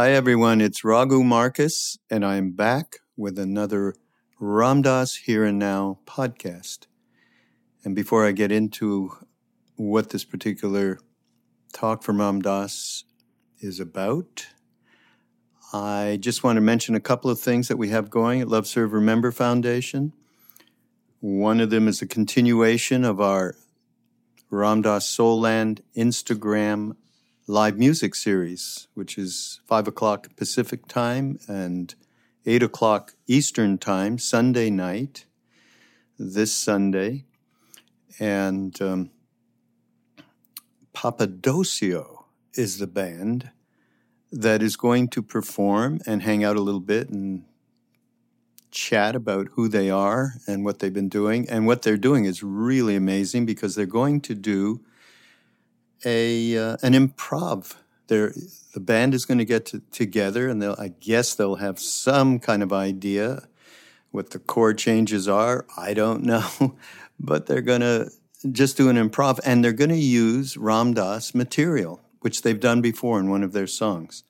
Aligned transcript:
Hi, 0.00 0.12
everyone. 0.12 0.62
It's 0.62 0.82
Raghu 0.82 1.22
Markus, 1.22 1.98
and 2.08 2.24
I'm 2.24 2.52
back 2.52 3.00
with 3.18 3.38
another 3.38 3.94
Ram 4.38 4.80
Dass 4.80 5.14
Here 5.14 5.44
and 5.44 5.58
Now 5.58 5.98
podcast. 6.06 6.86
And 7.84 7.94
before 7.94 8.26
I 8.26 8.32
get 8.32 8.50
into 8.50 9.12
what 9.76 10.08
this 10.08 10.24
particular 10.24 11.00
talk 11.74 12.02
from 12.02 12.18
Ram 12.18 12.40
Dass 12.40 13.04
is 13.58 13.78
about, 13.78 14.46
I 15.70 16.16
just 16.18 16.42
want 16.42 16.56
to 16.56 16.62
mention 16.62 16.94
a 16.94 17.00
couple 17.00 17.30
of 17.30 17.38
things 17.38 17.68
that 17.68 17.76
we 17.76 17.90
have 17.90 18.08
going 18.08 18.40
at 18.40 18.48
Love 18.48 18.66
Serve 18.66 18.94
Remember 18.94 19.30
Foundation. 19.30 20.14
One 21.20 21.60
of 21.60 21.68
them 21.68 21.86
is 21.86 22.00
a 22.00 22.06
continuation 22.06 23.04
of 23.04 23.20
our 23.20 23.54
Ram 24.48 24.80
Dass 24.80 25.06
Soul 25.06 25.38
Land 25.38 25.82
Instagram 25.94 26.96
live 27.50 27.76
music 27.76 28.14
series, 28.14 28.86
which 28.94 29.18
is 29.18 29.60
5 29.66 29.88
o'clock 29.88 30.28
Pacific 30.36 30.86
time 30.86 31.36
and 31.48 31.96
8 32.46 32.62
o'clock 32.62 33.14
Eastern 33.26 33.76
time, 33.76 34.18
Sunday 34.18 34.70
night, 34.70 35.24
this 36.16 36.54
Sunday. 36.54 37.24
And 38.20 38.80
um, 38.80 39.10
Papadosio 40.94 42.26
is 42.54 42.78
the 42.78 42.86
band 42.86 43.50
that 44.30 44.62
is 44.62 44.76
going 44.76 45.08
to 45.08 45.20
perform 45.20 45.98
and 46.06 46.22
hang 46.22 46.44
out 46.44 46.56
a 46.56 46.60
little 46.60 46.78
bit 46.78 47.08
and 47.08 47.44
chat 48.70 49.16
about 49.16 49.48
who 49.54 49.66
they 49.66 49.90
are 49.90 50.34
and 50.46 50.64
what 50.64 50.78
they've 50.78 50.94
been 50.94 51.08
doing. 51.08 51.50
And 51.50 51.66
what 51.66 51.82
they're 51.82 51.96
doing 51.96 52.26
is 52.26 52.44
really 52.44 52.94
amazing 52.94 53.44
because 53.44 53.74
they're 53.74 53.86
going 53.86 54.20
to 54.20 54.36
do 54.36 54.82
a 56.04 56.56
uh, 56.56 56.76
an 56.82 56.92
improv. 56.94 57.74
They're, 58.06 58.32
the 58.74 58.80
band 58.80 59.14
is 59.14 59.24
going 59.24 59.38
to 59.38 59.44
get 59.44 59.72
together, 59.92 60.48
and 60.48 60.60
they'll, 60.60 60.76
I 60.78 60.88
guess 60.88 61.34
they'll 61.34 61.56
have 61.56 61.78
some 61.78 62.38
kind 62.38 62.62
of 62.62 62.72
idea 62.72 63.48
what 64.10 64.30
the 64.30 64.38
chord 64.38 64.78
changes 64.78 65.28
are. 65.28 65.66
I 65.76 65.94
don't 65.94 66.22
know, 66.32 66.76
but 67.18 67.46
they're 67.46 67.62
going 67.62 67.82
to 67.82 68.10
just 68.50 68.76
do 68.76 68.88
an 68.88 68.96
improv, 68.96 69.38
and 69.44 69.64
they're 69.64 69.72
going 69.72 69.90
to 69.90 69.96
use 69.96 70.56
Ram 70.56 70.94
Dass 70.94 71.34
material, 71.34 72.00
which 72.20 72.42
they've 72.42 72.60
done 72.60 72.80
before 72.80 73.20
in 73.20 73.30
one 73.30 73.42
of 73.42 73.52
their 73.52 73.66
songs. 73.66 74.24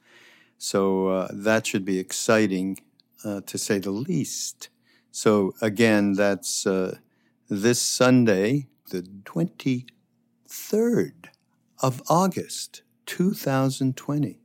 So 0.58 1.08
uh, 1.08 1.28
that 1.32 1.66
should 1.66 1.84
be 1.84 1.98
exciting, 1.98 2.78
uh, 3.24 3.40
to 3.46 3.56
say 3.56 3.78
the 3.78 3.90
least. 3.90 4.68
So 5.10 5.54
again, 5.62 6.12
that's 6.12 6.66
uh, 6.66 6.98
this 7.48 7.80
Sunday, 7.80 8.68
the 8.90 9.08
twenty 9.24 9.86
third 10.46 11.29
of 11.80 12.02
August 12.08 12.82
2020. 13.06 14.38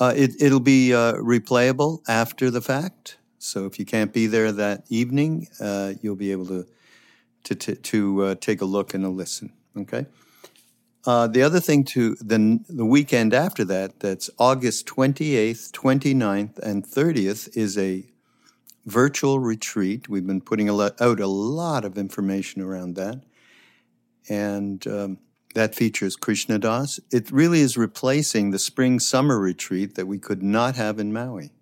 Uh, 0.00 0.12
it, 0.16 0.30
it'll 0.40 0.60
be 0.60 0.94
uh, 0.94 1.14
replayable 1.14 2.00
after 2.08 2.50
the 2.50 2.60
fact. 2.60 3.18
So 3.38 3.66
if 3.66 3.78
you 3.78 3.84
can't 3.84 4.12
be 4.12 4.26
there 4.26 4.52
that 4.52 4.84
evening, 4.88 5.48
uh, 5.60 5.94
you'll 6.00 6.16
be 6.16 6.32
able 6.32 6.46
to 6.46 6.66
to 7.44 7.54
to, 7.54 7.74
to 7.74 8.22
uh, 8.22 8.34
take 8.36 8.60
a 8.60 8.64
look 8.64 8.94
and 8.94 9.04
a 9.04 9.08
listen. 9.08 9.52
Okay. 9.76 10.06
Uh, 11.04 11.26
the 11.26 11.42
other 11.42 11.58
thing 11.58 11.82
to 11.84 12.14
the 12.16 12.60
the 12.68 12.86
weekend 12.86 13.34
after 13.34 13.64
that, 13.64 13.98
that's 13.98 14.30
August 14.38 14.86
28th, 14.86 15.72
29th, 15.72 16.58
and 16.58 16.84
30th, 16.86 17.56
is 17.56 17.76
a 17.76 18.04
virtual 18.86 19.40
retreat. 19.40 20.08
We've 20.08 20.26
been 20.26 20.40
putting 20.40 20.68
a 20.68 20.72
lot, 20.72 21.00
out 21.00 21.18
a 21.18 21.26
lot 21.26 21.84
of 21.84 21.98
information 21.98 22.62
around 22.62 22.94
that, 22.94 23.22
and 24.28 24.86
um, 24.86 25.18
that 25.54 25.74
features 25.74 26.16
Krishna 26.16 26.58
Das. 26.58 27.00
It 27.10 27.30
really 27.30 27.60
is 27.60 27.76
replacing 27.76 28.50
the 28.50 28.58
spring 28.58 28.98
summer 28.98 29.38
retreat 29.38 29.94
that 29.94 30.06
we 30.06 30.18
could 30.18 30.42
not 30.42 30.76
have 30.76 30.98
in 30.98 31.12
Maui. 31.12 31.52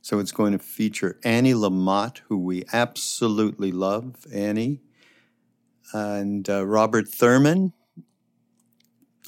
So 0.00 0.18
it's 0.18 0.32
going 0.32 0.52
to 0.52 0.58
feature 0.58 1.18
Annie 1.22 1.54
Lamott, 1.54 2.18
who 2.28 2.36
we 2.36 2.64
absolutely 2.72 3.70
love, 3.70 4.26
Annie, 4.32 4.80
and 5.92 6.48
uh, 6.50 6.66
Robert 6.66 7.08
Thurman, 7.08 7.72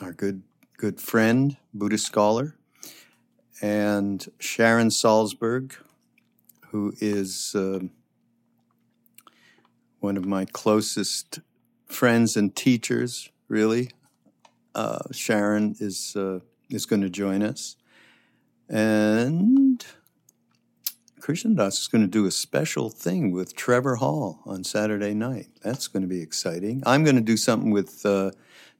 our 0.03 0.13
good 0.13 0.43
good 0.77 1.01
friend, 1.01 1.57
Buddhist 1.73 2.05
scholar, 2.05 2.57
and 3.63 4.27
Sharon 4.41 4.89
Salzberg, 4.89 5.77
who 6.71 6.93
is 7.01 7.55
uh, 7.55 7.79
one 10.01 10.17
of 10.17 10.27
my 10.27 10.45
closest 10.45 11.39
friends 11.87 12.37
and 12.37 12.55
teachers 12.57 13.31
really. 13.49 13.91
Uh, 14.75 14.99
Sharon 15.13 15.77
is 15.79 16.17
uh, 16.17 16.41
is 16.69 16.87
going 16.87 17.03
to 17.03 17.11
join 17.11 17.43
us, 17.43 17.77
and 18.69 19.85
Krishna 21.21 21.55
Das 21.55 21.81
is 21.81 21.87
going 21.87 22.03
to 22.03 22.11
do 22.11 22.27
a 22.27 22.31
special 22.31 22.91
thing 22.91 23.33
with 23.33 23.55
Trevor 23.55 23.97
Hall 23.97 24.41
on 24.45 24.65
Saturday 24.65 25.15
night. 25.15 25.47
That's 25.63 25.87
going 25.87 26.03
to 26.03 26.09
be 26.09 26.21
exciting. 26.21 26.83
I'm 26.85 27.05
going 27.05 27.17
to 27.17 27.23
do 27.23 27.37
something 27.37 27.71
with 27.71 28.05
uh, 28.05 28.33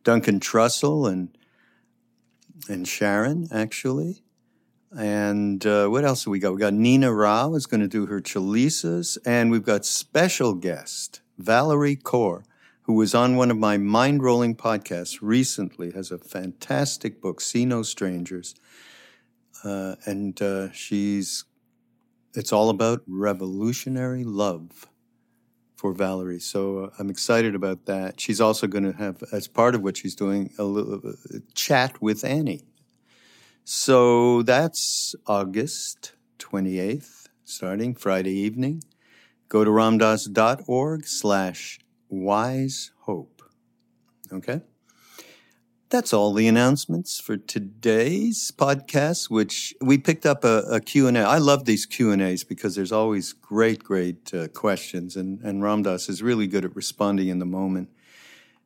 Duncan 0.03 0.41
Trussell 0.41 1.11
and 1.11 1.37
and 2.69 2.87
Sharon 2.87 3.49
actually. 3.53 4.23
And 4.97 5.65
uh, 5.67 5.89
what 5.89 6.05
else 6.05 6.25
have 6.25 6.31
we 6.31 6.39
got? 6.39 6.55
We 6.55 6.61
got 6.61 6.75
Nina 6.75 7.13
Rao 7.13 7.55
is 7.55 7.67
going 7.67 7.81
to 7.81 7.89
do 7.89 8.07
her 8.07 8.21
chalisas, 8.21 9.19
and 9.27 9.51
we've 9.51 9.65
got 9.65 9.85
special 9.85 10.55
guest 10.55 11.21
Valerie 11.37 11.97
Kaur 11.97 12.45
who 12.85 12.93
was 12.93 13.15
on 13.15 13.37
one 13.37 13.51
of 13.51 13.57
my 13.57 13.79
Mindrolling 13.79 14.57
podcasts 14.57 15.19
recently, 15.23 15.93
has 15.93 16.11
a 16.11 16.19
fantastic 16.19 17.21
book, 17.21 17.41
See 17.41 17.65
No 17.65 17.83
Strangers. 17.83 18.55
Uh, 19.63 19.97
and 20.05 20.41
uh, 20.43 20.71
she's, 20.73 21.45
it's 22.35 22.53
all 22.53 22.69
about 22.69 23.01
revolutionary 23.07 24.23
love 24.23 24.87
for 25.77 25.95
Valerie. 25.95 26.41
So 26.41 26.79
uh, 26.79 26.91
I'm 26.99 27.09
excited 27.09 27.55
about 27.55 27.87
that. 27.87 28.21
She's 28.21 28.41
also 28.41 28.67
going 28.67 28.85
to 28.85 28.99
have, 28.99 29.23
as 29.33 29.49
part 29.49 29.75
of 29.75 29.81
what 29.81 29.97
she's 29.97 30.15
doing, 30.15 30.51
a 30.59 30.65
little 30.65 31.01
uh, 31.09 31.39
chat 31.55 32.03
with 32.03 32.23
Annie. 32.23 32.65
So 33.65 34.43
that's 34.43 35.15
August 35.27 36.13
28th, 36.39 37.29
starting 37.45 37.95
Friday 37.95 38.33
evening. 38.33 38.83
Go 39.49 39.65
to 39.65 39.71
ramdass.org 39.71 41.07
slash 41.07 41.79
wise 42.09 42.91
hope. 43.01 43.43
Okay? 44.33 44.63
That's 45.91 46.13
all 46.13 46.33
the 46.33 46.49
announcements 46.49 47.21
for 47.21 47.37
today's 47.37 48.51
podcast, 48.51 49.31
which 49.31 49.75
we 49.81 49.97
picked 49.97 50.27
up 50.27 50.43
a, 50.43 50.63
a 50.71 50.81
Q&A. 50.81 51.13
I 51.21 51.39
love 51.39 51.67
these 51.67 51.87
Q&As 51.87 52.43
because 52.43 52.75
there's 52.75 52.91
always 52.91 53.33
great, 53.33 53.85
great 53.85 54.35
uh, 54.35 54.49
questions, 54.49 55.15
and, 55.15 55.41
and 55.43 55.63
Ram 55.63 55.83
Dass 55.83 56.09
is 56.09 56.21
really 56.21 56.49
good 56.49 56.65
at 56.65 56.75
responding 56.75 57.29
in 57.29 57.39
the 57.39 57.47
moment. 57.47 57.91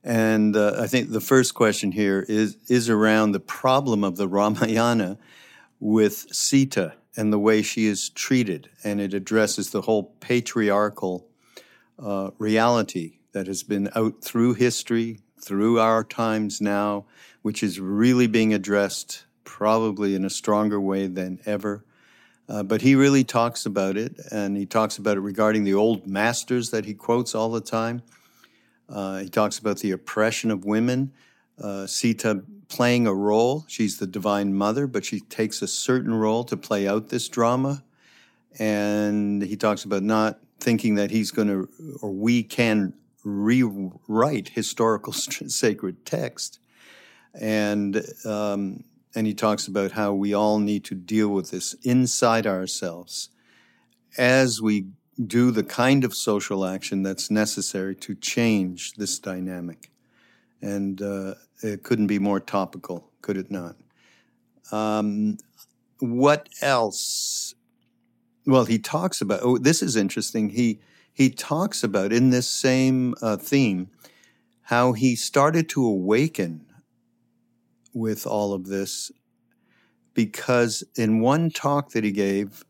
And 0.03 0.57
uh, 0.57 0.77
I 0.79 0.87
think 0.87 1.11
the 1.11 1.21
first 1.21 1.55
question 1.55 1.93
here 1.93 2.25
is, 2.29 2.57
is 2.69 2.89
around 2.89 3.33
the 3.33 3.41
problem 3.41 4.05
of 4.05 4.17
the 4.17 4.29
Ramayana 4.29 5.19
with 5.81 6.29
Sita 6.33 6.95
and 7.15 7.31
the 7.31 7.39
way 7.39 7.61
she 7.61 7.87
is 7.87 8.09
treated. 8.09 8.71
And 8.85 9.03
it 9.03 9.13
addresses 9.13 9.71
the 9.71 9.83
whole 9.83 10.15
patriarchal 10.21 11.29
uh, 11.99 12.31
reality 12.39 13.18
that 13.33 13.47
has 13.47 13.63
been 13.63 13.91
out 13.95 14.23
through 14.23 14.55
history, 14.55 15.21
through 15.41 15.79
our 15.79 16.05
times 16.05 16.61
now, 16.61 17.07
which 17.43 17.63
is 17.63 17.81
really 17.81 18.27
being 18.27 18.53
addressed 18.53 19.25
probably 19.45 20.15
in 20.15 20.25
a 20.25 20.31
stronger 20.31 20.81
way 20.81 21.07
than 21.07 21.41
ever. 21.47 21.85
Uh, 22.49 22.63
but 22.63 22.81
he 22.81 22.95
really 22.95 23.25
talks 23.25 23.67
about 23.67 23.97
it, 23.97 24.19
and 24.31 24.57
he 24.57 24.65
talks 24.65 24.97
about 24.97 25.17
it 25.17 25.21
regarding 25.21 25.65
the 25.65 25.75
old 25.75 26.07
masters 26.07 26.71
that 26.71 26.87
he 26.87 26.95
quotes 26.95 27.35
all 27.35 27.51
the 27.51 27.61
time. 27.61 28.03
Uh, 28.89 29.19
he 29.19 29.29
talks 29.29 29.59
about 29.59 29.79
the 29.79 29.91
oppression 29.91 30.51
of 30.51 30.65
women, 30.65 31.13
uh, 31.63 31.87
Sita 31.87 32.43
playing 32.69 33.07
a 33.07 33.15
role. 33.15 33.65
She's 33.69 33.99
the 33.99 34.07
divine 34.07 34.55
mother, 34.55 34.87
but 34.87 35.05
she 35.05 35.21
takes 35.21 35.61
a 35.61 35.69
certain 35.69 36.15
role 36.15 36.45
to 36.45 36.57
play 36.57 36.87
out 36.89 37.09
this 37.09 37.29
drama. 37.29 37.83
And 38.59 39.43
he 39.43 39.57
talks 39.57 39.85
about 39.85 40.03
not 40.03 40.39
thinking 40.61 40.95
that 40.97 41.11
he's 41.11 41.31
going 41.31 41.49
to, 41.49 41.69
or 42.01 42.11
we 42.11 42.43
can 42.43 42.95
rewrite 43.29 44.51
historical 44.51 45.13
sacred 45.13 46.05
text. 46.05 46.59
And, 47.35 48.03
um, 48.25 48.85
and 49.15 49.27
he 49.27 49.35
talks 49.35 49.69
about 49.69 49.93
how 49.93 50.13
we 50.13 50.35
all 50.35 50.59
need 50.59 50.85
to 50.87 50.95
deal 50.95 51.29
with 51.29 51.51
this 51.51 51.75
inside 51.83 52.47
ourselves 52.47 53.31
as 54.17 54.61
we 54.61 54.87
do 55.25 55.51
the 55.51 55.65
kind 55.65 56.05
of 56.05 56.15
social 56.15 56.65
action 56.65 57.03
that's 57.03 57.31
necessary 57.31 57.95
to 57.97 58.15
change 58.15 58.95
this 58.95 59.19
dynamic. 59.19 59.91
And 60.63 61.01
uh, 61.03 61.35
it 61.63 61.83
couldn't 61.83 62.07
be 62.07 62.19
more 62.19 62.41
topical, 62.41 63.11
could 63.21 63.37
it 63.37 63.51
not? 63.51 63.77
Um, 64.71 65.39
what 65.99 66.49
else? 66.63 67.55
Well, 68.47 68.65
he 68.65 68.79
talks 68.79 69.21
about, 69.21 69.41
oh, 69.43 69.59
this 69.59 69.83
is 69.83 69.97
interesting. 69.97 70.51
He, 70.51 70.81
he 71.19 71.31
talks 71.31 71.83
about 71.83 72.13
in 72.13 72.31
this 72.31 72.47
same 72.47 73.13
uh, 73.21 73.37
theme 73.37 73.91
how 74.63 74.93
he 74.93 75.17
started 75.17 75.69
to 75.69 75.85
awaken 75.85 76.65
with 77.93 78.25
all 78.25 78.53
of 78.53 78.67
this 78.67 79.11
because 80.15 80.85
in 80.95 81.19
one 81.19 81.51
talk 81.51 81.91
that 81.91 82.05
he 82.05 82.13
gave, 82.13 82.65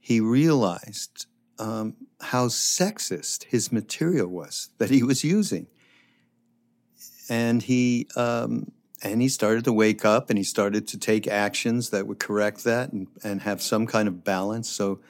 he 0.00 0.18
realized 0.18 1.26
um, 1.58 1.94
how 2.22 2.48
sexist 2.48 3.44
his 3.44 3.70
material 3.70 4.28
was 4.28 4.70
that 4.78 4.88
he 4.88 5.02
was 5.02 5.22
using, 5.22 5.66
and 7.28 7.64
he 7.64 8.08
um, 8.16 8.72
and 9.02 9.20
he 9.20 9.28
started 9.28 9.64
to 9.64 9.74
wake 9.74 10.06
up 10.06 10.30
and 10.30 10.38
he 10.38 10.44
started 10.44 10.88
to 10.88 10.98
take 10.98 11.26
actions 11.26 11.90
that 11.90 12.06
would 12.06 12.18
correct 12.18 12.64
that 12.64 12.92
and, 12.92 13.08
and 13.22 13.42
have 13.42 13.60
some 13.60 13.86
kind 13.86 14.08
of 14.08 14.24
balance. 14.24 14.70
So 14.70 15.00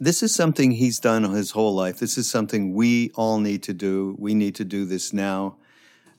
this 0.00 0.22
is 0.22 0.34
something 0.34 0.72
he's 0.72 0.98
done 0.98 1.24
his 1.24 1.50
whole 1.50 1.74
life. 1.74 1.98
This 1.98 2.16
is 2.16 2.28
something 2.28 2.72
we 2.72 3.10
all 3.14 3.38
need 3.38 3.62
to 3.64 3.74
do. 3.74 4.16
We 4.18 4.34
need 4.34 4.54
to 4.56 4.64
do 4.64 4.86
this 4.86 5.12
now. 5.12 5.58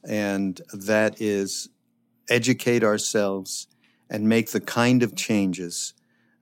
And 0.07 0.61
that 0.71 1.19
is 1.19 1.69
educate 2.29 2.83
ourselves 2.83 3.67
and 4.07 4.29
make 4.29 4.51
the 4.51 4.61
kind 4.61 5.01
of 5.01 5.15
changes 5.15 5.95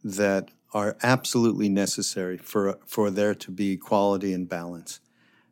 that 0.04 0.50
are 0.74 0.98
absolutely 1.02 1.70
necessary 1.70 2.38
for, 2.38 2.78
for 2.86 3.10
there 3.10 3.34
to 3.36 3.52
be 3.52 3.72
equality 3.72 4.34
and 4.34 4.48
balance. 4.48 5.00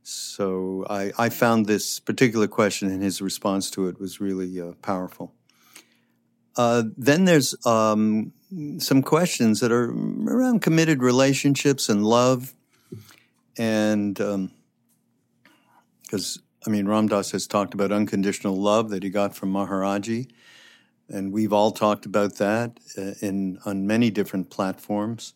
So 0.04 0.86
I, 0.90 1.12
I 1.18 1.30
found 1.30 1.66
this 1.66 2.00
particular 2.00 2.48
question 2.48 2.90
and 2.90 3.02
his 3.02 3.22
response 3.22 3.72
to 3.72 3.88
it 3.88 4.00
was 4.00 4.20
really 4.20 4.60
uh, 4.60 4.74
powerful. 4.82 5.34
Uh, 6.56 6.84
then 6.98 7.26
there's 7.26 7.56
um, 7.66 8.34
some 8.78 9.02
questions 9.02 9.60
that 9.60 9.72
are 9.72 9.92
around 9.92 10.62
committed 10.62 11.04
relationships 11.04 11.90
and 11.90 12.06
love. 12.06 12.54
And 13.58 14.16
because, 16.04 16.38
um, 16.38 16.44
I 16.66 16.70
mean, 16.70 16.88
Ram 16.88 17.08
Dass 17.08 17.32
has 17.32 17.48
talked 17.48 17.74
about 17.74 17.92
unconditional 17.92 18.56
love 18.60 18.90
that 18.90 19.04
he 19.04 19.10
got 19.10 19.36
from 19.36 19.52
Maharaji. 19.52 20.30
And 21.10 21.32
we've 21.32 21.54
all 21.54 21.72
talked 21.72 22.06
about 22.06 22.36
that 22.36 22.80
uh, 22.98 23.14
in 23.22 23.60
on 23.66 23.88
many 23.88 24.12
different 24.12 24.50
platforms 24.50 25.34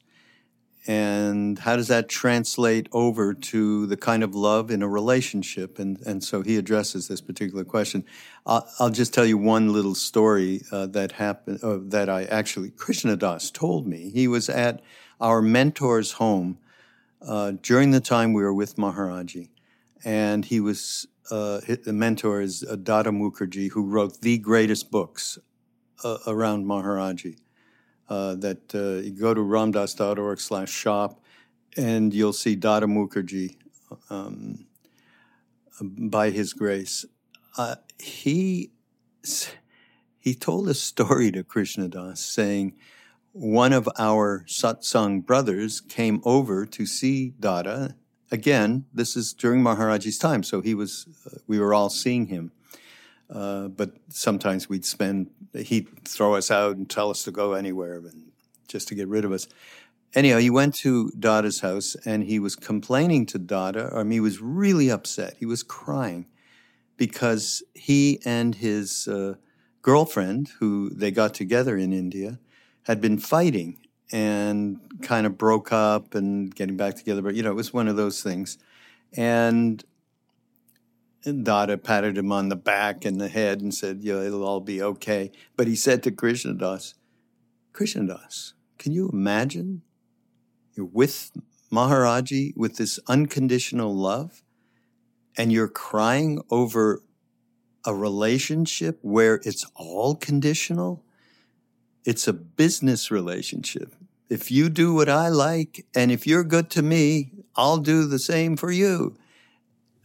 and 0.87 1.59
how 1.59 1.75
does 1.75 1.89
that 1.89 2.09
translate 2.09 2.89
over 2.91 3.35
to 3.35 3.85
the 3.85 3.97
kind 3.97 4.23
of 4.23 4.33
love 4.33 4.71
in 4.71 4.81
a 4.81 4.87
relationship? 4.87 5.77
And 5.77 5.99
and 6.05 6.23
so 6.23 6.41
he 6.41 6.57
addresses 6.57 7.07
this 7.07 7.21
particular 7.21 7.63
question. 7.63 8.03
I'll, 8.45 8.67
I'll 8.79 8.89
just 8.89 9.13
tell 9.13 9.25
you 9.25 9.37
one 9.37 9.71
little 9.71 9.93
story 9.93 10.63
uh, 10.71 10.87
that 10.87 11.13
happened 11.13 11.63
uh, 11.63 11.77
that 11.83 12.09
I 12.09 12.23
actually 12.25 12.71
Krishna 12.71 13.15
Das 13.15 13.51
told 13.51 13.85
me. 13.85 14.09
He 14.09 14.27
was 14.27 14.49
at 14.49 14.81
our 15.19 15.41
mentor's 15.41 16.13
home 16.13 16.57
uh, 17.21 17.53
during 17.61 17.91
the 17.91 17.99
time 17.99 18.33
we 18.33 18.41
were 18.41 18.53
with 18.53 18.75
Maharaji, 18.77 19.49
and 20.03 20.45
he 20.45 20.59
was 20.59 21.07
uh, 21.29 21.61
the 21.83 21.93
mentor 21.93 22.41
is 22.41 22.63
uh, 22.63 22.75
Dada 22.75 23.11
Mukherjee, 23.11 23.69
who 23.69 23.85
wrote 23.85 24.21
the 24.21 24.39
greatest 24.39 24.89
books 24.89 25.37
uh, 26.03 26.17
around 26.25 26.65
Maharaji 26.65 27.37
uh, 28.11 28.35
that 28.35 28.75
uh, 28.75 29.01
you 29.01 29.11
go 29.11 29.33
to 29.33 29.39
ramdass.org 29.39 30.37
slash 30.37 30.69
shop 30.69 31.21
and 31.77 32.13
you'll 32.13 32.33
see 32.33 32.57
Dada 32.57 32.85
Mukherjee 32.85 33.55
um, 34.09 34.65
by 35.81 36.29
his 36.29 36.51
grace. 36.51 37.05
Uh, 37.57 37.75
he 37.97 38.71
he 40.19 40.35
told 40.35 40.67
a 40.67 40.73
story 40.73 41.31
to 41.31 41.41
Krishna 41.43 41.87
Das 41.87 42.19
saying 42.19 42.73
one 43.31 43.71
of 43.71 43.87
our 43.97 44.43
satsang 44.45 45.25
brothers 45.25 45.79
came 45.79 46.21
over 46.25 46.65
to 46.65 46.85
see 46.85 47.33
Dada. 47.39 47.95
Again, 48.29 48.87
this 48.93 49.15
is 49.15 49.31
during 49.31 49.61
Maharaji's 49.63 50.17
time, 50.17 50.43
so 50.43 50.59
he 50.59 50.73
was 50.75 51.07
uh, 51.25 51.37
we 51.47 51.59
were 51.59 51.73
all 51.73 51.89
seeing 51.89 52.27
him. 52.27 52.51
Uh, 53.31 53.69
but 53.69 53.93
sometimes 54.09 54.67
we'd 54.67 54.85
spend, 54.85 55.29
he'd 55.55 55.87
throw 56.05 56.35
us 56.35 56.51
out 56.51 56.75
and 56.75 56.89
tell 56.89 57.09
us 57.09 57.23
to 57.23 57.31
go 57.31 57.53
anywhere 57.53 57.97
and 57.97 58.31
just 58.67 58.87
to 58.89 58.95
get 58.95 59.07
rid 59.07 59.23
of 59.23 59.31
us. 59.31 59.47
Anyhow, 60.13 60.39
he 60.39 60.49
went 60.49 60.75
to 60.75 61.11
Dada's 61.17 61.61
house 61.61 61.95
and 62.05 62.23
he 62.23 62.39
was 62.39 62.57
complaining 62.57 63.25
to 63.27 63.39
Dada, 63.39 63.91
I 63.93 64.03
mean, 64.03 64.11
he 64.11 64.19
was 64.19 64.41
really 64.41 64.91
upset. 64.91 65.37
He 65.37 65.45
was 65.45 65.63
crying 65.63 66.25
because 66.97 67.63
he 67.73 68.19
and 68.25 68.55
his 68.55 69.07
uh, 69.07 69.35
girlfriend, 69.81 70.49
who 70.59 70.89
they 70.89 71.11
got 71.11 71.33
together 71.33 71.77
in 71.77 71.93
India, 71.93 72.39
had 72.83 72.99
been 72.99 73.17
fighting 73.17 73.77
and 74.11 74.79
kind 75.01 75.25
of 75.25 75.37
broke 75.37 75.71
up 75.71 76.13
and 76.13 76.53
getting 76.53 76.75
back 76.75 76.95
together. 76.95 77.21
But, 77.21 77.35
you 77.35 77.43
know, 77.43 77.51
it 77.51 77.55
was 77.55 77.73
one 77.73 77.87
of 77.87 77.95
those 77.95 78.21
things. 78.21 78.57
And 79.15 79.83
Dada 81.23 81.77
patted 81.77 82.18
him 82.18 82.31
on 82.31 82.50
the 82.50 82.56
back 82.56 83.06
and 83.06 83.21
the 83.21 83.29
head 83.29 83.62
and 83.62 83.73
said, 83.73 84.01
"Yeah, 84.01 84.21
it'll 84.21 84.44
all 84.44 84.59
be 84.59 84.81
okay." 84.81 85.31
But 85.56 85.68
he 85.68 85.75
said 85.75 86.01
to 86.03 86.12
Krishna 86.12 86.53
Das, 86.53 86.95
"Krishnadas, 87.73 88.53
can 88.77 88.91
you 88.91 89.09
imagine? 89.09 89.83
You're 90.75 90.88
with 90.88 91.31
Maharaji 91.71 92.57
with 92.57 92.77
this 92.77 93.00
unconditional 93.07 93.95
love, 93.95 94.44
and 95.38 95.51
you're 95.51 95.68
crying 95.68 96.41
over 96.50 97.03
a 97.85 97.94
relationship 97.94 99.00
where 99.01 99.41
it's 99.44 99.65
all 99.75 100.15
conditional. 100.15 101.03
It's 102.03 102.27
a 102.27 102.33
business 102.33 103.12
relationship. 103.12 103.95
If 104.27 104.50
you 104.50 104.69
do 104.69 104.94
what 104.94 105.09
I 105.09 105.29
like, 105.29 105.85
and 105.94 106.12
if 106.12 106.25
you're 106.25 106.44
good 106.44 106.69
to 106.71 106.81
me, 106.81 107.31
I'll 107.56 107.77
do 107.77 108.07
the 108.07 108.19
same 108.19 108.57
for 108.57 108.71
you." 108.71 109.17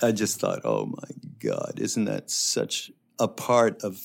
I 0.03 0.13
just 0.13 0.39
thought, 0.39 0.61
oh 0.65 0.87
my 0.87 1.09
God, 1.39 1.75
isn't 1.79 2.05
that 2.05 2.31
such 2.31 2.91
a 3.19 3.29
part 3.29 3.83
of 3.83 3.99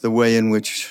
the 0.00 0.10
way 0.10 0.36
in 0.36 0.50
which 0.50 0.90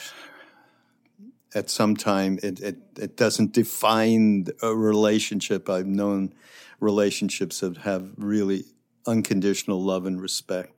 at 1.53 1.69
some 1.69 1.95
time 1.95 2.39
it, 2.41 2.59
it, 2.59 2.77
it 2.97 3.15
doesn't 3.15 3.53
define 3.53 4.47
a 4.61 4.75
relationship. 4.75 5.69
I've 5.69 5.85
known 5.85 6.33
relationships 6.79 7.59
that 7.59 7.77
have 7.77 8.11
really 8.17 8.65
unconditional 9.05 9.81
love 9.81 10.05
and 10.07 10.19
respect, 10.19 10.73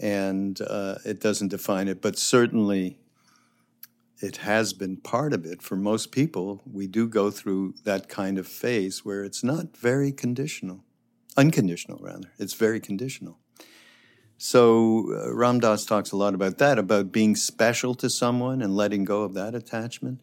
and 0.00 0.58
uh, 0.62 0.96
it 1.04 1.20
doesn't 1.20 1.48
define 1.48 1.88
it, 1.88 2.00
but 2.00 2.18
certainly 2.18 2.98
it 4.22 4.38
has 4.38 4.72
been 4.72 4.96
part 4.96 5.34
of 5.34 5.44
it 5.44 5.60
for 5.60 5.76
most 5.76 6.10
people. 6.10 6.62
We 6.64 6.86
do 6.86 7.06
go 7.06 7.30
through 7.30 7.74
that 7.84 8.08
kind 8.08 8.38
of 8.38 8.48
phase 8.48 9.04
where 9.04 9.22
it's 9.22 9.44
not 9.44 9.76
very 9.76 10.10
conditional 10.12 10.85
unconditional 11.36 11.98
rather. 12.00 12.30
It's 12.38 12.54
very 12.54 12.80
conditional. 12.80 13.38
So 14.38 15.12
uh, 15.12 15.34
Ram 15.34 15.60
Dass 15.60 15.84
talks 15.84 16.12
a 16.12 16.16
lot 16.16 16.34
about 16.34 16.58
that, 16.58 16.78
about 16.78 17.10
being 17.10 17.36
special 17.36 17.94
to 17.96 18.10
someone 18.10 18.60
and 18.60 18.76
letting 18.76 19.04
go 19.04 19.22
of 19.22 19.34
that 19.34 19.54
attachment. 19.54 20.20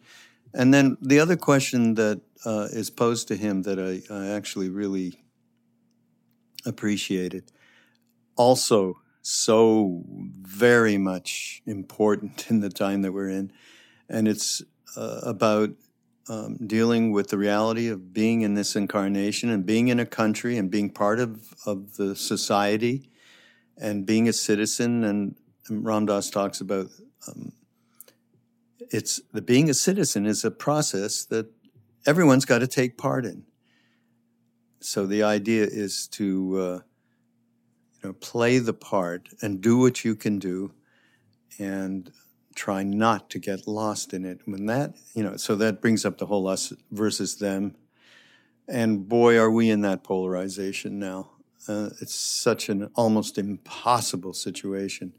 And 0.54 0.74
then 0.74 0.98
the 1.02 1.20
other 1.20 1.36
question 1.36 1.96
that 1.96 2.22
uh, 2.46 2.68
is 2.72 2.90
posed 2.90 3.28
to 3.30 3.36
him 3.36 3.64
that 3.64 3.80
I, 3.80 4.14
I 4.14 4.28
actually 4.28 4.70
really 4.70 5.24
appreciated, 6.66 7.52
also 8.36 9.00
so 9.22 10.04
very 10.08 10.98
much 10.98 11.62
important 11.66 12.46
in 12.52 12.60
the 12.60 12.70
time 12.70 13.02
that 13.02 13.14
we're 13.14 13.30
in, 13.30 13.52
and 14.08 14.28
it's 14.28 14.62
uh, 14.96 15.22
about 15.24 15.72
um, 16.30 16.58
dealing 16.66 17.12
with 17.12 17.30
the 17.30 17.38
reality 17.38 17.90
of 17.90 18.14
being 18.14 18.42
in 18.42 18.54
this 18.54 18.76
incarnation 18.76 19.50
and 19.50 19.66
being 19.66 19.90
in 19.90 20.00
a 20.00 20.06
country 20.06 20.58
and 20.58 20.72
being 20.72 20.90
part 20.90 21.20
of, 21.20 21.54
of 21.66 21.96
the 21.96 22.16
society 22.16 23.10
and 23.78 24.06
being 24.06 24.28
a 24.28 24.34
citizen. 24.34 25.04
And, 25.04 25.36
and 25.68 25.86
Ram 25.86 26.06
Dass 26.06 26.30
talks 26.30 26.62
about 26.62 26.88
um, 27.28 27.52
it's 28.90 29.20
the 29.34 29.42
being 29.42 29.70
a 29.70 29.74
citizen 29.74 30.26
is 30.26 30.46
a 30.46 30.52
process 30.52 31.26
that 31.26 31.48
everyone's 32.06 32.46
got 32.46 32.60
to 32.60 32.68
take 32.68 32.98
part 32.98 33.26
in. 33.26 33.44
So 34.80 35.06
the 35.06 35.24
idea 35.24 35.64
is 35.64 36.08
to 36.10 36.58
uh, 36.60 36.80
you 38.02 38.10
know 38.10 38.14
play 38.14 38.60
the 38.60 38.74
part 38.74 39.30
and 39.42 39.62
do 39.62 39.78
what 39.78 40.04
you 40.04 40.16
can 40.16 40.40
do, 40.40 40.74
and 41.58 42.12
try 42.56 42.84
not 42.84 43.30
to 43.32 43.40
get 43.40 43.68
lost 43.68 44.14
in 44.14 44.26
it. 44.26 44.42
When 44.46 44.66
that, 44.68 44.96
you 45.14 45.24
know, 45.24 45.38
so 45.38 45.56
that 45.56 45.82
brings 45.82 46.06
up 46.06 46.18
the 46.18 46.26
whole 46.26 46.48
us 46.48 46.74
versus 46.92 47.38
them. 47.38 47.76
And 48.68 49.08
boy, 49.08 49.38
are 49.38 49.52
we 49.52 49.70
in 49.70 49.82
that 49.82 50.04
polarization 50.04 51.00
now. 51.00 51.32
Uh, 51.68 51.90
it's 52.02 52.16
such 52.16 52.70
an 52.70 52.90
almost 52.96 53.38
impossible 53.38 54.34
situation. 54.34 55.14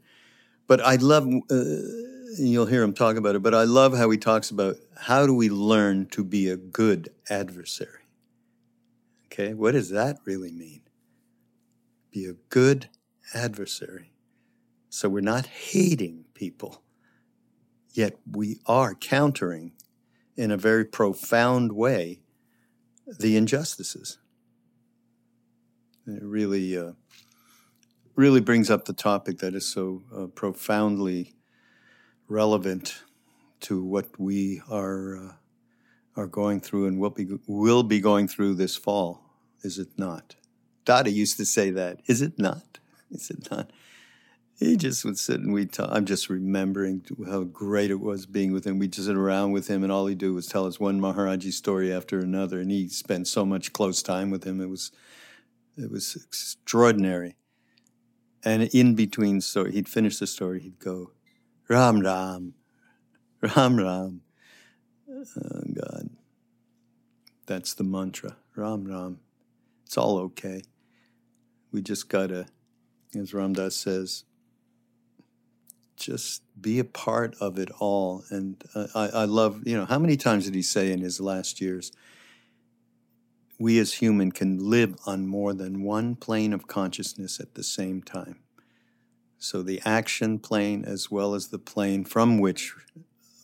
But 0.67 0.81
I 0.81 0.95
love, 0.95 1.27
uh, 1.27 1.63
you'll 2.37 2.65
hear 2.65 2.83
him 2.83 2.93
talk 2.93 3.17
about 3.17 3.35
it, 3.35 3.43
but 3.43 3.53
I 3.53 3.63
love 3.63 3.95
how 3.97 4.09
he 4.09 4.17
talks 4.17 4.49
about 4.49 4.77
how 4.95 5.25
do 5.25 5.33
we 5.33 5.49
learn 5.49 6.07
to 6.07 6.23
be 6.23 6.49
a 6.49 6.57
good 6.57 7.09
adversary? 7.29 8.01
Okay, 9.25 9.53
what 9.53 9.71
does 9.71 9.89
that 9.89 10.17
really 10.25 10.51
mean? 10.51 10.81
Be 12.11 12.25
a 12.25 12.33
good 12.49 12.89
adversary. 13.33 14.11
So 14.89 15.09
we're 15.09 15.21
not 15.21 15.45
hating 15.47 16.25
people 16.33 16.81
Yet 17.95 18.19
we 18.29 18.59
are 18.65 18.93
countering 18.93 19.71
in 20.35 20.51
a 20.51 20.57
very 20.57 20.83
profound 20.83 21.71
way 21.71 22.19
the 23.19 23.37
injustices. 23.37 24.17
It 26.05 26.21
really, 26.21 26.77
uh, 26.77 26.91
really 28.15 28.41
brings 28.41 28.69
up 28.69 28.83
the 28.83 28.93
topic 28.93 29.37
that 29.37 29.55
is 29.55 29.71
so 29.71 30.03
uh, 30.13 30.25
profoundly 30.27 31.35
relevant 32.27 33.01
to 33.61 33.81
what 33.81 34.19
we 34.19 34.61
are 34.69 35.17
uh, 35.17 35.31
are 36.17 36.27
going 36.27 36.59
through 36.59 36.87
and 36.87 36.99
will 36.99 37.09
be 37.09 37.27
will 37.47 37.83
be 37.83 38.01
going 38.01 38.27
through 38.27 38.55
this 38.55 38.75
fall. 38.75 39.21
Is 39.63 39.79
it 39.79 39.97
not? 39.97 40.35
Dada 40.83 41.11
used 41.11 41.37
to 41.37 41.45
say 41.45 41.71
that. 41.71 42.01
Is 42.07 42.21
it 42.21 42.37
not? 42.37 42.79
Is 43.09 43.29
it 43.29 43.49
not? 43.49 43.71
He 44.57 44.77
just 44.77 45.03
would 45.03 45.19
sit 45.19 45.41
and 45.41 45.53
we'd 45.53 45.73
talk. 45.73 45.89
I'm 45.91 46.05
just 46.05 46.29
remembering 46.29 47.05
how 47.25 47.43
great 47.43 47.91
it 47.91 47.99
was 47.99 48.25
being 48.25 48.53
with 48.53 48.65
him. 48.65 48.79
We'd 48.79 48.93
just 48.93 49.07
sit 49.07 49.17
around 49.17 49.51
with 49.51 49.67
him, 49.67 49.83
and 49.83 49.91
all 49.91 50.05
he'd 50.05 50.17
do 50.17 50.33
was 50.33 50.47
tell 50.47 50.65
us 50.65 50.79
one 50.79 50.99
Maharaji 50.99 51.51
story 51.51 51.91
after 51.91 52.19
another. 52.19 52.61
And 52.61 52.71
he 52.71 52.87
spent 52.87 53.27
so 53.27 53.45
much 53.45 53.73
close 53.73 54.01
time 54.01 54.31
with 54.31 54.45
him. 54.45 54.61
It 54.61 54.69
was, 54.69 54.91
it 55.77 55.91
was 55.91 56.15
extraordinary. 56.15 57.35
And 58.45 58.63
in 58.63 58.95
between 58.95 59.41
story, 59.41 59.73
he'd 59.73 59.89
finish 59.89 60.19
the 60.19 60.27
story. 60.27 60.61
He'd 60.61 60.79
go, 60.79 61.11
Ram 61.67 61.99
Ram, 61.99 62.53
Ram 63.41 63.77
Ram. 63.77 64.21
Oh 65.09 65.63
God, 65.73 66.09
that's 67.45 67.73
the 67.73 67.83
mantra. 67.83 68.37
Ram 68.55 68.85
Ram. 68.85 69.19
It's 69.85 69.97
all 69.97 70.17
okay. 70.19 70.61
We 71.71 71.81
just 71.81 72.07
gotta, 72.07 72.45
as 73.19 73.33
Ram 73.33 73.53
Dass 73.53 73.75
says, 73.75 74.23
just 75.97 76.43
be 76.59 76.79
a 76.79 76.83
part 76.83 77.35
of 77.39 77.57
it 77.57 77.69
all. 77.79 78.23
And 78.29 78.63
uh, 78.73 78.87
I, 78.95 79.07
I 79.07 79.25
love, 79.25 79.61
you 79.65 79.77
know, 79.77 79.85
how 79.85 79.99
many 79.99 80.17
times 80.17 80.45
did 80.45 80.55
he 80.55 80.61
say 80.61 80.91
in 80.91 81.01
his 81.01 81.19
last 81.19 81.61
years, 81.61 81.91
we 83.57 83.79
as 83.79 83.93
human 83.93 84.31
can 84.31 84.69
live 84.69 84.95
on 85.05 85.27
more 85.27 85.53
than 85.53 85.83
one 85.83 86.15
plane 86.15 86.53
of 86.53 86.67
consciousness 86.67 87.39
at 87.39 87.55
the 87.55 87.63
same 87.63 88.01
time. 88.01 88.39
So 89.37 89.61
the 89.61 89.81
action 89.85 90.39
plane 90.39 90.83
as 90.85 91.11
well 91.11 91.35
as 91.35 91.47
the 91.47 91.59
plane 91.59 92.03
from 92.03 92.39
which 92.39 92.73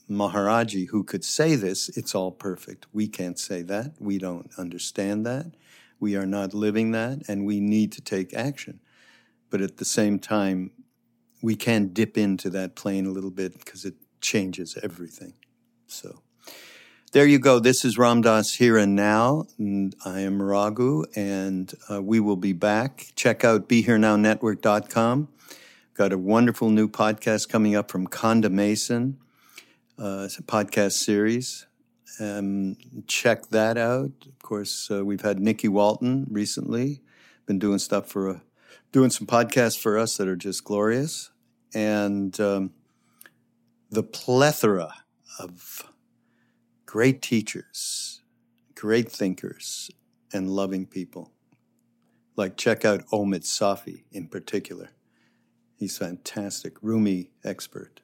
Maharaji, 0.09 0.89
who 0.89 1.03
could 1.03 1.23
say 1.23 1.55
this, 1.55 1.89
it's 1.89 2.13
all 2.13 2.31
perfect. 2.31 2.85
We 2.91 3.07
can't 3.07 3.39
say 3.39 3.61
that. 3.63 3.93
We 3.99 4.17
don't 4.17 4.49
understand 4.57 5.25
that. 5.25 5.51
We 5.99 6.15
are 6.15 6.25
not 6.25 6.53
living 6.53 6.91
that, 6.91 7.21
and 7.29 7.45
we 7.45 7.59
need 7.59 7.91
to 7.93 8.01
take 8.01 8.33
action. 8.33 8.79
But 9.49 9.61
at 9.61 9.77
the 9.77 9.85
same 9.85 10.19
time, 10.19 10.71
we 11.41 11.55
can 11.55 11.87
dip 11.93 12.17
into 12.17 12.49
that 12.51 12.75
plane 12.75 13.05
a 13.05 13.11
little 13.11 13.31
bit 13.31 13.57
because 13.57 13.85
it 13.85 13.95
changes 14.21 14.77
everything. 14.81 15.33
So 15.87 16.21
there 17.11 17.25
you 17.25 17.39
go. 17.39 17.59
This 17.59 17.83
is 17.83 17.97
Ram 17.97 18.21
Dass 18.21 18.53
here 18.53 18.77
and 18.77 18.95
now. 18.95 19.45
And 19.57 19.95
I 20.05 20.21
am 20.21 20.41
Raghu, 20.41 21.03
and 21.15 21.73
uh, 21.89 22.01
we 22.01 22.19
will 22.19 22.37
be 22.37 22.53
back. 22.53 23.11
Check 23.15 23.43
out 23.43 23.67
BeHereNowNetwork.com. 23.67 25.27
Got 25.93 26.13
a 26.13 26.17
wonderful 26.17 26.69
new 26.69 26.87
podcast 26.87 27.49
coming 27.49 27.75
up 27.75 27.91
from 27.91 28.07
Konda 28.07 28.49
Mason. 28.49 29.17
Uh, 29.99 30.23
it's 30.25 30.39
a 30.39 30.43
podcast 30.43 30.93
series. 30.93 31.67
Um, 32.19 32.77
check 33.07 33.47
that 33.49 33.77
out. 33.77 34.11
Of 34.25 34.39
course, 34.39 34.89
uh, 34.89 35.03
we've 35.03 35.21
had 35.21 35.39
Nikki 35.39 35.67
Walton 35.67 36.27
recently. 36.29 37.01
Been 37.45 37.59
doing 37.59 37.79
stuff 37.79 38.07
for 38.07 38.29
a 38.29 38.41
doing 38.91 39.09
some 39.09 39.27
podcasts 39.27 39.77
for 39.77 39.97
us 39.97 40.17
that 40.17 40.27
are 40.27 40.35
just 40.35 40.63
glorious. 40.63 41.30
And 41.73 42.37
um, 42.39 42.71
the 43.89 44.03
plethora 44.03 44.93
of 45.39 45.83
great 46.85 47.21
teachers, 47.21 48.21
great 48.75 49.11
thinkers, 49.11 49.91
and 50.33 50.49
loving 50.49 50.85
people. 50.85 51.31
Like, 52.35 52.57
check 52.57 52.85
out 52.85 53.05
Omid 53.07 53.43
Safi 53.43 54.03
in 54.11 54.27
particular. 54.27 54.89
He's 55.77 55.97
fantastic, 55.97 56.75
Rumi 56.81 57.31
expert, 57.43 58.01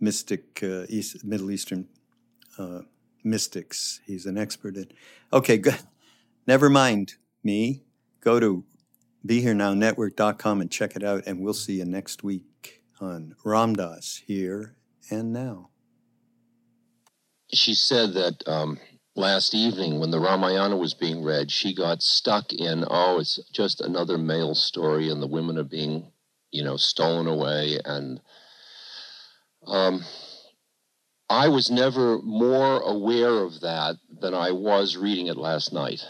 mystic, 0.00 0.62
uh, 0.62 0.86
East, 0.88 1.24
Middle 1.24 1.50
Eastern 1.50 1.88
uh, 2.58 2.80
mystics. 3.22 4.00
He's 4.06 4.26
an 4.26 4.38
expert 4.38 4.76
in. 4.76 4.90
Okay, 5.32 5.58
good. 5.58 5.78
Never 6.46 6.68
mind 6.68 7.14
me. 7.44 7.82
Go 8.20 8.40
to 8.40 8.64
BeHereNowNetwork.com 9.26 10.60
and 10.60 10.70
check 10.70 10.96
it 10.96 11.04
out, 11.04 11.24
and 11.26 11.40
we'll 11.40 11.54
see 11.54 11.74
you 11.74 11.84
next 11.84 12.24
week 12.24 12.44
on 13.02 13.34
Ram 13.44 13.74
Dass 13.74 14.22
Here 14.26 14.76
and 15.10 15.32
Now. 15.32 15.70
She 17.52 17.74
said 17.74 18.14
that 18.14 18.42
um, 18.46 18.78
last 19.14 19.54
evening 19.54 19.98
when 20.00 20.10
the 20.10 20.20
Ramayana 20.20 20.76
was 20.76 20.94
being 20.94 21.22
read, 21.22 21.50
she 21.50 21.74
got 21.74 22.02
stuck 22.02 22.52
in, 22.52 22.84
oh, 22.88 23.18
it's 23.18 23.38
just 23.52 23.80
another 23.80 24.16
male 24.16 24.54
story, 24.54 25.10
and 25.10 25.20
the 25.20 25.26
women 25.26 25.58
are 25.58 25.64
being, 25.64 26.12
you 26.50 26.64
know, 26.64 26.76
stolen 26.76 27.26
away. 27.26 27.78
And 27.84 28.20
um, 29.66 30.04
I 31.28 31.48
was 31.48 31.70
never 31.70 32.22
more 32.22 32.80
aware 32.80 33.42
of 33.42 33.60
that 33.60 33.96
than 34.20 34.32
I 34.32 34.52
was 34.52 34.96
reading 34.96 35.26
it 35.26 35.36
last 35.36 35.72
night. 35.72 36.06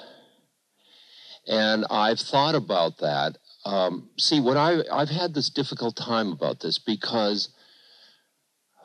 And 1.47 1.85
I've 1.91 2.21
thought 2.21 2.55
about 2.55 2.99
that. 2.99 3.39
Um, 3.65 4.11
see, 4.19 4.41
what 4.41 4.57
I 4.57 4.83
I've 4.93 5.11
had 5.11 5.35
this 5.35 5.49
difficult 5.49 5.97
time 5.97 6.33
about 6.33 6.61
this 6.61 6.79
because, 6.79 7.49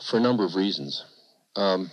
for 0.02 0.18
a 0.18 0.22
number 0.22 0.44
of 0.44 0.56
reasons, 0.56 1.04
um, 1.56 1.90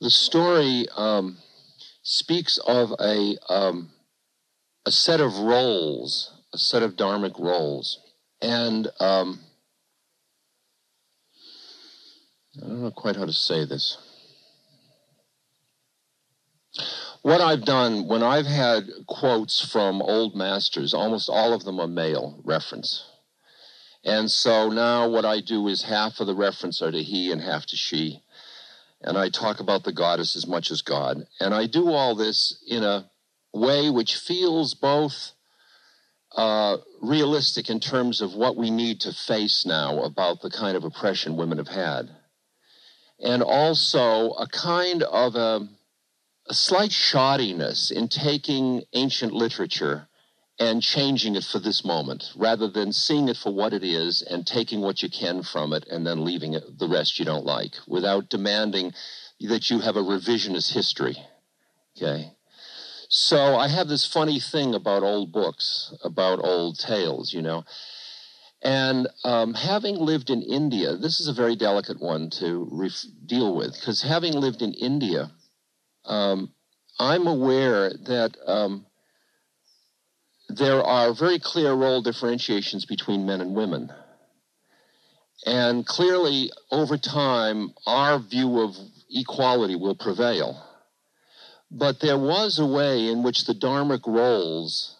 the 0.00 0.10
story 0.10 0.86
um, 0.96 1.38
speaks 2.02 2.58
of 2.66 2.92
a 2.98 3.36
um, 3.48 3.90
a 4.86 4.90
set 4.90 5.20
of 5.20 5.36
roles, 5.38 6.32
a 6.54 6.58
set 6.58 6.82
of 6.82 6.96
dharmic 6.96 7.38
roles, 7.38 8.00
and 8.40 8.88
um, 8.98 9.40
I 12.56 12.66
don't 12.66 12.82
know 12.82 12.90
quite 12.90 13.16
how 13.16 13.26
to 13.26 13.32
say 13.32 13.66
this 13.66 13.98
what 17.24 17.40
I've 17.40 17.64
done 17.64 18.06
when 18.06 18.22
I've 18.22 18.44
had 18.44 18.84
quotes 19.06 19.58
from 19.58 20.02
old 20.02 20.36
masters, 20.36 20.92
almost 20.92 21.30
all 21.30 21.54
of 21.54 21.64
them 21.64 21.80
are 21.80 21.86
male 21.86 22.38
reference. 22.44 23.02
And 24.04 24.30
so 24.30 24.68
now 24.68 25.08
what 25.08 25.24
I 25.24 25.40
do 25.40 25.66
is 25.68 25.84
half 25.84 26.20
of 26.20 26.26
the 26.26 26.34
reference 26.34 26.82
are 26.82 26.90
to 26.90 27.02
he 27.02 27.32
and 27.32 27.40
half 27.40 27.64
to 27.68 27.76
she. 27.76 28.20
And 29.00 29.16
I 29.16 29.30
talk 29.30 29.60
about 29.60 29.84
the 29.84 29.92
goddess 29.92 30.36
as 30.36 30.46
much 30.46 30.70
as 30.70 30.82
God. 30.82 31.26
And 31.40 31.54
I 31.54 31.66
do 31.66 31.88
all 31.88 32.14
this 32.14 32.62
in 32.68 32.84
a 32.84 33.10
way 33.54 33.88
which 33.88 34.16
feels 34.16 34.74
both 34.74 35.32
uh, 36.36 36.76
realistic 37.00 37.70
in 37.70 37.80
terms 37.80 38.20
of 38.20 38.34
what 38.34 38.54
we 38.54 38.70
need 38.70 39.00
to 39.00 39.14
face 39.14 39.64
now 39.64 40.02
about 40.02 40.42
the 40.42 40.50
kind 40.50 40.76
of 40.76 40.84
oppression 40.84 41.36
women 41.36 41.56
have 41.56 41.68
had, 41.68 42.10
and 43.18 43.42
also 43.42 44.32
a 44.32 44.46
kind 44.46 45.02
of 45.04 45.36
a 45.36 45.66
a 46.46 46.54
slight 46.54 46.90
shoddiness 46.90 47.90
in 47.90 48.08
taking 48.08 48.82
ancient 48.92 49.32
literature 49.32 50.08
and 50.58 50.82
changing 50.82 51.34
it 51.34 51.44
for 51.44 51.58
this 51.58 51.84
moment 51.84 52.30
rather 52.36 52.68
than 52.68 52.92
seeing 52.92 53.28
it 53.28 53.36
for 53.36 53.52
what 53.52 53.72
it 53.72 53.82
is 53.82 54.22
and 54.22 54.46
taking 54.46 54.80
what 54.80 55.02
you 55.02 55.08
can 55.08 55.42
from 55.42 55.72
it 55.72 55.86
and 55.90 56.06
then 56.06 56.24
leaving 56.24 56.54
it, 56.54 56.78
the 56.78 56.88
rest 56.88 57.18
you 57.18 57.24
don't 57.24 57.44
like 57.44 57.72
without 57.88 58.28
demanding 58.28 58.92
that 59.40 59.68
you 59.70 59.80
have 59.80 59.96
a 59.96 60.02
revisionist 60.02 60.72
history. 60.72 61.16
Okay. 61.96 62.30
So 63.08 63.56
I 63.56 63.68
have 63.68 63.88
this 63.88 64.06
funny 64.06 64.40
thing 64.40 64.74
about 64.74 65.02
old 65.02 65.32
books, 65.32 65.94
about 66.02 66.44
old 66.44 66.78
tales, 66.78 67.32
you 67.32 67.42
know. 67.42 67.64
And 68.62 69.08
um, 69.24 69.54
having 69.54 69.96
lived 69.96 70.30
in 70.30 70.42
India, 70.42 70.96
this 70.96 71.20
is 71.20 71.28
a 71.28 71.32
very 71.32 71.54
delicate 71.54 72.00
one 72.00 72.30
to 72.30 72.66
ref- 72.70 73.04
deal 73.26 73.54
with 73.54 73.74
because 73.74 74.02
having 74.02 74.32
lived 74.32 74.62
in 74.62 74.72
India, 74.72 75.30
um, 76.04 76.52
I'm 76.98 77.26
aware 77.26 77.90
that 77.90 78.36
um, 78.46 78.86
there 80.48 80.82
are 80.82 81.12
very 81.12 81.38
clear 81.38 81.72
role 81.72 82.02
differentiations 82.02 82.84
between 82.84 83.26
men 83.26 83.40
and 83.40 83.54
women. 83.54 83.92
And 85.46 85.84
clearly, 85.84 86.50
over 86.70 86.96
time, 86.96 87.74
our 87.86 88.18
view 88.18 88.60
of 88.60 88.76
equality 89.10 89.76
will 89.76 89.94
prevail. 89.94 90.62
But 91.70 92.00
there 92.00 92.18
was 92.18 92.58
a 92.58 92.66
way 92.66 93.08
in 93.08 93.22
which 93.22 93.44
the 93.44 93.54
Dharmic 93.54 94.06
roles, 94.06 94.96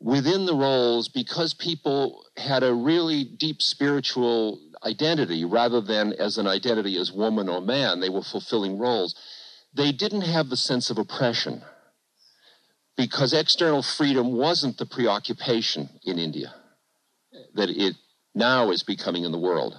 within 0.00 0.46
the 0.46 0.54
roles, 0.54 1.08
because 1.08 1.54
people 1.54 2.24
had 2.36 2.62
a 2.62 2.74
really 2.74 3.24
deep 3.24 3.60
spiritual 3.60 4.60
identity 4.84 5.44
rather 5.44 5.80
than 5.80 6.12
as 6.14 6.38
an 6.38 6.46
identity 6.46 6.96
as 6.98 7.12
woman 7.12 7.48
or 7.48 7.60
man, 7.60 8.00
they 8.00 8.08
were 8.08 8.22
fulfilling 8.22 8.78
roles 8.78 9.14
they 9.74 9.92
didn't 9.92 10.22
have 10.22 10.48
the 10.48 10.56
sense 10.56 10.90
of 10.90 10.98
oppression 10.98 11.62
because 12.96 13.32
external 13.32 13.82
freedom 13.82 14.32
wasn't 14.32 14.78
the 14.78 14.86
preoccupation 14.86 15.88
in 16.04 16.18
India 16.18 16.54
that 17.54 17.68
it 17.68 17.96
now 18.34 18.70
is 18.70 18.82
becoming 18.82 19.24
in 19.24 19.32
the 19.32 19.38
world. 19.38 19.76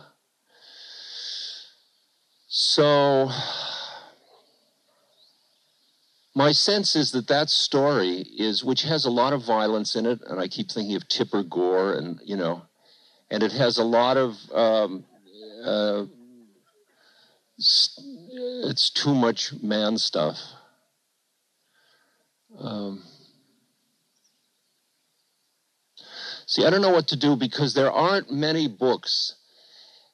So, 2.48 3.30
my 6.34 6.52
sense 6.52 6.96
is 6.96 7.12
that 7.12 7.28
that 7.28 7.50
story 7.50 8.26
is, 8.38 8.64
which 8.64 8.84
has 8.84 9.06
a 9.06 9.10
lot 9.10 9.34
of 9.34 9.44
violence 9.44 9.96
in 9.96 10.06
it, 10.06 10.20
and 10.28 10.40
I 10.40 10.48
keep 10.48 10.70
thinking 10.70 10.96
of 10.96 11.08
Tipper 11.08 11.44
Gore, 11.44 11.94
and 11.94 12.20
you 12.24 12.36
know, 12.36 12.64
and 13.30 13.44
it 13.44 13.52
has 13.54 13.78
a 13.78 13.84
lot 13.84 14.18
of 14.18 14.36
um, 14.54 15.06
uh, 15.66 16.06
it's 18.38 18.90
too 18.90 19.14
much 19.14 19.54
man 19.62 19.98
stuff. 19.98 20.38
Um, 22.60 23.04
see, 26.46 26.66
I 26.66 26.70
don't 26.70 26.82
know 26.82 26.92
what 26.92 27.08
to 27.10 27.16
do 27.16 27.36
because 27.36 27.74
there 27.74 27.92
aren't 27.92 28.32
many 28.32 28.68
books 28.68 29.36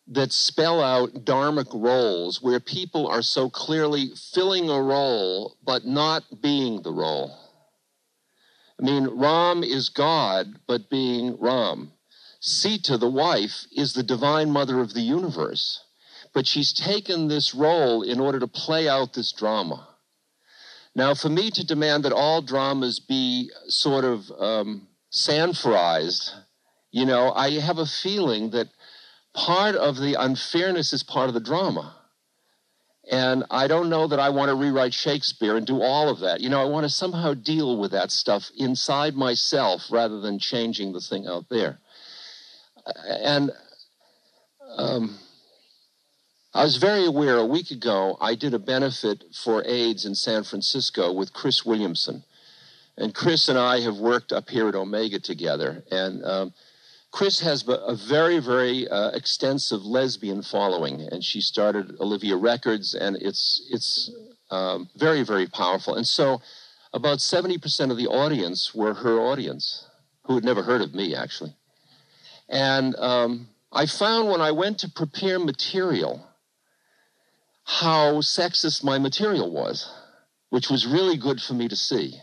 that 0.08 0.34
spell 0.34 0.82
out 0.82 1.26
dharmic 1.26 1.72
roles 1.74 2.42
where 2.42 2.60
people 2.60 3.08
are 3.08 3.22
so 3.22 3.50
clearly 3.50 4.12
filling 4.34 4.70
a 4.70 4.82
role 4.82 5.58
but 5.64 5.86
not 5.86 6.24
being 6.42 6.82
the 6.82 6.92
role. 6.92 7.38
I 8.80 8.84
mean, 8.84 9.08
Ram 9.08 9.64
is 9.64 9.90
God, 9.90 10.60
but 10.68 10.90
being 10.90 11.38
Ram. 11.40 11.94
Sita, 12.40 12.98
the 12.98 13.10
wife, 13.10 13.68
is 13.72 13.94
the 13.94 14.02
divine 14.02 14.50
mother 14.50 14.80
of 14.80 14.96
the 14.96 15.02
universe, 15.02 15.84
but 16.34 16.48
she's 16.48 16.74
taken 16.74 17.28
this 17.28 17.54
role 17.54 18.02
in 18.02 18.20
order 18.20 18.40
to 18.40 18.48
play 18.48 18.88
out 18.88 19.14
this 19.14 19.32
drama. 19.32 19.88
Now, 20.96 21.14
for 21.14 21.30
me 21.30 21.52
to 21.52 21.66
demand 21.66 22.04
that 22.04 22.12
all 22.14 22.42
dramas 22.42 23.00
be 23.00 23.50
sort 23.68 24.04
of 24.04 24.30
um, 24.38 24.88
sanforized, 25.12 26.32
you 26.92 27.06
know, 27.06 27.32
I 27.32 27.52
have 27.60 27.78
a 27.78 27.86
feeling 27.86 28.52
that 28.52 28.68
part 29.34 29.76
of 29.76 29.98
the 29.98 30.16
unfairness 30.16 30.92
is 30.92 31.04
part 31.04 31.30
of 31.30 31.34
the 31.34 31.40
drama. 31.40 31.96
And 33.10 33.46
I 33.50 33.68
don't 33.68 33.90
know 33.90 34.08
that 34.08 34.20
I 34.20 34.30
want 34.30 34.50
to 34.50 34.56
rewrite 34.56 34.94
Shakespeare 34.94 35.58
and 35.58 35.66
do 35.66 35.82
all 35.82 36.10
of 36.10 36.20
that. 36.20 36.40
You 36.42 36.50
know, 36.50 36.62
I 36.62 36.66
want 36.66 36.84
to 36.84 36.90
somehow 36.90 37.34
deal 37.34 37.78
with 37.78 37.92
that 37.92 38.12
stuff 38.12 38.52
inside 38.58 39.16
myself 39.16 39.88
rather 39.90 40.20
than 40.22 40.40
changing 40.40 40.94
the 40.94 41.02
thing 41.02 41.28
out 41.28 41.46
there. 41.50 41.80
And 42.86 43.52
um, 44.78 45.18
I 46.54 46.64
was 46.64 46.76
very 46.76 47.06
aware 47.06 47.38
a 47.38 47.46
week 47.46 47.72
ago, 47.72 48.18
I 48.20 48.36
did 48.36 48.54
a 48.54 48.60
benefit 48.60 49.24
for 49.34 49.64
AIDS 49.66 50.06
in 50.06 50.16
San 50.16 50.44
Francisco 50.44 51.14
with 51.14 51.32
Cris 51.32 51.66
Williamson. 51.66 52.26
And 52.98 53.16
Cris 53.16 53.48
and 53.48 53.58
I 53.58 53.80
have 53.80 53.98
worked 53.98 54.34
up 54.34 54.50
here 54.50 54.68
at 54.68 54.76
Omega 54.76 55.18
together. 55.18 55.82
And 55.90 56.26
um, 56.26 56.54
Cris 57.12 57.40
has 57.40 57.64
a 57.66 57.96
very, 57.96 58.40
very 58.40 58.86
uh, 58.90 59.12
extensive 59.12 59.86
lesbian 59.86 60.42
following, 60.42 61.08
and 61.10 61.24
she 61.24 61.40
started 61.40 61.96
Olivia 62.02 62.36
Records, 62.36 62.96
and 62.96 63.16
it's 63.16 63.68
it's 63.70 64.12
um, 64.50 64.90
very, 64.98 65.24
very 65.24 65.48
powerful. 65.48 65.96
And 65.96 66.08
so, 66.08 66.42
about 66.94 67.22
seventy 67.22 67.58
percent 67.58 67.92
of 67.92 67.98
the 67.98 68.08
audience 68.08 68.76
were 68.76 68.94
her 68.94 69.20
audience, 69.20 69.88
who 70.26 70.36
had 70.36 70.44
never 70.44 70.64
heard 70.64 70.82
of 70.82 70.94
me 70.94 71.16
actually. 71.16 71.54
And 72.48 72.96
um, 72.98 73.48
I 73.72 73.86
found 73.86 74.30
when 74.30 74.42
I 74.42 74.52
went 74.52 74.80
to 74.80 74.90
prepare 74.90 75.40
material 75.40 76.26
how 77.80 78.20
sexist 78.20 78.84
my 78.84 79.00
material 79.00 79.50
was, 79.50 79.90
which 80.50 80.70
was 80.70 80.86
really 80.86 81.16
good 81.16 81.42
for 81.42 81.54
me 81.54 81.70
to 81.70 81.76
see. 81.76 82.20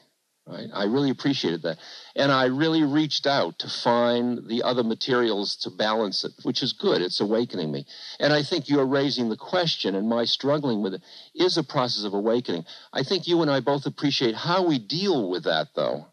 Right? 0.47 0.69
I 0.75 0.85
really 0.85 1.11
appreciated 1.11 1.63
that. 1.63 1.79
And 2.15 2.31
I 2.31 2.47
really 2.47 2.83
reached 2.83 3.27
out 3.27 3.59
to 3.61 3.69
find 3.69 4.47
the 4.47 4.63
other 4.63 4.83
materials 4.83 5.57
to 5.57 5.71
balance 5.71 6.25
it, 6.25 6.33
which 6.43 6.63
is 6.63 6.75
good. 6.75 7.01
It's 7.01 7.21
awakening 7.21 7.73
me. 7.73 7.87
And 8.21 8.33
I 8.33 8.43
think 8.43 8.69
you're 8.69 8.87
raising 8.87 9.31
the 9.31 9.37
question, 9.37 9.95
and 9.95 10.09
my 10.09 10.25
struggling 10.25 10.83
with 10.83 10.95
it 10.95 11.03
is 11.35 11.57
a 11.57 11.65
process 11.65 12.05
of 12.05 12.13
awakening. 12.13 12.65
I 12.93 13.03
think 13.03 13.27
you 13.27 13.41
and 13.41 13.51
I 13.51 13.61
both 13.61 13.87
appreciate 13.87 14.35
how 14.35 14.67
we 14.67 14.79
deal 14.79 15.31
with 15.31 15.45
that, 15.45 15.69
though, 15.75 16.07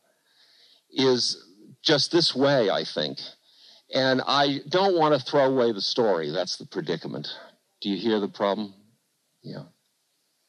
is 0.91 1.38
just 1.81 2.12
this 2.12 2.33
way, 2.33 2.69
I 2.69 2.86
think. 2.86 3.19
And 3.93 4.21
I 4.25 4.59
don't 4.69 4.97
want 4.97 5.13
to 5.13 5.25
throw 5.25 5.45
away 5.45 5.73
the 5.73 5.81
story. 5.81 6.31
That's 6.31 6.57
the 6.57 6.65
predicament. 6.65 7.27
Do 7.81 7.89
you 7.89 7.97
hear 7.97 8.19
the 8.21 8.29
problem? 8.29 8.73
Yeah. 9.45 9.63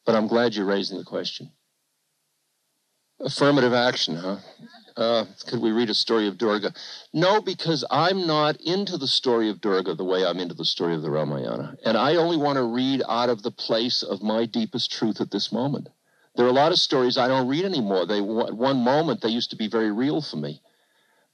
But 0.07 0.15
I'm 0.15 0.27
glad 0.27 0.55
you're 0.55 0.65
raising 0.65 0.99
the 0.99 1.05
question. 1.05 1.53
Affirmative 3.21 3.75
action, 3.75 4.17
huh? 4.17 4.39
Uh, 4.97 5.27
could 5.47 5.61
we 5.61 5.71
read 5.71 5.91
a 5.91 5.95
story 5.95 6.27
of 6.27 6.39
Durga? 6.39 6.73
No, 7.13 7.43
because 7.43 7.85
I'm 7.91 8.27
not 8.27 8.59
into 8.63 8.97
the 8.97 9.07
story 9.07 9.51
of 9.51 9.61
Durga 9.61 9.95
the 9.95 10.05
way 10.05 10.25
I'm 10.25 10.39
into 10.39 10.55
the 10.55 10.65
story 10.65 10.95
of 10.95 11.03
the 11.03 11.11
Ramayana. 11.11 11.77
And 11.85 11.99
I 11.99 12.17
only 12.17 12.39
want 12.39 12.57
to 12.57 12.63
read 12.63 13.03
out 13.07 13.29
of 13.29 13.43
the 13.43 13.51
place 13.51 14.03
of 14.03 14.23
my 14.23 14.47
deepest 14.47 14.91
truth 14.91 15.21
at 15.21 15.31
this 15.31 15.53
moment. 15.53 15.89
There 16.35 16.47
are 16.47 16.51
a 16.51 16.53
lot 16.53 16.73
of 16.73 16.79
stories 16.79 17.19
I 17.19 17.29
don't 17.29 17.49
read 17.49 17.67
anymore. 17.67 18.07
They, 18.07 18.19
at 18.19 18.57
one 18.57 18.79
moment, 18.79 19.21
they 19.21 19.29
used 19.29 19.51
to 19.51 19.57
be 19.57 19.69
very 19.69 19.93
real 19.93 20.23
for 20.23 20.37
me. 20.37 20.63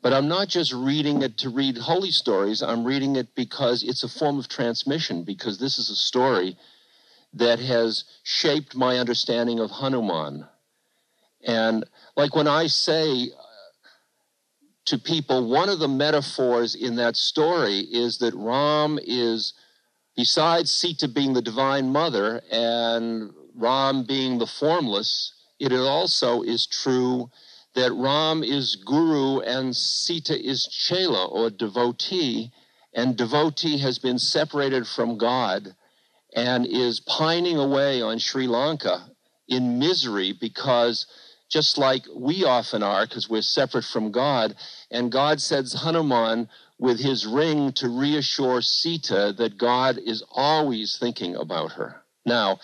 But 0.01 0.13
I'm 0.13 0.27
not 0.27 0.49
just 0.49 0.73
reading 0.73 1.23
it 1.23 1.39
to 1.39 1.49
read 1.49 1.79
holy 1.79 2.11
stories. 2.11 2.63
I'm 2.63 2.85
reading 2.85 3.15
it 3.15 3.37
because 3.37 3.85
it's 3.85 4.03
a 4.03 4.09
form 4.09 4.41
of 4.41 4.49
transmission, 4.49 5.23
because 5.23 5.59
this 5.59 5.79
is 5.79 5.91
a 5.91 5.97
story 5.97 6.57
that 7.33 7.59
has 7.59 8.05
shaped 8.23 8.75
my 8.75 8.99
understanding 8.99 9.59
of 9.59 9.71
Hanuman, 9.71 10.47
and 11.45 11.85
like 12.17 12.37
when 12.37 12.47
I 12.47 12.67
say 12.67 13.31
uh, 13.31 13.43
to 14.87 14.99
people, 14.99 15.49
one 15.49 15.69
of 15.69 15.79
the 15.79 15.89
metaphors 15.89 16.75
in 16.75 16.97
that 16.97 17.17
story 17.17 17.79
is 17.79 18.19
that 18.19 18.35
Ram 18.35 18.99
is, 19.03 19.55
besides 20.17 20.71
Sita 20.71 21.09
being 21.09 21.33
the 21.33 21.43
divine 21.43 21.91
mother 21.91 22.43
and 22.51 23.33
Ram 23.55 24.05
being 24.05 24.39
the 24.39 24.47
formless, 24.47 25.33
it 25.59 25.73
also 25.73 26.43
is 26.43 26.67
true 26.67 27.31
that 27.75 27.93
Ram 27.93 28.43
is 28.43 28.77
guru 28.77 29.41
and 29.41 29.75
Sita 29.75 30.39
is 30.39 30.67
chela 30.67 31.27
or 31.27 31.51
devotee, 31.51 32.53
and 32.95 33.17
devotee 33.17 33.79
has 33.79 33.99
been 33.99 34.19
separated 34.19 34.87
from 34.87 35.17
God 35.17 35.75
and 36.35 36.67
is 36.67 37.01
pining 37.01 37.59
away 37.59 38.03
on 38.03 38.19
Sri 38.19 38.47
Lanka 38.47 39.11
in 39.49 39.79
misery 39.79 40.33
because 40.33 41.07
just 41.53 41.77
like 41.77 42.05
we 42.15 42.45
often 42.45 42.83
are, 42.83 43.07
because 43.07 43.29
we're 43.29 43.43
separate 43.43 43.85
from 43.85 44.11
God. 44.11 44.55
And 44.91 45.13
God 45.13 45.41
sends 45.41 45.75
Hanuman 45.75 46.49
with 46.79 46.99
his 46.99 47.27
ring 47.27 47.73
to 47.73 47.89
reassure 47.89 48.63
Sita 48.63 49.35
that 49.37 49.59
God 49.59 49.99
is 49.99 50.25
always 50.33 50.97
thinking 50.99 51.37
about 51.37 51.73
her. 51.73 52.03
Now, 52.25 52.59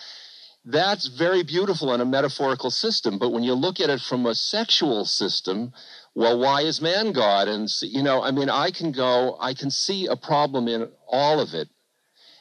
that's 0.65 1.07
very 1.07 1.43
beautiful 1.43 1.93
in 1.93 2.01
a 2.01 2.07
metaphorical 2.07 2.71
system, 2.71 3.19
but 3.19 3.31
when 3.31 3.43
you 3.43 3.55
look 3.55 3.79
at 3.79 3.91
it 3.91 4.01
from 4.01 4.27
a 4.27 4.35
sexual 4.35 5.05
system, 5.05 5.73
well, 6.15 6.39
why 6.39 6.63
is 6.63 6.81
man 6.81 7.13
God? 7.13 7.47
And, 7.49 7.69
you 7.83 8.03
know, 8.03 8.23
I 8.23 8.33
mean, 8.33 8.51
I 8.51 8.71
can 8.71 8.91
go, 8.91 9.37
I 9.41 9.55
can 9.55 9.71
see 9.71 10.07
a 10.07 10.17
problem 10.17 10.67
in 10.67 10.89
all 11.07 11.41
of 11.41 11.55
it. 11.55 11.69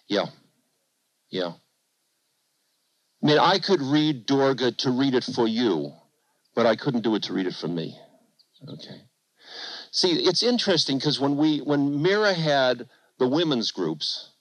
Yeah. 0.08 0.26
Yeah. 1.30 1.54
I 3.24 3.26
mean, 3.26 3.40
I 3.40 3.60
could 3.60 3.82
read 3.82 4.26
Durga 4.26 4.72
to 4.72 4.92
read 4.92 5.16
it 5.16 5.24
for 5.24 5.48
you 5.48 5.94
but 6.58 6.66
I 6.66 6.76
couldn't 6.76 7.02
do 7.02 7.14
it 7.14 7.22
to 7.24 7.34
read 7.34 7.46
it 7.46 7.54
for 7.54 7.68
me. 7.68 7.96
Okay. 8.68 9.04
See, 9.92 10.14
it's 10.14 10.42
interesting 10.42 10.98
because 10.98 11.20
when 11.20 11.38
we 11.38 11.60
when 11.60 12.02
Mira 12.02 12.34
had 12.34 12.90
the 13.20 13.28
women's 13.28 13.70
groups, 13.70 14.32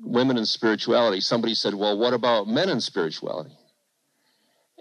women 0.00 0.38
in 0.38 0.46
spirituality, 0.46 1.20
somebody 1.20 1.54
said, 1.54 1.74
"Well, 1.74 1.98
what 1.98 2.14
about 2.14 2.48
men 2.48 2.70
in 2.70 2.80
spirituality?" 2.80 3.54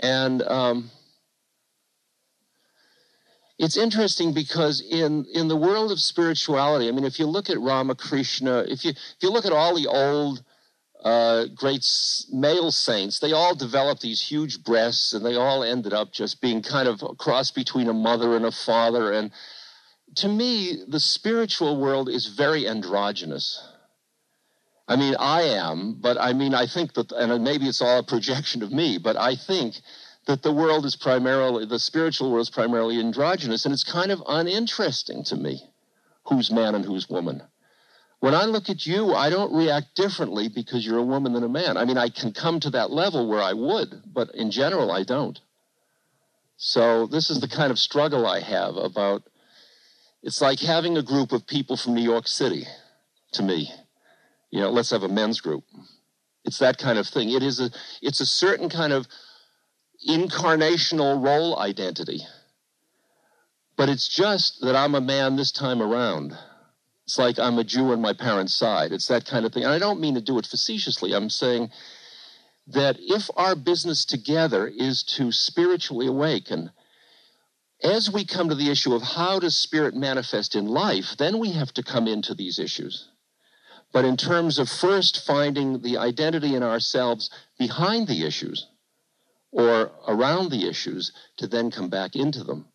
And 0.02 0.42
um, 0.44 0.92
it's 3.58 3.76
interesting 3.76 4.34
because 4.34 4.80
in 4.80 5.26
in 5.34 5.50
the 5.50 5.58
world 5.58 5.92
of 5.92 6.00
spirituality, 6.00 6.88
I 6.88 6.92
mean, 6.92 7.04
if 7.04 7.20
you 7.20 7.26
look 7.26 7.50
at 7.50 7.60
Ramakrishna, 7.60 8.60
if 8.70 8.86
you 8.86 8.92
if 8.92 9.18
you 9.22 9.30
look 9.30 9.46
at 9.46 9.52
all 9.52 9.76
the 9.76 9.88
old 9.88 10.42
uh, 11.04 11.46
great 11.56 11.86
male 12.32 12.72
saints, 12.72 13.20
they 13.20 13.32
all 13.32 13.56
developed 13.56 14.02
these 14.02 14.22
huge 14.22 14.64
breasts 14.64 15.14
and 15.14 15.26
they 15.26 15.36
all 15.36 15.64
ended 15.64 15.94
up 15.94 16.12
just 16.12 16.42
being 16.42 16.62
kind 16.62 16.88
of 16.88 17.02
a 17.02 17.16
cross 17.16 17.52
between 17.52 17.88
a 17.88 17.94
mother 17.94 18.36
and 18.36 18.46
a 18.46 18.52
father. 18.52 19.12
And 19.14 19.32
to 20.16 20.28
me, 20.28 20.84
the 20.88 21.00
spiritual 21.00 21.80
world 21.80 22.10
is 22.10 22.28
very 22.28 22.68
androgynous. 22.68 23.66
I 24.88 24.96
mean, 24.96 25.16
I 25.20 25.44
am, 25.44 26.00
but 26.02 26.18
I 26.20 26.34
mean, 26.34 26.54
I 26.54 26.66
think 26.66 26.94
that, 26.94 27.12
and 27.12 27.44
maybe 27.44 27.68
it's 27.68 27.82
all 27.82 28.00
a 28.00 28.04
projection 28.04 28.64
of 28.64 28.72
me, 28.72 28.98
but 28.98 29.16
I 29.16 29.36
think 29.36 29.76
that 30.26 30.42
the 30.42 30.52
world 30.52 30.86
is 30.86 30.96
primarily, 30.96 31.66
the 31.66 31.80
spiritual 31.80 32.32
world 32.32 32.48
is 32.48 32.50
primarily 32.50 33.00
androgynous, 33.00 33.66
and 33.66 33.74
it's 33.74 33.84
kind 33.84 34.12
of 34.12 34.22
uninteresting 34.28 35.24
to 35.26 35.36
me 35.36 35.62
who's 36.26 36.52
man 36.52 36.76
and 36.76 36.84
who's 36.84 37.10
woman. 37.10 37.44
When 38.20 38.36
I 38.36 38.46
look 38.46 38.70
at 38.70 38.86
you, 38.86 39.14
I 39.14 39.30
don't 39.30 39.54
react 39.54 39.96
differently 39.96 40.50
because 40.50 40.86
you're 40.86 40.98
a 40.98 41.04
woman 41.04 41.34
than 41.34 41.44
a 41.44 41.50
man. 41.50 41.78
I 41.78 41.86
mean, 41.86 41.98
I 41.98 42.10
can 42.10 42.34
come 42.34 42.60
to 42.60 42.70
that 42.72 42.92
level 42.92 43.28
where 43.28 43.42
I 43.42 43.54
would, 43.54 44.02
but 44.14 44.36
in 44.36 44.52
general, 44.52 44.92
I 44.92 45.04
don't. 45.04 45.40
So 46.58 47.08
this 47.08 47.30
is 47.30 47.40
the 47.40 47.48
kind 47.48 47.72
of 47.72 47.80
struggle 47.80 48.28
I 48.28 48.42
have 48.42 48.76
about 48.76 49.24
it's 50.22 50.42
like 50.42 50.60
having 50.60 50.98
a 50.98 51.02
group 51.02 51.32
of 51.32 51.48
people 51.48 51.78
from 51.78 51.96
New 51.96 52.04
York 52.04 52.28
City 52.28 52.66
to 53.34 53.44
me. 53.44 53.72
You 54.52 54.60
know, 54.60 54.70
let's 54.70 54.90
have 54.92 55.04
a 55.04 55.08
men's 55.08 55.40
group. 55.40 55.64
It's 56.44 56.60
that 56.60 56.78
kind 56.78 57.00
of 57.00 57.08
thing. 57.08 57.30
It 57.30 57.44
is 57.44 57.62
a 57.62 57.70
it's 58.02 58.20
a 58.20 58.26
certain 58.26 58.70
kind 58.70 58.92
of 58.92 59.08
incarnational 60.08 61.24
role 61.24 61.58
identity. 61.58 62.20
But 63.78 63.88
it's 63.88 64.10
just 64.10 64.60
that 64.62 64.76
I'm 64.76 64.96
a 64.96 65.02
man 65.02 65.38
this 65.38 65.54
time 65.54 65.82
around. 65.82 66.38
It's 67.10 67.18
like 67.18 67.40
I'm 67.40 67.58
a 67.58 67.64
Jew 67.64 67.92
on 67.92 68.02
my 68.02 68.14
parents' 68.14 68.54
side. 68.54 68.92
It's 68.92 69.08
that 69.08 69.26
kind 69.26 69.44
of 69.44 69.52
thing. 69.52 69.64
And 69.64 69.74
I 69.74 69.80
don't 69.80 70.00
mean 70.00 70.14
to 70.14 70.22
do 70.22 70.38
it 70.38 70.46
facetiously. 70.46 71.16
I'm 71.16 71.32
saying 71.32 71.72
that 72.68 72.98
if 73.00 73.32
our 73.36 73.56
business 73.56 74.06
together 74.06 74.68
is 74.68 75.02
to 75.18 75.32
spiritually 75.32 76.06
awaken, 76.06 76.70
as 77.82 78.12
we 78.12 78.26
come 78.26 78.48
to 78.50 78.54
the 78.54 78.70
issue 78.70 78.94
of 78.94 79.02
how 79.02 79.40
does 79.40 79.56
spirit 79.56 79.96
manifest 79.96 80.56
in 80.56 80.68
life, 80.68 81.18
then 81.18 81.40
we 81.40 81.54
have 81.54 81.74
to 81.74 81.82
come 81.82 82.08
into 82.08 82.36
these 82.36 82.60
issues. 82.60 83.08
But 83.92 84.06
in 84.06 84.16
terms 84.16 84.60
of 84.60 84.70
first 84.70 85.26
finding 85.26 85.82
the 85.82 85.98
identity 85.98 86.54
in 86.54 86.62
ourselves 86.62 87.32
behind 87.58 88.08
the 88.08 88.24
issues 88.24 88.68
or 89.52 89.90
around 90.08 90.52
the 90.52 90.70
issues 90.70 91.12
to 91.38 91.48
then 91.48 91.72
come 91.72 91.90
back 91.90 92.16
into 92.16 92.44
them, 92.44 92.68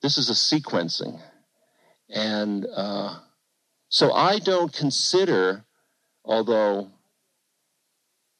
this 0.00 0.16
is 0.16 0.30
a 0.30 0.32
sequencing. 0.32 1.20
And 2.08 2.66
uh, 2.74 3.18
so 3.94 4.12
I 4.12 4.40
don't 4.40 4.72
consider, 4.72 5.64
although 6.24 6.90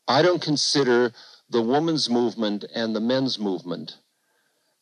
I 0.09 0.21
don't 0.21 0.43
consider 0.43 1.13
the 1.49 1.63
woman's 1.63 2.11
movement 2.11 2.65
and 2.75 2.93
the 2.93 3.01
men's 3.01 3.39
movement. 3.39 3.99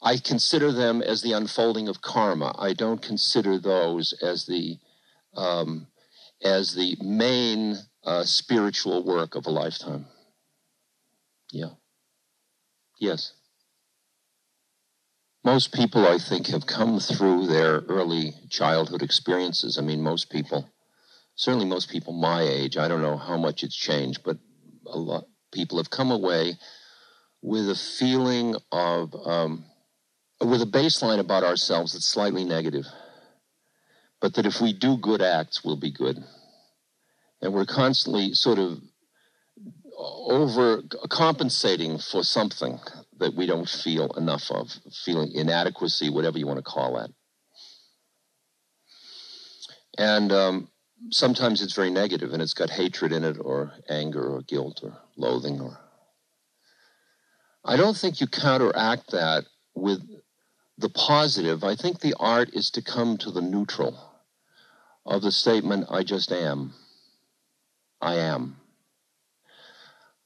I 0.01 0.17
consider 0.17 0.73
them 0.73 1.03
as 1.03 1.21
the 1.21 1.33
unfolding 1.33 1.89
of 1.89 2.01
karma. 2.01 2.55
I 2.59 2.73
don't 2.73 3.03
consider 3.03 3.59
those 3.59 4.15
as 4.23 4.47
the 4.47 4.79
um, 5.37 5.89
as 6.43 6.75
the 6.75 6.97
main 7.03 7.77
uh, 8.05 8.25
spiritual 8.25 9.05
work 9.05 9.35
of 9.35 9.45
a 9.45 9.51
lifetime. 9.51 10.07
Yeah. 11.53 11.75
Yes. 12.99 13.35
Most 15.45 15.73
people, 15.73 16.07
I 16.07 16.19
think, 16.19 16.47
have 16.49 16.67
come 16.67 17.01
through 17.01 17.47
their 17.47 17.81
early 17.81 18.35
childhood 18.49 19.03
experiences. 19.03 19.77
I 19.77 19.83
mean, 19.83 20.01
most 20.01 20.31
people, 20.31 20.71
certainly 21.35 21.67
most 21.67 21.91
people 21.91 22.13
my 22.13 22.43
age, 22.43 22.77
I 22.77 22.87
don't 22.87 23.03
know 23.03 23.17
how 23.17 23.37
much 23.37 23.65
it's 23.65 23.77
changed, 23.77 24.23
but 24.25 24.39
a 24.87 24.99
lot 24.99 25.25
people 25.53 25.79
have 25.79 25.91
come 25.91 26.11
away 26.11 26.55
with 27.43 27.69
a 27.69 27.75
feeling 27.75 28.57
of 28.73 29.15
um, 29.27 29.65
with 30.41 30.63
a 30.63 30.67
baseline 30.67 31.19
about 31.19 31.45
ourselves 31.45 31.93
that's 31.93 32.07
slightly 32.07 32.45
negative 32.45 32.87
but 34.21 34.35
that 34.35 34.47
if 34.47 34.61
we 34.61 34.73
do 34.73 34.97
good 34.97 35.21
acts 35.21 35.65
we'll 35.65 35.77
be 35.77 35.93
good 35.93 36.23
and 37.41 37.53
we're 37.53 37.67
constantly 37.67 38.33
sort 38.33 38.59
of 38.59 38.81
over 39.99 40.83
compensating 41.11 41.99
for 41.99 42.23
something 42.23 42.81
that 43.19 43.35
we 43.35 43.47
don't 43.47 43.69
feel 43.69 44.11
enough 44.13 44.51
of 44.51 44.71
feeling 45.05 45.31
inadequacy 45.35 46.11
whatever 46.11 46.39
you 46.39 46.47
want 46.47 46.59
to 46.59 46.63
call 46.63 46.97
that 46.97 47.11
and 49.99 50.33
um, 50.33 50.69
sometimes 51.11 51.63
it's 51.63 51.75
very 51.75 51.91
negative 51.91 52.33
and 52.33 52.43
it's 52.43 52.55
got 52.55 52.71
hatred 52.71 53.13
in 53.13 53.25
it 53.25 53.37
or 53.41 53.73
anger 53.89 54.25
or 54.25 54.43
guilt 54.43 54.81
or 54.83 54.97
loathing 55.17 55.61
or 55.61 55.79
I 57.65 57.77
don't 57.77 57.97
think 57.97 58.21
you 58.21 58.27
counteract 58.27 59.13
that 59.13 59.45
with 59.75 60.03
the 60.79 60.89
positive. 60.89 61.63
I 61.63 61.77
think 61.77 62.01
the 62.01 62.15
art 62.19 62.51
is 62.55 62.71
to 62.71 62.83
come 62.83 63.17
to 63.19 63.31
the 63.31 63.41
neutral 63.41 63.97
of 65.07 65.23
the 65.23 65.31
statement 65.31 65.87
I 65.89 66.03
just 66.03 66.33
am. 66.33 66.75
I 68.01 68.17
am. 68.17 68.57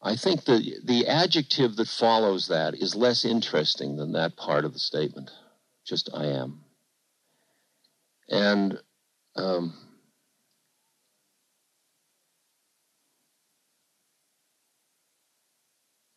I 0.02 0.16
think 0.16 0.44
the 0.44 0.78
the 0.84 1.06
adjective 1.06 1.76
that 1.76 1.88
follows 1.88 2.48
that 2.48 2.74
is 2.74 2.94
less 2.94 3.24
interesting 3.24 3.96
than 3.96 4.12
that 4.12 4.36
part 4.36 4.64
of 4.64 4.72
the 4.72 4.78
statement. 4.78 5.30
Just 5.84 6.10
I 6.12 6.26
am. 6.26 6.64
And 8.28 8.80
um, 9.36 9.74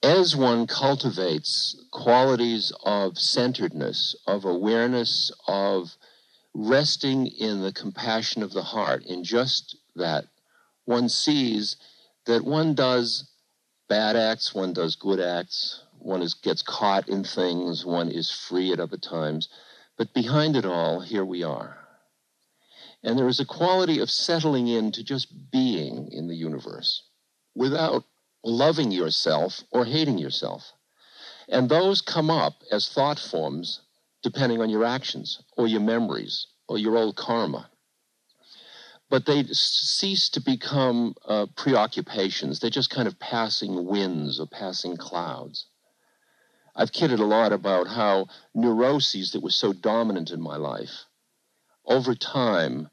as 0.02 0.36
one 0.36 0.66
cultivates 0.66 1.76
qualities 1.92 2.72
of 2.84 3.18
centeredness, 3.18 4.16
of 4.26 4.46
awareness, 4.46 5.32
of 5.48 5.96
resting 6.54 7.28
in 7.28 7.62
the 7.62 7.74
compassion 7.74 8.42
of 8.42 8.52
the 8.52 8.64
heart, 8.64 9.06
in 9.06 9.24
just 9.24 9.78
that, 9.96 10.26
one 10.86 11.10
sees 11.10 11.76
that 12.26 12.44
one 12.44 12.74
does 12.74 13.29
bad 13.90 14.16
acts, 14.16 14.56
one 14.56 14.72
does 14.72 14.96
good 14.96 15.20
acts, 15.20 15.82
one 15.98 16.22
is, 16.22 16.34
gets 16.36 16.62
caught 16.62 17.10
in 17.10 17.24
things, 17.24 17.86
one 17.86 18.10
is 18.10 18.32
free 18.32 18.72
at 18.72 18.80
other 18.80 18.98
times. 18.98 19.50
But 19.98 20.14
behind 20.14 20.56
it 20.56 20.66
all, 20.66 21.02
here 21.02 21.26
we 21.26 21.44
are. 21.44 21.78
And 23.04 23.18
there 23.18 23.28
is 23.28 23.40
a 23.40 23.46
quality 23.46 24.00
of 24.00 24.10
settling 24.10 24.68
into 24.68 25.04
just 25.04 25.52
being 25.52 26.10
in 26.12 26.28
the 26.28 26.36
universe 26.36 27.04
without 27.56 28.04
loving 28.44 28.92
yourself 28.92 29.64
or 29.72 29.84
hating 29.86 30.18
yourself. 30.18 30.72
And 31.50 31.68
those 31.68 32.02
come 32.02 32.30
up 32.30 32.62
as 32.72 32.88
thought 32.88 33.20
forms 33.20 33.82
depending 34.22 34.62
on 34.62 34.70
your 34.70 34.86
actions 34.86 35.42
or 35.58 35.68
your 35.68 35.82
memories 35.82 36.48
or 36.68 36.78
your 36.78 36.98
old 36.98 37.16
karma. 37.16 37.70
But 39.10 39.26
they 39.26 39.44
cease 39.52 40.30
to 40.30 40.42
become 40.42 41.16
uh, 41.26 41.48
preoccupations. 41.56 42.60
They're 42.60 42.70
just 42.70 42.92
kind 42.92 43.08
of 43.08 43.20
passing 43.20 43.86
winds 43.86 44.40
or 44.40 44.46
passing 44.46 44.98
clouds. 44.98 45.66
I've 46.76 46.92
kidded 46.92 47.20
a 47.20 47.26
lot 47.26 47.52
about 47.52 47.88
how 47.88 48.28
neuroses 48.54 49.32
that 49.32 49.44
were 49.44 49.50
so 49.50 49.74
dominant 49.74 50.32
in 50.32 50.42
my 50.42 50.56
life, 50.58 51.06
over 51.86 52.14
time, 52.14 52.90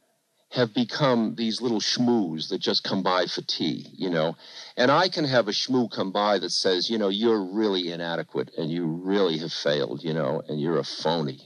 have 0.50 0.72
become 0.72 1.34
these 1.34 1.60
little 1.60 1.80
schmoos 1.80 2.48
that 2.48 2.58
just 2.58 2.82
come 2.82 3.02
by 3.02 3.26
for 3.26 3.42
tea, 3.42 3.86
you 3.92 4.08
know. 4.08 4.36
And 4.76 4.90
I 4.90 5.08
can 5.08 5.24
have 5.24 5.48
a 5.48 5.52
schmoo 5.52 5.90
come 5.90 6.12
by 6.12 6.38
that 6.38 6.50
says, 6.50 6.88
you 6.88 6.98
know, 6.98 7.08
you're 7.08 7.42
really 7.42 7.92
inadequate 7.92 8.52
and 8.56 8.70
you 8.70 8.86
really 8.86 9.38
have 9.38 9.52
failed, 9.52 10.02
you 10.02 10.14
know, 10.14 10.42
and 10.48 10.60
you're 10.60 10.78
a 10.78 10.84
phony. 10.84 11.40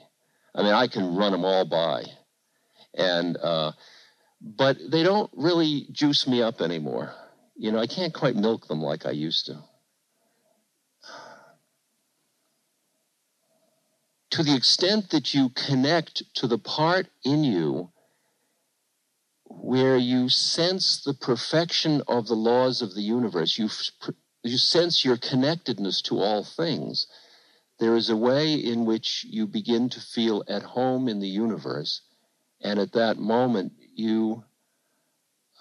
I 0.55 0.63
mean, 0.63 0.75
I 0.75 0.87
can 0.87 1.17
run 1.17 1.33
them 1.33 1.45
all 1.45 1.65
by. 1.65 2.05
And, 2.95 3.37
uh, 3.37 3.73
but 4.41 4.79
they 4.91 5.03
don't 5.03 5.31
really 5.35 5.87
juice 5.93 6.27
me 6.27 6.43
up 6.43 6.61
anymore. 6.61 7.13
You 7.57 7.73
know, 7.73 7.79
I 7.79 7.87
can't 7.87 8.15
quite 8.15 8.37
milk 8.37 8.69
them 8.69 8.83
like 8.83 9.05
I 9.05 9.11
used 9.11 9.47
to. 9.47 9.63
To 14.31 14.43
the 14.43 14.55
extent 14.55 15.11
that 15.11 15.35
you 15.35 15.51
connect 15.51 16.23
to 16.37 16.47
the 16.47 16.59
part 16.59 17.09
in 17.25 17.45
you 17.45 17.91
where 19.45 19.97
you 19.97 20.29
sense 20.29 21.03
the 21.03 21.13
perfection 21.13 22.03
of 22.07 22.29
the 22.29 22.35
laws 22.35 22.81
of 22.81 22.95
the 22.95 23.03
universe, 23.03 23.59
you, 23.59 23.69
you 24.45 24.57
sense 24.57 25.05
your 25.05 25.17
connectedness 25.17 26.01
to 26.03 26.19
all 26.19 26.45
things, 26.45 27.09
there 27.81 27.97
is 27.97 28.09
a 28.09 28.17
way 28.17 28.55
in 28.55 28.85
which 28.85 29.27
you 29.29 29.47
begin 29.47 29.89
to 29.89 30.01
feel 30.01 30.45
at 30.49 30.63
home 30.63 31.09
in 31.09 31.19
the 31.19 31.29
universe. 31.29 32.03
And 32.63 32.79
at 32.79 32.93
that 32.93 33.19
moment, 33.19 33.73
you 33.95 34.45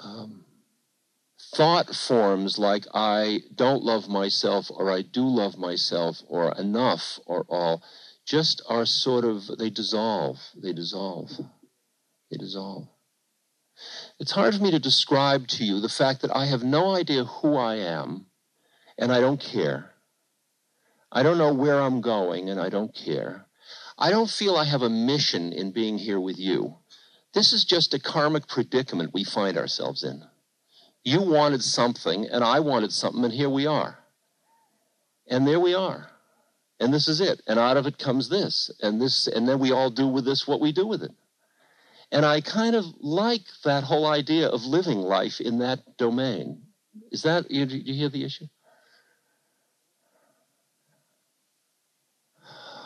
um, 0.04 0.46
thought 1.56 1.94
forms 1.96 2.58
like 2.58 2.86
I 2.94 3.40
don't 3.54 3.84
love 3.84 4.08
myself, 4.08 4.70
or 4.70 4.92
I 4.92 5.02
do 5.02 5.26
love 5.26 5.58
myself, 5.58 6.22
or 6.28 6.54
enough, 6.58 7.20
or 7.26 7.46
all, 7.50 7.82
just 8.26 8.62
are 8.68 8.86
sort 8.86 9.26
of, 9.26 9.48
they 9.58 9.70
dissolve. 9.70 10.38
They 10.56 10.74
dissolve. 10.74 11.32
They 12.30 12.38
dissolve. 12.38 12.88
It's 14.20 14.32
hard 14.32 14.56
for 14.56 14.62
me 14.62 14.72
to 14.72 14.80
describe 14.80 15.48
to 15.48 15.64
you 15.64 15.80
the 15.80 15.90
fact 15.90 16.22
that 16.22 16.36
I 16.36 16.46
have 16.46 16.64
no 16.64 16.94
idea 16.94 17.24
who 17.24 17.56
I 17.56 17.76
am 17.76 18.26
and 18.98 19.12
I 19.12 19.22
don't 19.22 19.40
care. 19.40 19.92
I 21.12 21.24
don't 21.24 21.38
know 21.38 21.54
where 21.54 21.80
I'm 21.82 22.02
going 22.02 22.50
and 22.50 22.60
I 22.60 22.70
don't 22.70 22.94
care. 22.94 23.46
I 23.98 24.12
don't 24.12 24.30
feel 24.30 24.56
I 24.56 24.66
have 24.66 24.82
a 24.82 24.90
mission 24.90 25.54
in 25.54 25.72
being 25.72 25.98
here 25.98 26.20
with 26.20 26.38
you. 26.38 26.78
This 27.34 27.54
is 27.54 27.64
just 27.64 27.94
a 27.94 28.00
karmic 28.00 28.48
predicament 28.48 29.14
we 29.14 29.24
find 29.24 29.58
ourselves 29.58 30.04
in. 30.04 30.24
You 31.04 31.22
wanted 31.22 31.64
something 31.64 32.28
and 32.28 32.44
I 32.44 32.60
wanted 32.60 32.92
something 32.92 33.24
and 33.24 33.34
here 33.34 33.50
we 33.50 33.68
are. 33.68 34.00
And 35.28 35.48
there 35.48 35.60
we 35.60 35.76
are. 35.76 36.10
And 36.80 36.94
this 36.94 37.08
is 37.08 37.22
it. 37.22 37.42
And 37.48 37.60
out 37.60 37.78
of 37.78 37.86
it 37.86 38.00
comes 38.00 38.30
this. 38.30 38.72
And 38.82 39.02
this 39.02 39.28
and 39.28 39.48
then 39.48 39.60
we 39.60 39.72
all 39.72 39.90
do 39.90 40.08
with 40.08 40.26
this 40.26 40.48
what 40.48 40.60
we 40.60 40.72
do 40.72 40.88
with 40.88 41.04
it. 41.04 41.12
And 42.12 42.26
I 42.26 42.42
kind 42.42 42.76
of 42.76 42.86
like 43.00 43.44
that 43.64 43.84
whole 43.84 44.08
idea 44.08 44.48
of 44.48 44.64
living 44.66 44.98
life 44.98 45.40
in 45.40 45.60
that 45.60 45.98
domain. 45.98 46.64
Is 47.12 47.22
that, 47.24 47.52
you, 47.52 47.66
you 47.66 47.94
hear 47.94 48.10
the 48.10 48.24
issue? 48.24 48.48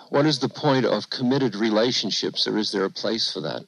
What 0.10 0.26
is 0.26 0.40
the 0.40 0.50
point 0.50 0.86
of 0.86 1.10
committed 1.10 1.56
relationships, 1.56 2.48
or 2.48 2.58
is 2.58 2.72
there 2.72 2.84
a 2.84 2.90
place 2.90 3.34
for 3.34 3.42
that? 3.42 3.64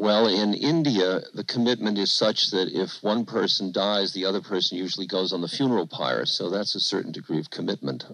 Well, 0.00 0.28
in 0.28 0.54
India, 0.54 1.20
the 1.34 1.44
commitment 1.44 1.98
is 1.98 2.10
such 2.10 2.52
that 2.52 2.72
if 2.72 3.02
one 3.02 3.26
person 3.26 3.70
dies, 3.70 4.14
the 4.14 4.24
other 4.24 4.40
person 4.40 4.78
usually 4.78 5.06
goes 5.06 5.30
on 5.30 5.42
the 5.42 5.48
funeral 5.48 5.86
pyre. 5.86 6.24
So 6.24 6.48
that's 6.48 6.74
a 6.74 6.80
certain 6.80 7.12
degree 7.12 7.38
of 7.38 7.50
commitment. 7.50 8.06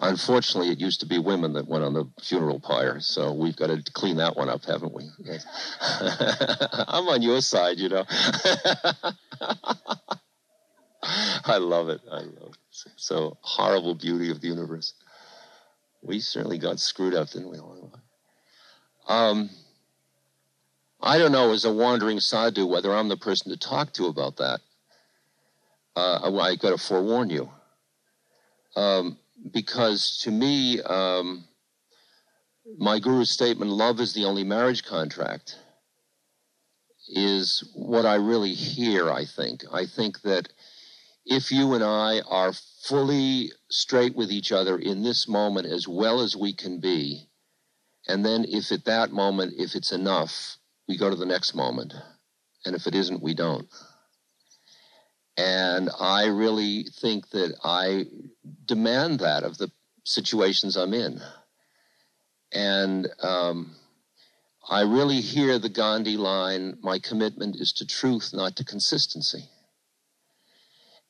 Unfortunately, 0.00 0.70
it 0.70 0.80
used 0.80 1.00
to 1.00 1.06
be 1.06 1.18
women 1.18 1.52
that 1.52 1.68
went 1.68 1.84
on 1.84 1.92
the 1.92 2.08
funeral 2.22 2.58
pyre, 2.58 3.00
so 3.00 3.34
we've 3.34 3.54
got 3.54 3.66
to 3.66 3.82
clean 3.92 4.16
that 4.16 4.34
one 4.34 4.48
up, 4.48 4.64
haven't 4.64 4.94
we? 4.94 5.10
Yes. 5.18 5.44
I'm 6.88 7.06
on 7.06 7.20
your 7.20 7.42
side, 7.42 7.76
you 7.76 7.90
know. 7.90 8.06
I 11.02 11.58
love 11.58 11.90
it. 11.90 12.00
I 12.10 12.20
love 12.20 12.54
it. 12.54 12.92
So 12.96 13.36
horrible 13.42 13.94
beauty 13.94 14.30
of 14.30 14.40
the 14.40 14.48
universe. 14.48 14.94
We 16.00 16.18
certainly 16.18 16.56
got 16.56 16.80
screwed 16.80 17.12
up, 17.14 17.28
didn't 17.28 17.50
we? 17.50 17.58
Um, 19.06 19.50
I 21.00 21.18
don't 21.18 21.32
know, 21.32 21.52
as 21.52 21.64
a 21.64 21.72
wandering 21.72 22.20
sadhu, 22.20 22.66
whether 22.66 22.94
I'm 22.94 23.08
the 23.08 23.16
person 23.16 23.50
to 23.50 23.58
talk 23.58 23.92
to 23.94 24.06
about 24.06 24.36
that. 24.38 24.60
Uh, 25.94 26.38
I 26.40 26.56
got 26.56 26.70
to 26.70 26.78
forewarn 26.78 27.30
you. 27.30 27.50
Um, 28.74 29.18
because 29.52 30.18
to 30.22 30.30
me, 30.30 30.80
um, 30.82 31.44
my 32.78 32.98
guru's 32.98 33.30
statement, 33.30 33.70
love 33.70 34.00
is 34.00 34.12
the 34.12 34.24
only 34.24 34.44
marriage 34.44 34.84
contract, 34.84 35.56
is 37.08 37.68
what 37.74 38.04
I 38.04 38.16
really 38.16 38.52
hear, 38.52 39.10
I 39.10 39.24
think. 39.24 39.64
I 39.72 39.86
think 39.86 40.22
that 40.22 40.48
if 41.24 41.50
you 41.50 41.74
and 41.74 41.84
I 41.84 42.20
are 42.28 42.52
fully 42.82 43.52
straight 43.70 44.14
with 44.14 44.30
each 44.30 44.52
other 44.52 44.78
in 44.78 45.02
this 45.02 45.28
moment 45.28 45.66
as 45.66 45.86
well 45.88 46.20
as 46.20 46.36
we 46.36 46.52
can 46.52 46.80
be, 46.80 47.28
and 48.08 48.24
then 48.24 48.44
if 48.48 48.70
at 48.72 48.84
that 48.84 49.12
moment, 49.12 49.54
if 49.58 49.74
it's 49.74 49.92
enough, 49.92 50.58
we 50.88 50.96
go 50.96 51.10
to 51.10 51.16
the 51.16 51.26
next 51.26 51.54
moment. 51.54 51.94
And 52.64 52.74
if 52.74 52.86
it 52.86 52.94
isn't, 52.94 53.22
we 53.22 53.34
don't. 53.34 53.68
And 55.36 55.90
I 56.00 56.26
really 56.26 56.84
think 56.84 57.30
that 57.30 57.56
I 57.62 58.06
demand 58.64 59.20
that 59.20 59.44
of 59.44 59.58
the 59.58 59.70
situations 60.04 60.76
I'm 60.76 60.94
in. 60.94 61.20
And 62.52 63.08
um, 63.22 63.76
I 64.68 64.82
really 64.82 65.20
hear 65.20 65.58
the 65.58 65.68
Gandhi 65.68 66.16
line 66.16 66.78
my 66.80 66.98
commitment 66.98 67.56
is 67.56 67.72
to 67.74 67.86
truth, 67.86 68.30
not 68.32 68.56
to 68.56 68.64
consistency. 68.64 69.44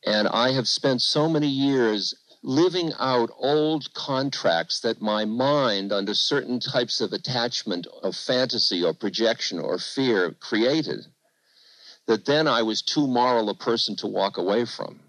And 0.04 0.28
I 0.28 0.52
have 0.52 0.68
spent 0.68 1.02
so 1.02 1.28
many 1.28 1.48
years 1.48 2.14
living 2.46 2.92
out 3.00 3.28
old 3.38 3.92
contracts 3.92 4.78
that 4.78 5.02
my 5.02 5.24
mind, 5.24 5.92
under 5.92 6.14
certain 6.14 6.60
types 6.60 7.00
of 7.00 7.12
attachment 7.12 7.88
of 8.04 8.14
fantasy 8.14 8.84
or 8.84 8.94
projection 8.94 9.58
or 9.58 9.78
fear, 9.78 10.30
created, 10.38 11.04
that 12.06 12.24
then 12.24 12.46
I 12.46 12.62
was 12.62 12.82
too 12.82 13.08
moral 13.08 13.50
a 13.50 13.54
person 13.54 13.96
to 13.96 14.06
walk 14.06 14.38
away 14.38 14.64
from. 14.64 15.00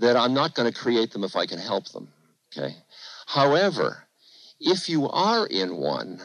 That 0.00 0.16
I'm 0.16 0.34
not 0.34 0.56
going 0.56 0.70
to 0.70 0.76
create 0.76 1.12
them 1.12 1.22
if 1.22 1.36
I 1.36 1.46
can 1.46 1.60
help 1.60 1.90
them. 1.90 2.08
Okay. 2.52 2.74
However, 3.26 4.02
if 4.58 4.88
you 4.88 5.08
are 5.08 5.46
in 5.46 5.76
one, 5.76 6.20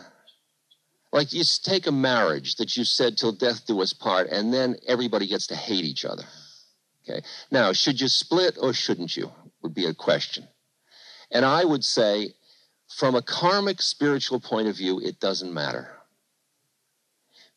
like 1.14 1.32
you 1.32 1.44
take 1.64 1.86
a 1.86 1.92
marriage 1.92 2.56
that 2.56 2.76
you 2.76 2.86
said 2.86 3.18
till 3.18 3.34
death 3.34 3.68
do 3.68 3.80
us 3.82 3.94
part, 3.94 4.30
and 4.30 4.52
then 4.52 4.78
everybody 4.88 5.28
gets 5.28 5.46
to 5.48 5.56
hate 5.56 5.86
each 5.86 6.06
other. 6.06 6.24
Okay. 7.08 7.22
Now, 7.52 7.72
should 7.72 8.02
you 8.02 8.08
split 8.08 8.58
or 8.60 8.74
shouldn't 8.74 9.16
you? 9.16 9.32
Would 9.64 9.74
be 9.74 9.86
a 9.86 9.94
question. 9.94 10.48
And 11.32 11.46
I 11.46 11.64
would 11.64 11.84
say, 11.84 12.34
from 12.88 13.16
a 13.16 13.22
karmic 13.22 13.82
spiritual 13.82 14.40
point 14.40 14.68
of 14.68 14.76
view, 14.76 15.00
it 15.00 15.20
doesn't 15.20 15.54
matter. 15.54 15.90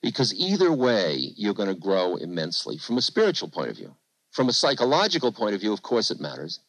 Because 0.01 0.35
either 0.35 0.71
way, 0.71 1.17
you're 1.37 1.55
going 1.55 1.69
to 1.69 1.75
grow 1.75 2.17
immensely 2.17 2.79
from 2.79 2.99
a 2.99 3.03
spiritual 3.03 3.49
point 3.49 3.71
of 3.71 3.77
view. 3.77 3.95
From 4.31 4.49
a 4.49 4.53
psychological 4.53 5.33
point 5.33 5.55
of 5.55 5.61
view, 5.61 5.73
of 5.73 5.83
course, 5.83 6.11
it 6.11 6.21
matters. 6.21 6.61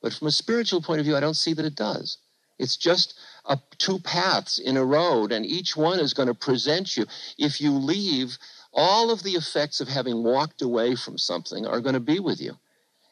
But 0.00 0.14
from 0.14 0.28
a 0.28 0.32
spiritual 0.32 0.80
point 0.80 1.00
of 1.00 1.06
view, 1.06 1.16
I 1.16 1.20
don't 1.20 1.36
see 1.36 1.52
that 1.54 1.64
it 1.64 1.74
does. 1.74 2.18
It's 2.58 2.76
just 2.76 3.18
a, 3.44 3.58
two 3.78 3.98
paths 3.98 4.58
in 4.58 4.76
a 4.76 4.84
road, 4.84 5.32
and 5.32 5.44
each 5.44 5.76
one 5.76 5.98
is 5.98 6.14
going 6.14 6.28
to 6.28 6.34
present 6.34 6.96
you. 6.96 7.06
If 7.36 7.60
you 7.60 7.72
leave, 7.72 8.38
all 8.72 9.10
of 9.10 9.22
the 9.22 9.32
effects 9.32 9.80
of 9.80 9.88
having 9.88 10.22
walked 10.22 10.62
away 10.62 10.94
from 10.94 11.18
something 11.18 11.66
are 11.66 11.80
going 11.80 11.94
to 11.94 12.00
be 12.00 12.20
with 12.20 12.40
you. 12.40 12.56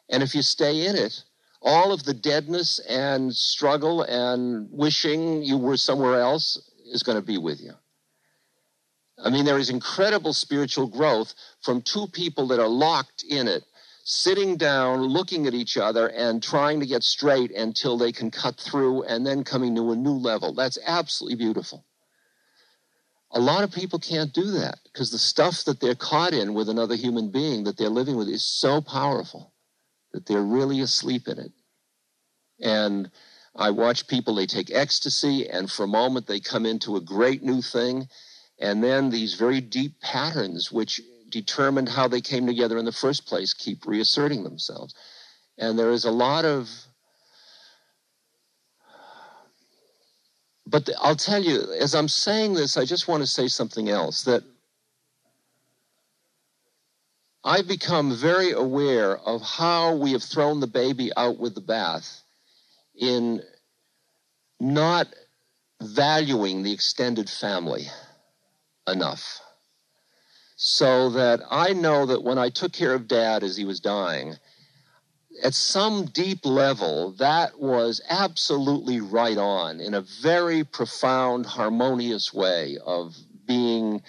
And 0.08 0.22
if 0.22 0.34
you 0.34 0.42
stay 0.42 0.86
in 0.86 0.96
it, 0.96 1.24
all 1.62 1.92
of 1.92 2.04
the 2.04 2.14
deadness 2.14 2.80
and 2.88 3.34
struggle 3.34 4.02
and 4.02 4.68
wishing 4.70 5.42
you 5.42 5.56
were 5.56 5.76
somewhere 5.76 6.20
else 6.20 6.60
is 6.92 7.02
going 7.02 7.16
to 7.16 7.24
be 7.24 7.38
with 7.38 7.60
you. 7.60 7.72
I 9.24 9.30
mean, 9.30 9.44
there 9.44 9.58
is 9.58 9.70
incredible 9.70 10.32
spiritual 10.32 10.88
growth 10.88 11.34
from 11.62 11.82
two 11.82 12.08
people 12.08 12.48
that 12.48 12.58
are 12.58 12.68
locked 12.68 13.24
in 13.28 13.46
it, 13.46 13.62
sitting 14.02 14.56
down, 14.56 15.02
looking 15.02 15.46
at 15.46 15.54
each 15.54 15.76
other, 15.76 16.08
and 16.08 16.42
trying 16.42 16.80
to 16.80 16.86
get 16.86 17.04
straight 17.04 17.52
until 17.52 17.96
they 17.96 18.10
can 18.10 18.32
cut 18.32 18.56
through 18.56 19.04
and 19.04 19.24
then 19.24 19.44
coming 19.44 19.76
to 19.76 19.92
a 19.92 19.96
new 19.96 20.14
level. 20.14 20.52
That's 20.54 20.78
absolutely 20.84 21.36
beautiful. 21.36 21.84
A 23.30 23.40
lot 23.40 23.62
of 23.62 23.70
people 23.70 23.98
can't 23.98 24.32
do 24.32 24.50
that 24.50 24.80
because 24.84 25.10
the 25.10 25.18
stuff 25.18 25.64
that 25.64 25.80
they're 25.80 25.94
caught 25.94 26.34
in 26.34 26.52
with 26.52 26.68
another 26.68 26.96
human 26.96 27.30
being 27.30 27.64
that 27.64 27.78
they're 27.78 27.88
living 27.88 28.16
with 28.16 28.28
is 28.28 28.44
so 28.44 28.80
powerful 28.80 29.51
that 30.12 30.26
they're 30.26 30.42
really 30.42 30.80
asleep 30.80 31.28
in 31.28 31.38
it. 31.38 31.52
And 32.60 33.10
I 33.56 33.70
watch 33.70 34.06
people, 34.06 34.34
they 34.34 34.46
take 34.46 34.70
ecstasy, 34.70 35.48
and 35.48 35.70
for 35.70 35.84
a 35.84 35.88
moment 35.88 36.26
they 36.26 36.40
come 36.40 36.64
into 36.64 36.96
a 36.96 37.00
great 37.00 37.42
new 37.42 37.60
thing. 37.60 38.08
And 38.58 38.82
then 38.82 39.10
these 39.10 39.34
very 39.34 39.60
deep 39.60 40.00
patterns, 40.00 40.70
which 40.70 41.00
determined 41.28 41.88
how 41.88 42.08
they 42.08 42.20
came 42.20 42.46
together 42.46 42.78
in 42.78 42.84
the 42.84 42.92
first 42.92 43.26
place, 43.26 43.52
keep 43.52 43.86
reasserting 43.86 44.44
themselves. 44.44 44.94
And 45.58 45.78
there 45.78 45.90
is 45.90 46.04
a 46.04 46.10
lot 46.10 46.44
of 46.44 46.70
But 50.72 50.88
I'll 51.00 51.16
tell 51.16 51.42
you, 51.42 51.70
as 51.78 51.94
I'm 51.94 52.08
saying 52.08 52.54
this, 52.54 52.78
I 52.78 52.86
just 52.86 53.06
want 53.06 53.22
to 53.22 53.26
say 53.26 53.46
something 53.46 53.90
else 53.90 54.22
that 54.22 54.42
I've 57.44 57.66
become 57.66 58.14
very 58.14 58.52
aware 58.52 59.16
of 59.16 59.42
how 59.42 59.96
we 59.96 60.12
have 60.12 60.22
thrown 60.22 60.60
the 60.60 60.66
baby 60.68 61.10
out 61.16 61.38
with 61.38 61.54
the 61.54 61.60
bath 61.60 62.22
in 62.94 63.42
not 64.60 65.08
valuing 65.80 66.62
the 66.62 66.72
extended 66.72 67.28
family 67.28 67.86
enough. 68.86 69.40
So 70.54 71.10
that 71.10 71.40
I 71.50 71.72
know 71.72 72.06
that 72.06 72.22
when 72.22 72.38
I 72.38 72.50
took 72.50 72.72
care 72.72 72.94
of 72.94 73.08
dad 73.08 73.42
as 73.42 73.56
he 73.56 73.64
was 73.64 73.80
dying, 73.80 74.36
at 75.42 75.54
some 75.54 76.04
deep 76.04 76.44
level, 76.44 77.12
that 77.18 77.58
was 77.58 78.00
absolutely 78.08 79.00
right 79.00 79.38
on 79.38 79.80
in 79.80 79.94
a 79.94 80.00
very 80.00 80.62
profound, 80.62 81.46
harmonious 81.46 82.32
way 82.32 82.78
of 82.84 83.16
being. 83.46 84.02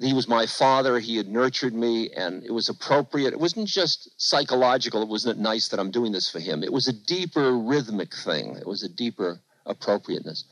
He 0.00 0.12
was 0.12 0.28
my 0.28 0.46
father. 0.46 0.98
He 0.98 1.16
had 1.16 1.28
nurtured 1.28 1.74
me, 1.74 2.10
and 2.10 2.44
it 2.44 2.52
was 2.52 2.68
appropriate. 2.68 3.32
It 3.32 3.40
wasn't 3.40 3.68
just 3.68 4.10
psychological. 4.16 5.02
It 5.02 5.08
wasn't 5.08 5.38
nice 5.38 5.68
that 5.68 5.80
I'm 5.80 5.90
doing 5.90 6.12
this 6.12 6.30
for 6.30 6.40
him. 6.40 6.62
It 6.62 6.72
was 6.72 6.88
a 6.88 6.92
deeper 6.92 7.56
rhythmic 7.56 8.14
thing. 8.14 8.56
It 8.56 8.66
was 8.66 8.82
a 8.82 8.88
deeper 8.88 9.40
appropriateness. 9.66 10.44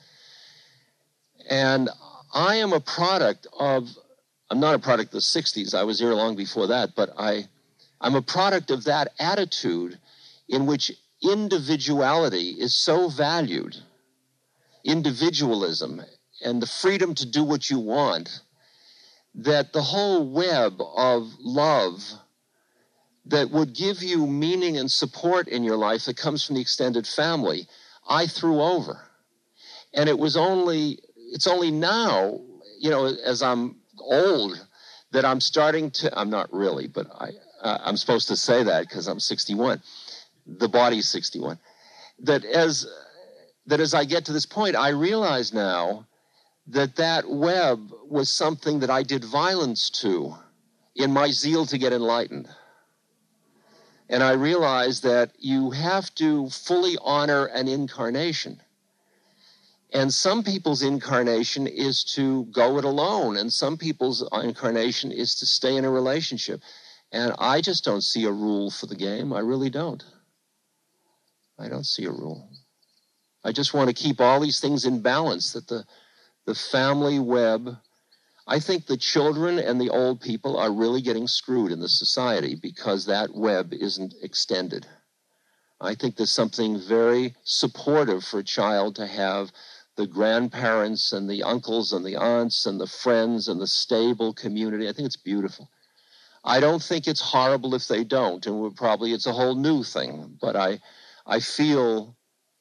And 1.49 1.91
I 2.33 2.57
am 2.57 2.73
a 2.73 2.81
product 2.81 3.47
of, 3.59 3.89
I'm 4.51 4.61
not 4.61 4.75
a 4.75 4.79
product 4.79 5.09
of 5.09 5.13
the 5.13 5.41
60s. 5.41 5.75
I 5.75 5.85
was 5.85 6.01
here 6.01 6.15
long 6.15 6.35
before 6.35 6.69
that, 6.69 6.95
but 6.97 7.11
I 7.19 7.49
I'm 8.01 8.15
a 8.15 8.23
product 8.23 8.71
of 8.71 8.85
that 8.85 9.09
attitude 9.19 9.99
in 10.49 10.67
which 10.67 10.93
individuality 11.23 12.51
is 12.51 12.75
so 12.75 13.09
valued, 13.09 13.77
individualism 14.85 16.03
and 16.45 16.61
the 16.61 16.67
freedom 16.67 17.15
to 17.15 17.27
do 17.27 17.43
what 17.43 17.71
you 17.71 17.79
want, 17.79 18.41
that 19.37 19.73
the 19.73 19.83
whole 19.83 20.27
web 20.29 20.81
of 20.81 21.31
love 21.41 22.03
that 23.27 23.51
would 23.51 23.75
give 23.75 24.03
you 24.03 24.27
meaning 24.27 24.77
and 24.79 24.91
support 24.91 25.49
in 25.49 25.63
your 25.63 25.77
life 25.77 26.05
that 26.05 26.17
comes 26.17 26.45
from 26.45 26.55
the 26.55 26.61
extended 26.61 27.07
family, 27.07 27.67
I 28.09 28.27
threw 28.27 28.63
over. 28.63 29.01
And 29.93 30.09
it 30.09 30.19
was 30.19 30.37
only, 30.37 31.01
it's 31.33 31.47
only 31.47 31.71
now, 31.71 32.41
you 32.79 32.91
know, 32.91 33.07
as 33.07 33.43
I'm 33.43 33.77
old, 33.99 34.65
that 35.13 35.25
I'm 35.25 35.41
starting 35.41 35.91
to, 35.93 36.19
I'm 36.19 36.31
not 36.31 36.53
really, 36.53 36.87
but 36.87 37.07
I, 37.13 37.31
uh, 37.63 37.79
I'm 37.85 37.97
supposed 37.97 38.29
to 38.29 38.37
say 38.37 38.63
that 38.63 38.89
because 38.89 39.07
I'm 39.07 39.21
61. 39.21 39.83
The 40.47 40.69
body's 40.69 41.09
61. 41.09 41.59
That 42.21 42.45
as 42.45 42.87
that 43.67 43.81
as 43.81 43.95
I 43.95 44.05
get 44.05 44.27
to 44.27 44.33
this 44.33 44.47
point, 44.47 44.77
I 44.77 44.91
realize 44.91 45.53
now 45.53 46.07
that 46.69 46.97
that 46.97 47.29
web 47.29 47.93
was 48.05 48.29
something 48.29 48.81
that 48.81 48.91
I 48.91 49.03
did 49.03 49.25
violence 49.25 49.91
to 50.03 50.35
in 50.95 51.13
my 51.13 51.31
zeal 51.31 51.67
to 51.67 51.79
get 51.79 51.93
enlightened. 51.93 52.49
And 54.09 54.23
I 54.23 54.33
realize 54.33 55.01
that 55.03 55.33
you 55.39 55.71
have 55.73 56.15
to 56.17 56.49
fully 56.51 56.97
honor 57.03 57.47
an 57.47 57.69
incarnation. 57.69 58.61
And 59.93 60.13
some 60.13 60.43
people's 60.43 60.83
incarnation 60.83 61.67
is 61.67 62.05
to 62.15 62.45
go 62.47 62.79
it 62.79 62.85
alone, 62.85 63.37
and 63.37 63.53
some 63.53 63.77
people's 63.77 64.29
incarnation 64.33 65.13
is 65.13 65.37
to 65.37 65.47
stay 65.47 65.77
in 65.77 65.85
a 65.85 65.91
relationship. 65.91 66.61
And 67.13 67.33
I 67.39 67.61
just 67.61 67.85
don't 67.85 68.03
see 68.03 68.25
a 68.25 68.33
rule 68.33 68.71
for 68.71 68.87
the 68.87 68.97
game. 68.97 69.33
I 69.33 69.41
really 69.41 69.71
don't. 69.71 70.05
I 71.59 71.69
don't 71.69 71.87
see 71.87 72.05
a 72.05 72.11
rule. 72.11 72.51
I 73.45 73.53
just 73.53 73.75
want 73.75 73.89
to 73.89 73.95
keep 73.95 74.21
all 74.21 74.41
these 74.41 74.61
things 74.61 74.85
in 74.85 75.03
balance, 75.03 75.53
that 75.53 75.69
the, 75.69 75.85
the 76.47 76.55
family 76.55 77.19
web, 77.19 77.77
I 78.47 78.61
think 78.61 78.87
the 78.87 78.97
children 78.97 79.59
and 79.59 79.81
the 79.81 79.91
old 79.91 80.21
people 80.21 80.57
are 80.57 80.73
really 80.73 81.03
getting 81.03 81.27
screwed 81.27 81.73
in 81.73 81.81
the 81.81 81.89
society 81.89 82.55
because 82.55 83.07
that 83.07 83.35
web 83.35 83.75
isn't 83.75 84.15
extended. 84.23 84.87
I 85.81 85.97
think 85.97 86.17
there's 86.17 86.31
something 86.31 86.81
very 86.81 87.35
supportive 87.43 88.25
for 88.25 88.39
a 88.39 88.45
child 88.45 88.95
to 88.97 89.07
have 89.09 89.51
the 89.97 90.07
grandparents 90.07 91.13
and 91.13 91.29
the 91.29 91.43
uncles 91.43 91.93
and 91.93 92.07
the 92.07 92.15
aunts 92.15 92.65
and 92.65 92.81
the 92.81 92.87
friends 92.87 93.49
and 93.49 93.61
the 93.61 93.67
stable 93.67 94.33
community. 94.33 94.89
I 94.89 94.93
think 94.93 95.07
it's 95.07 95.17
beautiful. 95.17 95.69
I 96.45 96.61
don't 96.61 96.83
think 96.83 97.09
it's 97.09 97.21
horrible 97.21 97.75
if 97.75 97.89
they 97.89 98.05
don't, 98.05 98.47
and 98.47 98.77
probably 98.77 99.13
it's 99.13 99.27
a 99.27 99.33
whole 99.33 99.57
new 99.57 99.83
thing. 99.83 100.39
But 100.41 100.55
I, 100.55 100.79
I 101.27 101.41
feel 101.41 102.17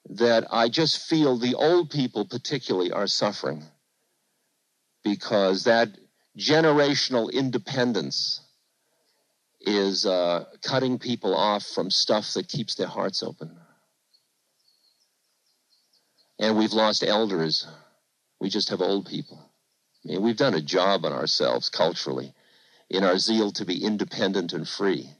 that 0.09 0.47
I 0.51 0.69
just 0.69 1.07
feel 1.07 1.37
the 1.37 1.53
old 1.53 1.91
people 1.91 2.25
particularly 2.25 2.91
are 2.91 3.05
suffering 3.05 3.63
because 5.05 5.63
that 5.65 5.89
generational 6.37 7.31
independence 7.31 8.41
is 9.61 10.05
uh, 10.05 10.45
cutting 10.63 10.97
people 10.99 11.33
off 11.35 11.63
from 11.63 11.89
stuff 11.91 12.33
that 12.33 12.49
keeps 12.49 12.75
their 12.75 12.87
hearts 12.87 13.23
open. 13.23 13.55
And 16.39 16.57
we've 16.57 16.73
lost 16.73 17.03
elders. 17.03 17.67
We 18.41 18.49
just 18.49 18.69
have 18.69 18.81
old 18.81 19.07
people. 19.07 19.39
I 20.03 20.09
mean, 20.09 20.21
we've 20.23 20.35
done 20.35 20.55
a 20.55 20.61
job 20.61 21.05
on 21.05 21.13
ourselves 21.13 21.69
culturally 21.69 22.33
in 22.89 23.03
our 23.03 23.17
zeal 23.17 23.51
to 23.51 23.65
be 23.65 23.83
independent 23.83 24.53
and 24.53 24.67
free. 24.67 25.11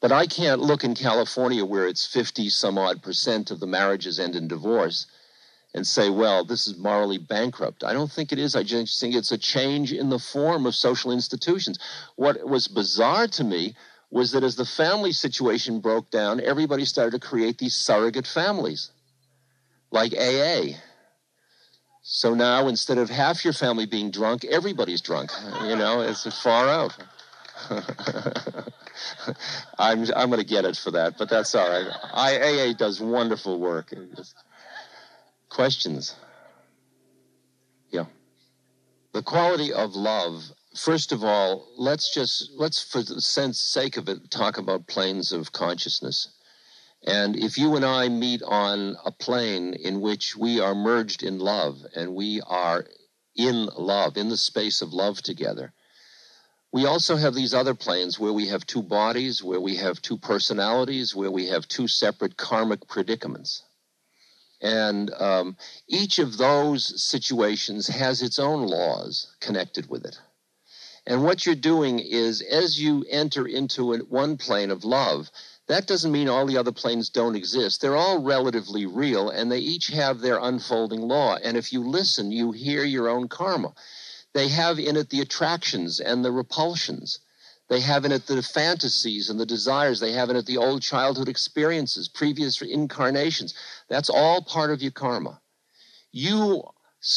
But 0.00 0.12
I 0.12 0.26
can't 0.26 0.60
look 0.60 0.84
in 0.84 0.94
California 0.94 1.64
where 1.64 1.88
it's 1.88 2.06
50 2.06 2.48
some 2.50 2.78
odd 2.78 3.02
percent 3.02 3.50
of 3.50 3.58
the 3.58 3.66
marriages 3.66 4.20
end 4.20 4.36
in 4.36 4.46
divorce 4.48 5.06
and 5.74 5.86
say, 5.86 6.08
well, 6.08 6.44
this 6.44 6.66
is 6.66 6.78
morally 6.78 7.18
bankrupt. 7.18 7.82
I 7.84 7.92
don't 7.92 8.10
think 8.10 8.32
it 8.32 8.38
is. 8.38 8.54
I 8.54 8.62
just 8.62 9.00
think 9.00 9.14
it's 9.14 9.32
a 9.32 9.38
change 9.38 9.92
in 9.92 10.08
the 10.08 10.18
form 10.18 10.66
of 10.66 10.74
social 10.74 11.10
institutions. 11.10 11.78
What 12.16 12.46
was 12.48 12.68
bizarre 12.68 13.26
to 13.28 13.44
me 13.44 13.74
was 14.10 14.32
that 14.32 14.44
as 14.44 14.54
the 14.54 14.64
family 14.64 15.12
situation 15.12 15.80
broke 15.80 16.10
down, 16.10 16.40
everybody 16.40 16.84
started 16.84 17.20
to 17.20 17.26
create 17.26 17.58
these 17.58 17.74
surrogate 17.74 18.26
families 18.26 18.90
like 19.90 20.12
AA 20.12 20.78
so 22.06 22.34
now 22.34 22.68
instead 22.68 22.98
of 22.98 23.08
half 23.08 23.44
your 23.44 23.54
family 23.54 23.86
being 23.86 24.10
drunk, 24.10 24.44
everybody's 24.44 25.00
drunk. 25.00 25.30
You 25.62 25.74
know, 25.74 26.02
it's 26.02 26.26
far 26.42 26.68
out. 26.68 26.94
I'm 29.78 30.04
I'm 30.14 30.28
going 30.28 30.38
to 30.38 30.44
get 30.44 30.66
it 30.66 30.76
for 30.76 30.90
that, 30.90 31.16
but 31.16 31.30
that's 31.30 31.54
all 31.54 31.66
right. 31.66 31.86
IAA 32.12 32.76
does 32.76 33.00
wonderful 33.00 33.58
work. 33.58 33.94
Questions? 35.54 36.16
Yeah. 37.92 38.06
The 39.12 39.22
quality 39.22 39.72
of 39.72 39.94
love. 39.94 40.50
First 40.74 41.12
of 41.12 41.22
all, 41.22 41.68
let's 41.76 42.12
just 42.12 42.50
let's 42.56 42.82
for 42.82 43.04
the 43.04 43.20
sense 43.20 43.60
sake 43.60 43.96
of 43.96 44.08
it 44.08 44.32
talk 44.32 44.58
about 44.58 44.88
planes 44.88 45.30
of 45.30 45.52
consciousness. 45.52 46.34
And 47.06 47.36
if 47.36 47.56
you 47.56 47.76
and 47.76 47.84
I 47.84 48.08
meet 48.08 48.42
on 48.42 48.96
a 49.04 49.12
plane 49.12 49.74
in 49.74 50.00
which 50.00 50.34
we 50.34 50.58
are 50.58 50.74
merged 50.74 51.22
in 51.22 51.38
love 51.38 51.86
and 51.94 52.16
we 52.16 52.40
are 52.44 52.84
in 53.36 53.66
love, 53.78 54.16
in 54.16 54.30
the 54.30 54.36
space 54.36 54.82
of 54.82 54.92
love 54.92 55.22
together, 55.22 55.72
we 56.72 56.84
also 56.84 57.14
have 57.14 57.34
these 57.34 57.54
other 57.54 57.74
planes 57.74 58.18
where 58.18 58.32
we 58.32 58.48
have 58.48 58.66
two 58.66 58.82
bodies, 58.82 59.40
where 59.40 59.60
we 59.60 59.76
have 59.76 60.02
two 60.02 60.18
personalities, 60.18 61.14
where 61.14 61.30
we 61.30 61.46
have 61.46 61.68
two 61.68 61.86
separate 61.86 62.36
karmic 62.36 62.88
predicaments. 62.88 63.62
And 64.64 65.12
um, 65.20 65.58
each 65.86 66.18
of 66.18 66.38
those 66.38 67.02
situations 67.02 67.86
has 67.88 68.22
its 68.22 68.38
own 68.38 68.66
laws 68.66 69.30
connected 69.38 69.90
with 69.90 70.06
it. 70.06 70.18
And 71.06 71.22
what 71.22 71.44
you're 71.44 71.54
doing 71.54 71.98
is, 71.98 72.40
as 72.40 72.80
you 72.80 73.04
enter 73.10 73.46
into 73.46 73.94
one 74.04 74.38
plane 74.38 74.70
of 74.70 74.82
love, 74.82 75.30
that 75.66 75.86
doesn't 75.86 76.12
mean 76.12 76.30
all 76.30 76.46
the 76.46 76.56
other 76.56 76.72
planes 76.72 77.10
don't 77.10 77.36
exist. 77.36 77.82
They're 77.82 77.94
all 77.94 78.22
relatively 78.22 78.86
real 78.86 79.28
and 79.28 79.52
they 79.52 79.58
each 79.58 79.88
have 79.88 80.20
their 80.20 80.38
unfolding 80.38 81.02
law. 81.02 81.36
And 81.36 81.58
if 81.58 81.70
you 81.70 81.86
listen, 81.86 82.32
you 82.32 82.52
hear 82.52 82.84
your 82.84 83.10
own 83.10 83.28
karma. 83.28 83.74
They 84.32 84.48
have 84.48 84.78
in 84.78 84.96
it 84.96 85.10
the 85.10 85.20
attractions 85.20 86.00
and 86.00 86.24
the 86.24 86.32
repulsions. 86.32 87.18
They 87.68 87.80
have 87.80 88.04
in 88.04 88.12
it 88.12 88.26
the 88.26 88.42
fantasies 88.42 89.30
and 89.30 89.40
the 89.40 89.46
desires. 89.46 89.98
They 89.98 90.12
have 90.12 90.30
in 90.30 90.36
it 90.36 90.46
the 90.46 90.58
old 90.58 90.82
childhood 90.82 91.28
experiences, 91.28 92.08
previous 92.08 92.60
incarnations. 92.60 93.54
That's 93.88 94.10
all 94.10 94.42
part 94.42 94.70
of 94.70 94.82
your 94.82 94.92
karma. 94.92 95.40
You 96.12 96.62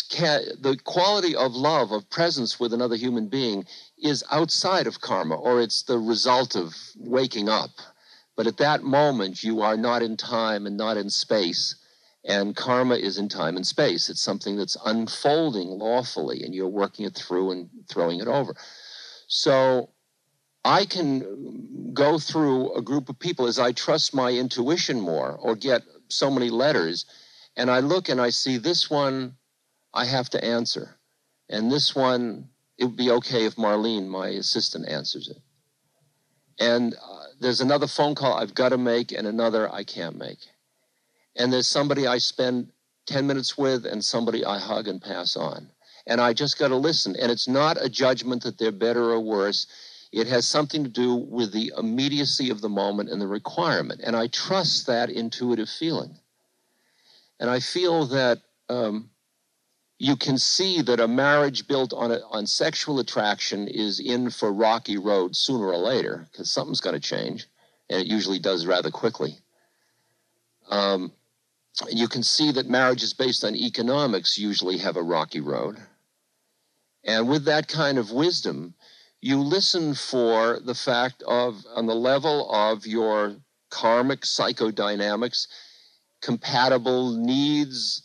can, 0.10 0.44
the 0.62 0.78
quality 0.84 1.36
of 1.36 1.54
love, 1.54 1.92
of 1.92 2.10
presence 2.10 2.60
with 2.60 2.74
another 2.74 2.96
human 2.96 3.28
being, 3.28 3.66
is 3.98 4.24
outside 4.32 4.88
of 4.88 5.02
karma, 5.02 5.36
or 5.36 5.62
it's 5.62 5.84
the 5.84 5.98
result 5.98 6.56
of 6.56 6.76
waking 6.98 7.50
up. 7.50 7.72
But 8.36 8.48
at 8.48 8.58
that 8.58 8.84
moment, 8.84 9.44
you 9.44 9.62
are 9.62 9.78
not 9.78 10.02
in 10.02 10.16
time 10.16 10.66
and 10.66 10.78
not 10.78 10.98
in 10.98 11.10
space. 11.10 11.76
And 12.26 12.56
karma 12.56 12.96
is 12.96 13.18
in 13.18 13.30
time 13.30 13.56
and 13.56 13.66
space. 13.66 14.10
It's 14.10 14.22
something 14.22 14.58
that's 14.58 14.78
unfolding 14.86 15.70
lawfully, 15.70 16.44
and 16.44 16.54
you're 16.54 16.68
working 16.68 17.06
it 17.06 17.16
through 17.16 17.52
and 17.52 17.70
throwing 17.90 18.20
it 18.20 18.28
over. 18.28 18.56
So 19.28 19.90
I 20.68 20.86
can 20.86 21.94
go 21.94 22.20
through 22.20 22.74
a 22.74 22.82
group 22.82 23.08
of 23.08 23.18
people 23.18 23.48
as 23.48 23.58
I 23.58 23.72
trust 23.72 24.14
my 24.14 24.32
intuition 24.32 25.00
more 25.00 25.32
or 25.42 25.56
get 25.56 25.84
so 26.10 26.30
many 26.30 26.50
letters, 26.50 27.06
and 27.56 27.72
I 27.72 27.80
look 27.80 28.10
and 28.10 28.20
I 28.20 28.32
see 28.32 28.58
this 28.58 28.90
one 28.90 29.38
I 29.94 30.04
have 30.04 30.30
to 30.32 30.44
answer. 30.44 30.98
And 31.50 31.72
this 31.72 31.96
one, 31.96 32.50
it 32.78 32.84
would 32.84 32.98
be 32.98 33.12
okay 33.12 33.46
if 33.46 33.56
Marlene, 33.56 34.08
my 34.08 34.28
assistant, 34.28 34.90
answers 34.90 35.30
it. 35.30 35.38
And 36.60 36.96
uh, 36.96 37.24
there's 37.40 37.62
another 37.62 37.88
phone 37.88 38.14
call 38.14 38.34
I've 38.34 38.54
got 38.54 38.70
to 38.70 38.78
make 38.78 39.14
and 39.14 39.26
another 39.26 39.74
I 39.74 39.86
can't 39.86 40.18
make. 40.18 40.40
And 41.38 41.54
there's 41.54 41.68
somebody 41.68 42.08
I 42.08 42.18
spend 42.18 42.74
10 43.06 43.26
minutes 43.26 43.58
with 43.58 43.86
and 43.86 44.04
somebody 44.04 44.44
I 44.44 44.60
hug 44.60 44.90
and 44.90 45.02
pass 45.02 45.38
on. 45.38 45.70
And 46.08 46.20
I 46.20 46.34
just 46.34 46.60
got 46.60 46.70
to 46.70 46.76
listen. 46.76 47.16
And 47.16 47.32
it's 47.32 47.48
not 47.48 47.82
a 47.82 47.88
judgment 47.88 48.44
that 48.44 48.58
they're 48.58 48.72
better 48.74 49.12
or 49.12 49.22
worse. 49.22 49.68
It 50.12 50.28
has 50.28 50.48
something 50.48 50.84
to 50.84 50.90
do 50.90 51.16
with 51.16 51.52
the 51.52 51.74
immediacy 51.78 52.50
of 52.50 52.62
the 52.62 52.70
moment 52.70 53.10
and 53.10 53.22
the 53.22 53.28
requirement. 53.28 54.02
And 54.04 54.16
I 54.16 54.28
trust 54.28 54.88
that 54.88 55.10
intuitive 55.10 55.70
feeling. 55.70 56.18
And 57.40 57.50
I 57.50 57.60
feel 57.60 58.06
that 58.08 58.40
um, 58.70 59.10
you 60.00 60.16
can 60.16 60.38
see 60.38 60.82
that 60.82 61.00
a 61.00 61.08
marriage 61.08 61.68
built 61.68 61.94
on 61.94 62.12
a, 62.12 62.20
on 62.32 62.46
sexual 62.46 63.00
attraction 63.00 63.68
is 63.68 64.00
in 64.00 64.30
for 64.30 64.52
rocky 64.52 64.98
road 64.98 65.36
sooner 65.36 65.68
or 65.68 65.78
later 65.78 66.28
because 66.32 66.52
something's 66.52 66.82
going 66.82 66.94
to 66.94 67.00
change, 67.00 67.48
and 67.90 68.02
it 68.02 68.08
usually 68.08 68.40
does 68.40 68.66
rather 68.66 68.92
quickly. 68.92 69.38
Um, 70.70 71.12
you 71.90 72.08
can 72.08 72.24
see 72.24 72.52
that 72.52 72.68
marriages 72.68 73.14
based 73.14 73.44
on 73.44 73.56
economics 73.56 74.38
usually 74.38 74.78
have 74.80 74.98
a 74.98 75.04
rocky 75.04 75.42
road. 75.42 75.78
And 77.04 77.30
with 77.30 77.46
that 77.46 77.68
kind 77.68 77.98
of 77.98 78.12
wisdom, 78.12 78.74
you 79.22 79.40
listen 79.42 79.94
for 79.94 80.60
the 80.60 80.76
fact 80.76 81.24
of, 81.28 81.64
on 81.76 81.86
the 81.88 81.96
level 81.96 82.50
of 82.52 82.86
your 82.86 83.38
karmic 83.70 84.22
psychodynamics, 84.22 85.48
compatible 86.22 87.12
needs, 87.12 88.04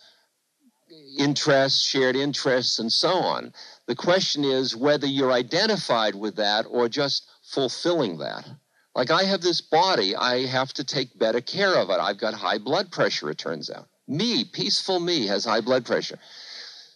interests, 1.18 1.82
shared 1.82 2.16
interests, 2.16 2.78
and 2.78 2.90
so 2.90 3.10
on. 3.10 3.52
The 3.86 3.94
question 3.94 4.44
is 4.44 4.76
whether 4.76 5.06
you're 5.06 5.32
identified 5.32 6.14
with 6.14 6.36
that 6.36 6.66
or 6.68 6.88
just 6.88 7.28
fulfilling 7.42 8.18
that. 8.18 8.48
Like 8.94 9.10
I 9.10 9.24
have 9.24 9.40
this 9.40 9.60
body, 9.60 10.14
I 10.14 10.46
have 10.46 10.72
to 10.74 10.84
take 10.84 11.18
better 11.18 11.40
care 11.40 11.76
of 11.76 11.90
it. 11.90 11.98
I've 11.98 12.18
got 12.18 12.34
high 12.34 12.58
blood 12.58 12.90
pressure, 12.90 13.30
it 13.30 13.38
turns 13.38 13.70
out. 13.70 13.88
Me, 14.06 14.44
peaceful 14.44 15.00
me, 15.00 15.26
has 15.26 15.44
high 15.44 15.60
blood 15.60 15.84
pressure. 15.86 16.18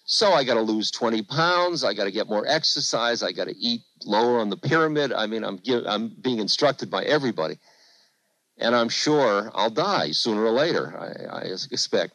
So 0.05 0.33
I 0.33 0.45
got 0.45 0.55
to 0.55 0.61
lose 0.61 0.91
20 0.91 1.23
pounds. 1.23 1.83
I 1.83 1.95
got 1.95 2.05
to 2.05 2.13
get 2.13 2.29
more 2.29 2.45
exercise. 2.47 3.23
I 3.23 3.33
got 3.33 3.49
to 3.49 3.57
eat 3.57 3.83
lower 4.05 4.41
on 4.41 4.51
the 4.51 4.57
pyramid. 4.57 5.13
I 5.13 5.27
mean, 5.27 5.45
I'm, 5.45 5.61
I'm 5.87 6.09
being 6.09 6.39
instructed 6.39 6.91
by 6.91 7.05
everybody. 7.05 7.59
And 8.59 8.75
I'm 8.75 8.89
sure 8.89 9.51
I'll 9.55 9.71
die 9.71 10.13
sooner 10.13 10.45
or 10.45 10.51
later, 10.51 10.97
I, 10.99 11.39
I 11.39 11.41
expect. 11.71 12.15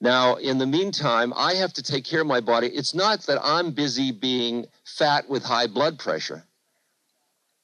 Now, 0.00 0.34
in 0.34 0.58
the 0.58 0.66
meantime, 0.66 1.32
I 1.34 1.54
have 1.54 1.72
to 1.74 1.82
take 1.82 2.04
care 2.04 2.20
of 2.20 2.26
my 2.26 2.40
body. 2.40 2.68
It's 2.68 2.94
not 2.94 3.22
that 3.22 3.40
I'm 3.42 3.72
busy 3.72 4.12
being 4.12 4.66
fat 4.84 5.28
with 5.28 5.42
high 5.42 5.66
blood 5.66 5.98
pressure. 5.98 6.44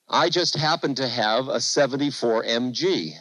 I 0.08 0.28
just 0.28 0.56
happen 0.56 0.94
to 0.96 1.06
have 1.06 1.48
a 1.48 1.60
74 1.60 2.44
MG. 2.44 3.12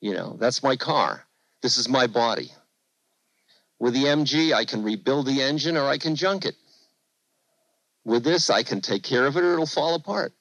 You 0.00 0.14
know, 0.14 0.36
that's 0.38 0.62
my 0.62 0.76
car. 0.76 1.24
This 1.62 1.78
is 1.78 1.88
my 1.88 2.06
body. 2.06 2.52
With 3.78 3.94
the 3.94 4.04
MG, 4.04 4.52
I 4.52 4.64
can 4.64 4.82
rebuild 4.82 5.26
the 5.26 5.42
engine 5.42 5.76
or 5.76 5.86
I 5.86 5.98
can 5.98 6.16
junk 6.16 6.44
it. 6.44 6.54
With 8.06 8.22
this, 8.22 8.50
I 8.50 8.62
can 8.62 8.80
take 8.80 9.02
care 9.02 9.26
of 9.26 9.36
it 9.36 9.42
or 9.42 9.54
it'll 9.54 9.66
fall 9.66 9.96
apart. 9.96 10.32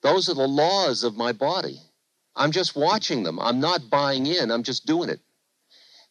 Those 0.00 0.30
are 0.30 0.34
the 0.34 0.48
laws 0.48 1.04
of 1.04 1.14
my 1.14 1.30
body. 1.30 1.78
I'm 2.34 2.52
just 2.52 2.74
watching 2.74 3.22
them. 3.22 3.38
I'm 3.38 3.60
not 3.60 3.90
buying 3.90 4.24
in, 4.24 4.50
I'm 4.50 4.62
just 4.62 4.86
doing 4.86 5.10
it. 5.10 5.20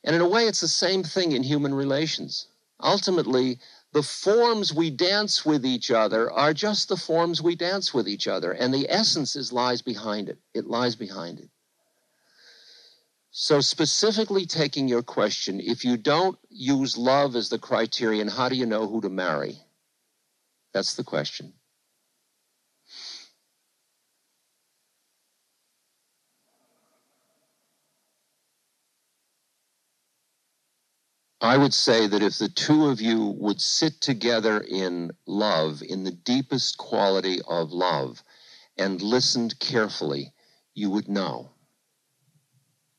And 0.04 0.16
in 0.16 0.22
a 0.22 0.30
way, 0.30 0.44
it's 0.44 0.62
the 0.62 0.68
same 0.68 1.02
thing 1.02 1.32
in 1.32 1.42
human 1.42 1.74
relations. 1.74 2.50
Ultimately, 2.80 3.58
the 3.94 4.04
forms 4.04 4.76
we 4.76 4.92
dance 4.92 5.44
with 5.44 5.66
each 5.66 5.90
other 5.90 6.32
are 6.32 6.54
just 6.54 6.88
the 6.88 6.98
forms 6.98 7.42
we 7.42 7.56
dance 7.56 7.92
with 7.92 8.08
each 8.08 8.28
other, 8.28 8.52
and 8.52 8.72
the 8.72 8.86
essence 8.88 9.36
is 9.36 9.52
lies 9.52 9.82
behind 9.82 10.30
it. 10.30 10.38
It 10.54 10.68
lies 10.68 10.96
behind 10.96 11.40
it. 11.40 11.50
So, 13.32 13.60
specifically 13.60 14.46
taking 14.46 14.88
your 14.88 15.02
question, 15.02 15.60
if 15.60 15.84
you 15.84 15.98
don't 15.98 16.38
use 16.52 16.96
love 16.96 17.36
as 17.36 17.50
the 17.50 17.58
criterion, 17.58 18.28
how 18.28 18.50
do 18.50 18.56
you 18.56 18.68
know 18.68 18.86
who 18.86 19.02
to 19.02 19.10
marry? 19.10 19.65
That's 20.76 20.96
the 20.96 21.06
question. 21.06 21.54
I 31.40 31.56
would 31.56 31.74
say 31.74 32.08
that 32.08 32.22
if 32.22 32.40
the 32.40 32.50
two 32.50 32.88
of 32.88 33.00
you 33.00 33.28
would 33.40 33.62
sit 33.62 34.02
together 34.02 34.60
in 34.60 35.12
love, 35.26 35.82
in 35.82 36.04
the 36.04 36.12
deepest 36.12 36.78
quality 36.78 37.40
of 37.48 37.72
love, 37.72 38.22
and 38.78 39.02
listened 39.02 39.58
carefully, 39.60 40.34
you 40.74 40.90
would 40.90 41.08
know 41.08 41.55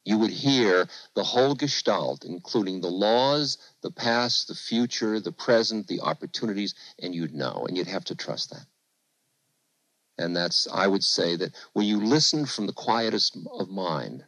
you 0.06 0.18
would 0.18 0.30
hear 0.30 0.86
the 1.14 1.24
whole 1.24 1.56
gestalt, 1.56 2.24
including 2.24 2.80
the 2.80 2.88
laws, 2.88 3.58
the 3.82 3.90
past, 3.90 4.46
the 4.46 4.54
future, 4.54 5.18
the 5.18 5.32
present, 5.32 5.88
the 5.88 6.00
opportunities, 6.00 6.76
and 7.02 7.12
you'd 7.12 7.34
know, 7.34 7.66
and 7.66 7.76
you'd 7.76 7.88
have 7.88 8.04
to 8.04 8.14
trust 8.14 8.50
that. 8.50 8.66
And 10.16 10.34
that's, 10.34 10.68
I 10.72 10.86
would 10.86 11.02
say 11.02 11.34
that 11.36 11.56
when 11.72 11.86
you 11.86 12.00
listen 12.00 12.46
from 12.46 12.68
the 12.68 12.72
quietest 12.72 13.36
of 13.58 13.68
mind, 13.68 14.24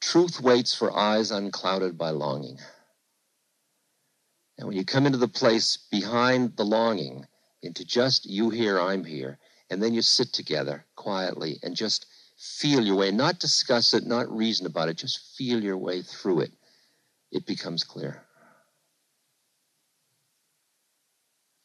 truth 0.00 0.40
waits 0.40 0.74
for 0.76 0.96
eyes 0.96 1.32
unclouded 1.32 1.98
by 1.98 2.10
longing. 2.10 2.58
And 4.58 4.68
when 4.68 4.76
you 4.76 4.84
come 4.84 5.06
into 5.06 5.18
the 5.18 5.26
place 5.26 5.76
behind 5.90 6.56
the 6.56 6.64
longing, 6.64 7.26
into 7.62 7.84
just 7.84 8.26
you 8.26 8.50
here, 8.50 8.80
I'm 8.80 9.02
here, 9.02 9.38
and 9.70 9.82
then 9.82 9.92
you 9.92 10.02
sit 10.02 10.32
together 10.32 10.86
quietly 10.94 11.58
and 11.64 11.74
just 11.74 12.06
feel 12.38 12.84
your 12.84 12.96
way, 12.96 13.10
not 13.10 13.40
discuss 13.40 13.94
it, 13.94 14.06
not 14.06 14.30
reason 14.30 14.66
about 14.66 14.88
it, 14.88 14.96
just 14.96 15.36
feel 15.36 15.62
your 15.62 15.76
way 15.76 16.02
through 16.02 16.40
it. 16.40 16.52
It 17.32 17.46
becomes 17.46 17.82
clear. 17.82 18.22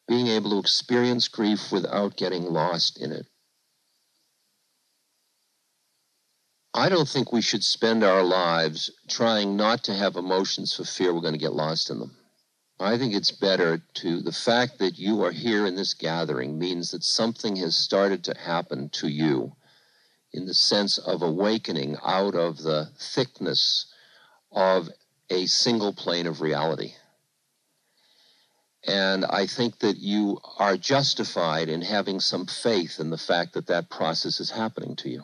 Being 0.08 0.26
able 0.26 0.50
to 0.50 0.58
experience 0.58 1.28
grief 1.28 1.72
without 1.72 2.16
getting 2.16 2.42
lost 2.44 3.00
in 3.00 3.12
it. 3.12 3.26
I 6.74 6.88
don't 6.88 7.08
think 7.08 7.32
we 7.32 7.40
should 7.40 7.62
spend 7.62 8.02
our 8.02 8.24
lives 8.24 8.90
trying 9.08 9.56
not 9.56 9.84
to 9.84 9.94
have 9.94 10.16
emotions 10.16 10.74
for 10.74 10.84
fear 10.84 11.14
we're 11.14 11.20
going 11.20 11.34
to 11.34 11.38
get 11.38 11.52
lost 11.52 11.88
in 11.88 12.00
them. 12.00 12.16
I 12.80 12.98
think 12.98 13.14
it's 13.14 13.30
better 13.30 13.78
to, 13.94 14.20
the 14.20 14.32
fact 14.32 14.80
that 14.80 14.98
you 14.98 15.22
are 15.22 15.30
here 15.30 15.66
in 15.66 15.76
this 15.76 15.94
gathering 15.94 16.58
means 16.58 16.90
that 16.90 17.04
something 17.04 17.54
has 17.56 17.76
started 17.76 18.24
to 18.24 18.36
happen 18.36 18.90
to 18.94 19.06
you 19.06 19.54
in 20.34 20.46
the 20.46 20.54
sense 20.54 20.98
of 20.98 21.22
awakening 21.22 21.96
out 22.04 22.34
of 22.34 22.58
the 22.58 22.90
thickness 22.98 23.86
of 24.50 24.88
a 25.30 25.46
single 25.46 25.92
plane 25.92 26.26
of 26.26 26.40
reality. 26.40 26.92
And 28.84 29.24
I 29.24 29.46
think 29.46 29.78
that 29.78 29.96
you 29.96 30.40
are 30.58 30.76
justified 30.76 31.68
in 31.68 31.82
having 31.82 32.18
some 32.18 32.46
faith 32.46 32.98
in 32.98 33.10
the 33.10 33.16
fact 33.16 33.54
that 33.54 33.68
that 33.68 33.88
process 33.88 34.40
is 34.40 34.50
happening 34.50 34.96
to 34.96 35.08
you. 35.08 35.22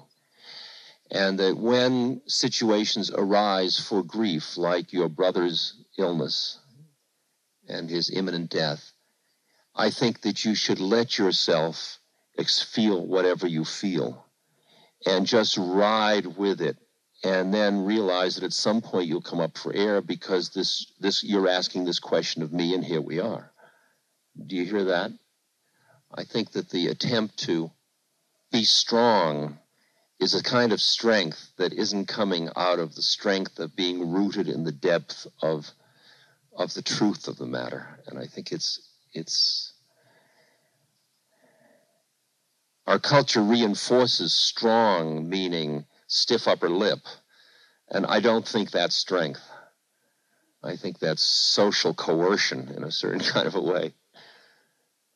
And 1.11 1.41
that 1.41 1.57
when 1.57 2.23
situations 2.27 3.11
arise 3.11 3.81
for 3.81 4.05
grief, 4.05 4.57
like 4.57 4.93
your 4.93 5.09
brother's 5.09 5.75
illness 5.99 6.61
and 7.69 7.91
his 7.91 8.11
imminent 8.11 8.49
death, 8.49 8.93
I 9.75 9.91
think 9.91 10.21
that 10.21 10.45
you 10.45 10.55
should 10.55 10.81
let 10.81 11.19
yourself 11.19 11.99
feel 12.73 13.07
whatever 13.07 13.47
you 13.47 13.65
feel 13.67 14.25
and 15.07 15.26
just 15.26 15.57
ride 15.59 16.26
with 16.26 16.61
it 16.61 16.76
and 17.22 17.53
then 17.53 17.84
realize 17.84 18.36
that 18.36 18.44
at 18.44 18.53
some 18.53 18.80
point 18.80 19.09
you'll 19.09 19.20
come 19.20 19.40
up 19.40 19.57
for 19.57 19.74
air 19.74 20.01
because 20.01 20.51
this 20.51 20.92
this 21.01 21.22
you're 21.22 21.48
asking 21.48 21.84
this 21.84 21.98
question 21.98 22.42
of 22.42 22.53
me 22.53 22.74
and 22.74 22.84
here 22.84 23.01
we 23.01 23.20
are. 23.20 23.53
Do 24.46 24.57
you 24.57 24.64
hear 24.64 24.84
that? 24.84 25.12
I 26.12 26.24
think 26.24 26.53
that 26.53 26.70
the 26.70 26.88
attempt 26.88 27.38
to 27.40 27.70
be 28.51 28.64
strong 28.64 29.59
is 30.18 30.34
a 30.34 30.42
kind 30.42 30.72
of 30.72 30.80
strength 30.80 31.53
that 31.57 31.72
isn't 31.72 32.07
coming 32.07 32.48
out 32.57 32.78
of 32.78 32.94
the 32.94 33.03
strength 33.03 33.59
of 33.59 33.76
being 33.76 34.11
rooted 34.11 34.48
in 34.48 34.64
the 34.64 34.72
depth 34.72 35.26
of 35.42 35.70
of 36.57 36.74
the 36.74 36.82
truth 36.82 37.28
of 37.28 37.36
the 37.36 37.46
matter. 37.46 38.01
And 38.07 38.18
i 38.18 38.26
think 38.26 38.53
it's 38.53 38.80
it's 39.12 39.70
Our 42.87 42.99
culture 42.99 43.43
reinforces 43.43 44.35
strong 44.35 45.28
meaning 45.28 45.87
stiff 46.07 46.49
upper 46.49 46.68
lip. 46.68 47.01
And 47.89 48.07
I 48.07 48.20
don't 48.20 48.47
think 48.47 48.70
that's 48.70 48.97
strength. 48.97 49.43
I 50.62 50.76
think 50.76 50.99
that's 50.99 51.22
social 51.22 51.95
coercion 51.95 52.72
in 52.76 52.85
a 52.85 52.91
certain 52.91 53.20
kind 53.33 53.47
of 53.47 53.55
a 53.55 53.61
way. 53.61 53.95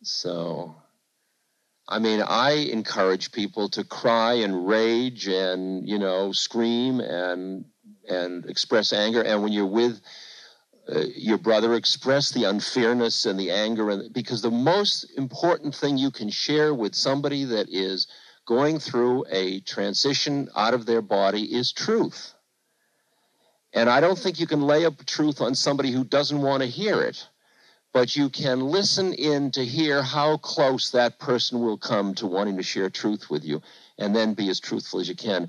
So, 0.03 0.77
I 1.89 1.99
mean, 1.99 2.23
I 2.23 2.53
encourage 2.73 3.33
people 3.33 3.69
to 3.71 3.85
cry 3.85 4.35
and 4.35 4.67
rage 4.67 5.27
and, 5.27 5.89
you 5.89 5.99
know, 5.99 6.33
scream 6.33 7.01
and 7.01 7.67
and 8.09 8.45
express 8.47 8.93
anger. 8.93 9.23
And 9.23 9.43
when 9.43 9.53
you're 9.53 9.67
with 9.67 10.01
uh, 10.89 11.01
your 11.17 11.39
brother 11.39 11.75
express 11.75 12.31
the 12.31 12.45
unfairness 12.45 13.25
and 13.25 13.39
the 13.39 13.51
anger 13.51 13.91
and 13.91 14.13
because 14.13 14.43
the 14.43 14.51
most 14.51 15.07
important 15.17 15.75
thing 15.75 15.97
you 15.97 16.11
can 16.11 16.29
share 16.29 16.75
with 16.75 16.95
somebody 16.95 17.45
that 17.45 17.69
is 17.71 18.07
going 18.47 18.79
through 18.79 19.25
a 19.31 19.61
transition 19.61 20.49
out 20.55 20.75
of 20.75 20.85
their 20.85 21.01
body 21.01 21.43
is 21.55 21.73
truth. 21.73 22.35
And 23.73 23.89
i 23.89 24.01
don't 24.01 24.19
think 24.19 24.39
you 24.39 24.47
can 24.47 24.63
lay 24.63 24.85
up 24.85 25.05
truth 25.07 25.41
on 25.41 25.55
somebody 25.55 25.91
who 25.91 26.05
doesn't 26.05 26.41
want 26.41 26.63
to 26.63 26.69
hear 26.69 27.01
it 27.01 27.27
but 27.95 28.17
you 28.17 28.29
can 28.29 28.61
listen 28.61 29.15
in 29.15 29.53
to 29.53 29.65
hear 29.65 30.03
how 30.03 30.37
close 30.39 30.91
that 30.91 31.19
person 31.21 31.61
will 31.61 31.79
come 31.79 32.13
to 32.17 32.27
wanting 32.27 32.57
to 32.57 32.63
share 32.63 32.91
truth 32.91 33.31
with 33.31 33.45
you 33.45 33.63
and 33.99 34.15
then 34.15 34.35
be 34.35 34.51
as 34.51 34.61
truthful 34.61 35.01
as 35.01 35.09
you 35.09 35.15
can 35.15 35.49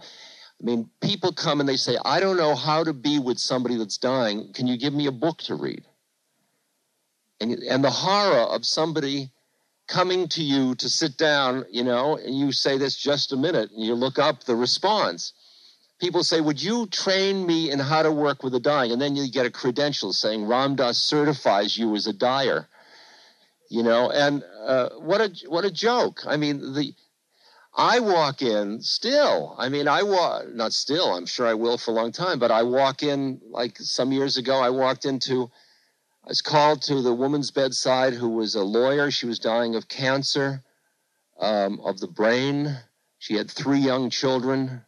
I 0.62 0.64
mean, 0.64 0.90
people 1.02 1.34
come 1.34 1.60
and 1.60 1.68
they 1.68 1.76
say, 1.76 1.98
I 2.06 2.20
don't 2.20 2.38
know 2.38 2.56
how 2.56 2.84
to 2.84 2.94
be 2.94 3.20
with 3.20 3.38
somebody 3.40 3.78
that's 3.78 3.98
dying. 3.98 4.54
Can 4.54 4.68
you 4.68 4.78
give 4.78 4.94
me 4.94 5.08
a 5.08 5.12
book 5.12 5.40
to 5.44 5.56
read? 5.56 5.84
And, 7.42 7.52
and 7.52 7.84
the 7.84 7.92
horror 7.92 8.44
of 8.44 8.66
somebody 8.66 9.32
coming 9.88 10.28
to 10.30 10.42
you 10.42 10.76
to 10.76 10.90
sit 10.90 11.18
down, 11.18 11.66
you 11.70 11.84
know, 11.84 12.18
and 12.18 12.38
you 12.38 12.52
say 12.52 12.78
this 12.78 12.96
just 12.96 13.34
a 13.34 13.38
minute, 13.38 13.72
and 13.72 13.84
you 13.84 13.94
look 13.94 14.18
up 14.18 14.44
the 14.44 14.56
response. 14.56 15.34
People 16.00 16.24
say, 16.24 16.42
Would 16.42 16.62
you 16.62 16.88
train 16.88 17.46
me 17.46 17.72
in 17.72 17.80
how 17.80 18.04
to 18.04 18.12
work 18.12 18.42
with 18.42 18.54
the 18.54 18.60
dying? 18.60 18.92
And 18.92 19.02
then 19.02 19.16
you 19.16 19.30
get 19.30 19.46
a 19.46 19.52
credential 19.52 20.14
saying 20.14 20.46
Ram 20.46 20.76
Dass 20.76 20.98
certifies 20.98 21.78
you 21.78 21.96
as 21.96 22.08
a 22.08 22.14
dyer. 22.14 22.68
You 23.70 23.84
know, 23.84 24.12
and 24.12 24.44
uh, 24.66 24.90
what 25.00 25.22
a 25.22 25.32
what 25.48 25.66
a 25.66 25.72
joke! 25.72 26.22
I 26.28 26.38
mean, 26.38 26.74
the 26.74 26.94
I 27.78 28.00
walk 28.00 28.42
in 28.42 28.82
still. 28.82 29.54
I 29.58 29.68
mean, 29.68 29.88
I 29.88 30.02
walk, 30.04 30.54
not 30.54 30.72
still, 30.72 31.14
I'm 31.14 31.26
sure 31.26 31.46
I 31.46 31.56
will 31.56 31.78
for 31.78 31.92
a 31.92 31.94
long 31.94 32.14
time, 32.14 32.40
but 32.40 32.50
I 32.50 32.64
walk 32.64 33.04
in 33.04 33.42
like 33.50 33.78
some 33.78 34.14
years 34.14 34.38
ago, 34.38 34.60
I 34.60 34.70
walked 34.70 35.04
into, 35.04 35.52
I 36.24 36.30
was 36.30 36.42
called 36.42 36.82
to 36.84 37.02
the 37.02 37.14
woman's 37.14 37.52
bedside 37.52 38.14
who 38.14 38.30
was 38.30 38.56
a 38.56 38.64
lawyer. 38.64 39.12
She 39.12 39.26
was 39.26 39.40
dying 39.40 39.76
of 39.76 39.90
cancer 39.90 40.64
um, 41.40 41.82
of 41.82 42.00
the 42.00 42.08
brain. 42.08 42.78
She 43.20 43.36
had 43.36 43.52
three 43.52 43.80
young 43.80 44.10
children. 44.10 44.82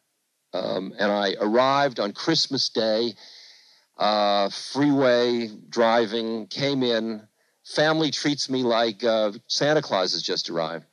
Um, 0.54 0.94
and 0.98 1.12
I 1.12 1.36
arrived 1.42 2.00
on 2.00 2.14
Christmas 2.14 2.70
Day, 2.70 3.16
uh, 3.98 4.50
freeway 4.50 5.50
driving, 5.70 6.48
came 6.48 6.84
in. 6.84 7.28
Family 7.66 8.12
treats 8.12 8.50
me 8.50 8.64
like 8.64 9.04
uh, 9.04 9.34
Santa 9.48 9.82
Claus 9.82 10.14
has 10.14 10.22
just 10.24 10.50
arrived 10.50 10.86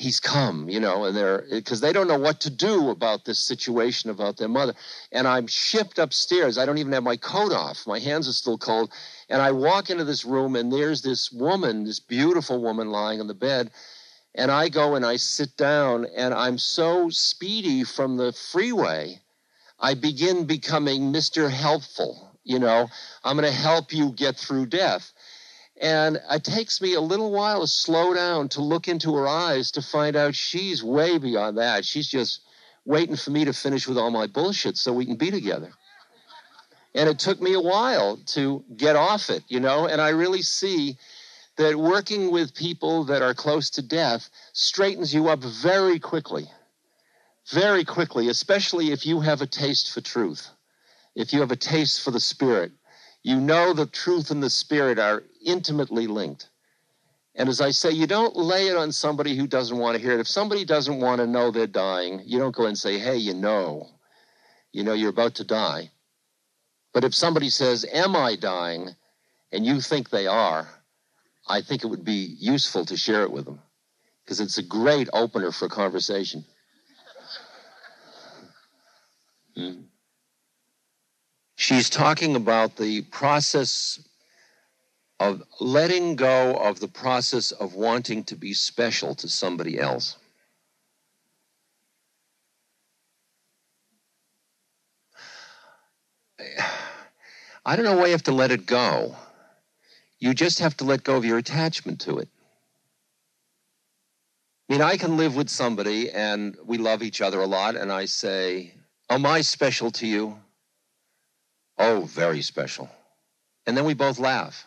he's 0.00 0.18
come, 0.18 0.70
you 0.70 0.80
know, 0.80 1.04
and 1.04 1.14
they're 1.14 1.44
because 1.50 1.82
they 1.82 1.92
don't 1.92 2.08
know 2.08 2.18
what 2.18 2.40
to 2.40 2.50
do 2.50 2.88
about 2.88 3.26
this 3.26 3.38
situation 3.38 4.08
about 4.08 4.38
their 4.38 4.48
mother. 4.48 4.72
And 5.12 5.28
I'm 5.28 5.46
shipped 5.46 5.98
upstairs. 5.98 6.56
I 6.56 6.64
don't 6.64 6.78
even 6.78 6.92
have 6.92 7.02
my 7.02 7.18
coat 7.18 7.52
off. 7.52 7.86
My 7.86 7.98
hands 7.98 8.26
are 8.26 8.32
still 8.32 8.56
cold. 8.56 8.90
And 9.28 9.42
I 9.42 9.52
walk 9.52 9.90
into 9.90 10.04
this 10.04 10.24
room, 10.24 10.56
and 10.56 10.72
there's 10.72 11.02
this 11.02 11.30
woman, 11.30 11.84
this 11.84 12.00
beautiful 12.00 12.62
woman 12.62 12.90
lying 12.90 13.20
on 13.20 13.26
the 13.26 13.34
bed. 13.34 13.72
And 14.34 14.50
I 14.50 14.70
go 14.70 14.94
and 14.94 15.04
I 15.04 15.16
sit 15.16 15.54
down, 15.58 16.06
and 16.16 16.32
I'm 16.32 16.56
so 16.56 17.10
speedy 17.10 17.84
from 17.84 18.16
the 18.16 18.32
freeway, 18.32 19.20
I 19.78 19.94
begin 19.94 20.46
becoming 20.46 21.12
Mr. 21.12 21.50
Helpful. 21.50 22.38
You 22.42 22.58
know, 22.58 22.88
I'm 23.22 23.36
going 23.36 23.52
to 23.52 23.56
help 23.56 23.92
you 23.92 24.12
get 24.12 24.36
through 24.36 24.66
death. 24.66 25.12
And 25.80 26.20
it 26.30 26.44
takes 26.44 26.82
me 26.82 26.94
a 26.94 27.00
little 27.00 27.30
while 27.30 27.62
to 27.62 27.66
slow 27.66 28.12
down 28.12 28.50
to 28.50 28.60
look 28.60 28.86
into 28.86 29.16
her 29.16 29.26
eyes 29.26 29.70
to 29.72 29.82
find 29.82 30.14
out 30.14 30.34
she's 30.34 30.84
way 30.84 31.16
beyond 31.16 31.56
that. 31.56 31.86
She's 31.86 32.06
just 32.06 32.42
waiting 32.84 33.16
for 33.16 33.30
me 33.30 33.46
to 33.46 33.52
finish 33.54 33.88
with 33.88 33.96
all 33.96 34.10
my 34.10 34.26
bullshit 34.26 34.76
so 34.76 34.92
we 34.92 35.06
can 35.06 35.16
be 35.16 35.30
together. 35.30 35.72
And 36.94 37.08
it 37.08 37.18
took 37.18 37.40
me 37.40 37.54
a 37.54 37.60
while 37.60 38.18
to 38.26 38.62
get 38.76 38.96
off 38.96 39.30
it, 39.30 39.42
you 39.48 39.60
know, 39.60 39.86
and 39.86 40.00
I 40.00 40.10
really 40.10 40.42
see 40.42 40.98
that 41.56 41.76
working 41.76 42.30
with 42.30 42.54
people 42.54 43.04
that 43.04 43.22
are 43.22 43.34
close 43.34 43.70
to 43.70 43.82
death 43.82 44.28
straightens 44.52 45.14
you 45.14 45.28
up 45.28 45.42
very 45.42 45.98
quickly. 45.98 46.46
Very 47.50 47.84
quickly, 47.84 48.28
especially 48.28 48.92
if 48.92 49.06
you 49.06 49.20
have 49.20 49.40
a 49.40 49.46
taste 49.46 49.92
for 49.92 50.00
truth, 50.00 50.50
if 51.14 51.32
you 51.32 51.40
have 51.40 51.50
a 51.50 51.56
taste 51.56 52.02
for 52.02 52.10
the 52.10 52.20
spirit. 52.20 52.72
You 53.22 53.40
know 53.40 53.72
the 53.72 53.86
truth 53.86 54.30
and 54.30 54.42
the 54.42 54.50
spirit 54.50 54.98
are 54.98 55.22
intimately 55.44 56.06
linked. 56.06 56.48
And 57.34 57.48
as 57.48 57.60
I 57.60 57.70
say, 57.70 57.90
you 57.90 58.06
don't 58.06 58.36
lay 58.36 58.68
it 58.68 58.76
on 58.76 58.92
somebody 58.92 59.36
who 59.36 59.46
doesn't 59.46 59.76
want 59.76 59.96
to 59.96 60.02
hear 60.02 60.12
it. 60.12 60.20
If 60.20 60.28
somebody 60.28 60.64
doesn't 60.64 61.00
want 61.00 61.20
to 61.20 61.26
know 61.26 61.50
they're 61.50 61.66
dying, 61.66 62.22
you 62.24 62.38
don't 62.38 62.54
go 62.54 62.66
and 62.66 62.76
say, 62.76 62.98
hey, 62.98 63.16
you 63.16 63.34
know, 63.34 63.88
you 64.72 64.82
know, 64.82 64.94
you're 64.94 65.10
about 65.10 65.36
to 65.36 65.44
die. 65.44 65.90
But 66.92 67.04
if 67.04 67.14
somebody 67.14 67.50
says, 67.50 67.86
Am 67.92 68.16
I 68.16 68.36
dying? 68.36 68.96
and 69.52 69.66
you 69.66 69.80
think 69.80 70.10
they 70.10 70.26
are, 70.26 70.68
I 71.48 71.62
think 71.62 71.82
it 71.82 71.88
would 71.88 72.04
be 72.04 72.36
useful 72.38 72.84
to 72.86 72.96
share 72.96 73.22
it 73.22 73.32
with 73.32 73.44
them 73.44 73.60
because 74.24 74.40
it's 74.40 74.58
a 74.58 74.62
great 74.62 75.08
opener 75.12 75.50
for 75.50 75.68
conversation. 75.68 76.44
Hmm. 79.56 79.80
She's 81.60 81.90
talking 81.90 82.36
about 82.36 82.76
the 82.76 83.02
process 83.02 84.02
of 85.20 85.42
letting 85.60 86.16
go 86.16 86.56
of 86.56 86.80
the 86.80 86.88
process 86.88 87.52
of 87.52 87.74
wanting 87.74 88.24
to 88.24 88.34
be 88.34 88.54
special 88.54 89.14
to 89.16 89.28
somebody 89.28 89.78
else. 89.78 90.16
I 97.66 97.76
don't 97.76 97.84
know 97.84 97.98
why 97.98 98.06
you 98.06 98.12
have 98.12 98.22
to 98.22 98.32
let 98.32 98.52
it 98.52 98.64
go. 98.64 99.14
You 100.18 100.32
just 100.32 100.60
have 100.60 100.78
to 100.78 100.84
let 100.84 101.04
go 101.04 101.16
of 101.16 101.26
your 101.26 101.36
attachment 101.36 102.00
to 102.00 102.20
it. 102.20 102.30
I 104.70 104.72
mean, 104.72 104.80
I 104.80 104.96
can 104.96 105.18
live 105.18 105.36
with 105.36 105.50
somebody 105.50 106.10
and 106.10 106.56
we 106.64 106.78
love 106.78 107.02
each 107.02 107.20
other 107.20 107.42
a 107.42 107.46
lot, 107.46 107.76
and 107.76 107.92
I 107.92 108.06
say, 108.06 108.72
Am 109.10 109.26
I 109.26 109.42
special 109.42 109.90
to 109.90 110.06
you? 110.06 110.38
Oh, 111.80 112.02
very 112.02 112.42
special. 112.42 112.90
And 113.66 113.74
then 113.74 113.86
we 113.86 113.94
both 113.94 114.18
laugh. 114.18 114.66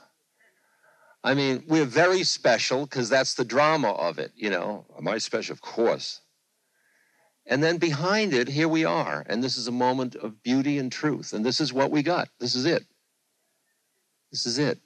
I 1.23 1.35
mean, 1.35 1.63
we're 1.67 1.85
very 1.85 2.23
special 2.23 2.87
because 2.87 3.07
that's 3.07 3.35
the 3.35 3.45
drama 3.45 3.91
of 3.91 4.17
it, 4.17 4.31
you 4.35 4.49
know. 4.49 4.85
Am 4.97 5.07
I 5.07 5.19
special? 5.19 5.53
Of 5.53 5.61
course. 5.61 6.21
And 7.45 7.63
then 7.63 7.77
behind 7.77 8.33
it, 8.33 8.47
here 8.47 8.67
we 8.67 8.83
are. 8.83 9.23
And 9.27 9.43
this 9.43 9.57
is 9.57 9.67
a 9.67 9.71
moment 9.71 10.15
of 10.15 10.41
beauty 10.41 10.79
and 10.79 10.91
truth. 10.91 11.33
And 11.33 11.45
this 11.45 11.61
is 11.61 11.71
what 11.71 11.91
we 11.91 12.01
got. 12.01 12.29
This 12.39 12.55
is 12.55 12.65
it. 12.65 12.83
This 14.31 14.47
is 14.47 14.57
it. 14.57 14.79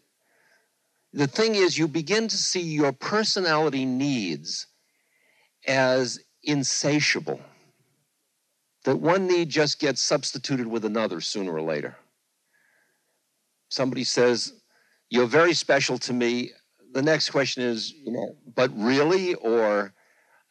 The 1.14 1.28
thing 1.28 1.56
is, 1.56 1.78
you 1.78 1.88
begin 1.88 2.28
to 2.28 2.38
see 2.38 2.62
your 2.62 2.92
personality 2.92 3.86
needs 3.86 4.68
as 5.66 6.20
insatiable, 6.44 7.40
that 8.84 8.98
one 8.98 9.28
need 9.28 9.50
just 9.50 9.80
gets 9.80 10.02
substituted 10.02 10.68
with 10.68 10.84
another 10.84 11.22
sooner 11.22 11.54
or 11.54 11.62
later. 11.62 11.96
Somebody 13.70 14.04
says, 14.04 14.54
You're 15.10 15.28
very 15.28 15.54
special 15.54 15.98
to 16.00 16.14
me. 16.14 16.52
The 16.94 17.02
next 17.02 17.30
question 17.30 17.64
is, 17.64 17.94
you 17.94 18.12
know, 18.12 18.36
but 18.56 18.72
really? 18.76 19.36
Or 19.36 19.94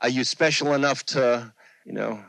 are 0.01 0.09
you 0.09 0.25
special 0.25 0.75
enough 0.75 1.05
to 1.07 1.53
you 1.87 1.93
know. 1.93 2.21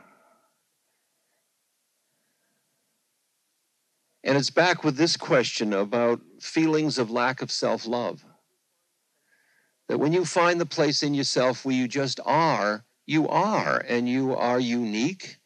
And 4.24 4.38
it's 4.38 4.50
back 4.50 4.84
with 4.84 4.96
this 4.96 5.16
question 5.16 5.72
about 5.72 6.20
feelings 6.40 6.98
of 6.98 7.10
lack 7.10 7.42
of 7.42 7.50
self 7.50 7.86
love. 7.86 8.24
That 9.88 9.98
when 9.98 10.12
you 10.12 10.24
find 10.24 10.60
the 10.60 10.66
place 10.66 11.02
in 11.02 11.14
yourself 11.14 11.64
where 11.64 11.74
you 11.74 11.88
just 11.88 12.20
are, 12.24 12.84
you 13.06 13.28
are, 13.28 13.78
and 13.88 14.08
you 14.08 14.34
are 14.34 14.60
unique, 14.60 15.38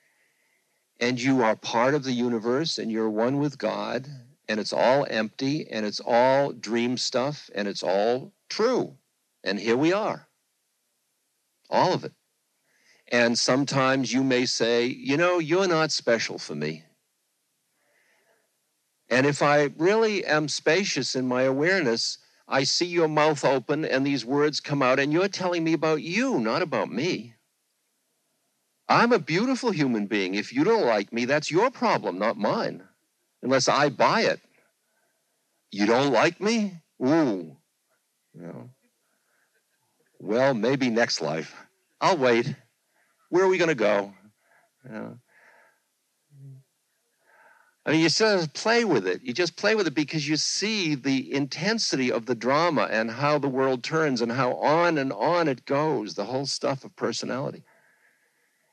and 1.00 1.20
you 1.20 1.42
are 1.42 1.56
part 1.56 1.94
of 1.94 2.04
the 2.04 2.12
universe, 2.12 2.78
and 2.78 2.90
you're 2.90 3.10
one 3.10 3.38
with 3.38 3.56
God, 3.56 4.06
and 4.52 4.60
it's 4.60 4.74
all 4.74 5.06
empty, 5.08 5.66
and 5.70 5.86
it's 5.86 5.98
all 6.04 6.52
dream 6.52 6.98
stuff, 6.98 7.48
and 7.54 7.66
it's 7.66 7.82
all 7.82 8.34
true. 8.50 8.98
And 9.42 9.58
here 9.58 9.78
we 9.78 9.94
are. 9.94 10.28
All 11.70 11.94
of 11.94 12.04
it. 12.04 12.12
And 13.10 13.38
sometimes 13.38 14.12
you 14.12 14.22
may 14.22 14.44
say, 14.44 14.84
you 14.84 15.16
know, 15.16 15.38
you're 15.38 15.68
not 15.68 15.90
special 15.90 16.36
for 16.36 16.54
me. 16.54 16.84
And 19.08 19.24
if 19.24 19.40
I 19.40 19.70
really 19.78 20.22
am 20.26 20.48
spacious 20.48 21.14
in 21.14 21.26
my 21.26 21.44
awareness, 21.44 22.18
I 22.46 22.64
see 22.64 22.84
your 22.84 23.08
mouth 23.08 23.46
open 23.46 23.86
and 23.86 24.06
these 24.06 24.26
words 24.26 24.60
come 24.60 24.82
out, 24.82 25.00
and 25.00 25.14
you're 25.14 25.28
telling 25.28 25.64
me 25.64 25.72
about 25.72 26.02
you, 26.02 26.38
not 26.40 26.60
about 26.60 26.92
me. 26.92 27.36
I'm 28.86 29.12
a 29.12 29.18
beautiful 29.18 29.70
human 29.70 30.08
being. 30.08 30.34
If 30.34 30.52
you 30.52 30.62
don't 30.62 30.84
like 30.84 31.10
me, 31.10 31.24
that's 31.24 31.50
your 31.50 31.70
problem, 31.70 32.18
not 32.18 32.36
mine, 32.36 32.82
unless 33.42 33.68
I 33.68 33.88
buy 33.88 34.22
it. 34.22 34.40
You 35.70 35.86
don't 35.86 36.12
like 36.12 36.40
me? 36.40 36.80
Ooh. 37.02 37.56
You 38.34 38.42
know. 38.42 38.70
Well, 40.20 40.54
maybe 40.54 40.90
next 40.90 41.20
life. 41.20 41.54
I'll 42.00 42.16
wait. 42.16 42.54
Where 43.30 43.44
are 43.44 43.48
we 43.48 43.58
going 43.58 43.68
to 43.68 43.74
go? 43.74 44.12
You 44.84 44.92
know? 44.92 45.18
I 47.84 47.90
mean, 47.90 48.00
you 48.00 48.08
just 48.08 48.54
play 48.54 48.84
with 48.84 49.08
it. 49.08 49.22
You 49.24 49.32
just 49.32 49.56
play 49.56 49.74
with 49.74 49.88
it 49.88 49.94
because 49.94 50.28
you 50.28 50.36
see 50.36 50.94
the 50.94 51.34
intensity 51.34 52.12
of 52.12 52.26
the 52.26 52.36
drama 52.36 52.88
and 52.88 53.10
how 53.10 53.38
the 53.38 53.48
world 53.48 53.82
turns 53.82 54.20
and 54.20 54.30
how 54.30 54.52
on 54.52 54.98
and 54.98 55.12
on 55.12 55.48
it 55.48 55.64
goes, 55.64 56.14
the 56.14 56.24
whole 56.24 56.46
stuff 56.46 56.84
of 56.84 56.94
personality. 56.94 57.64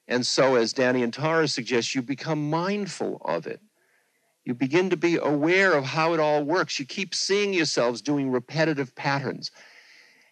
And 0.08 0.26
so, 0.26 0.56
as 0.56 0.74
Danny 0.74 1.02
and 1.02 1.14
Tara 1.14 1.48
suggest, 1.48 1.96
you 1.96 2.04
become 2.04 2.50
mindful 2.50 3.22
of 3.26 3.48
it. 3.48 3.62
You 4.50 4.56
begin 4.56 4.90
to 4.90 4.98
be 4.98 5.16
aware 5.16 5.74
of 5.74 5.86
how 5.86 6.14
it 6.14 6.20
all 6.20 6.44
works. 6.44 6.80
You 6.80 6.86
keep 6.88 7.14
seeing 7.14 7.54
yourselves 7.54 8.02
doing 8.02 8.32
repetitive 8.32 8.96
patterns. 8.96 9.52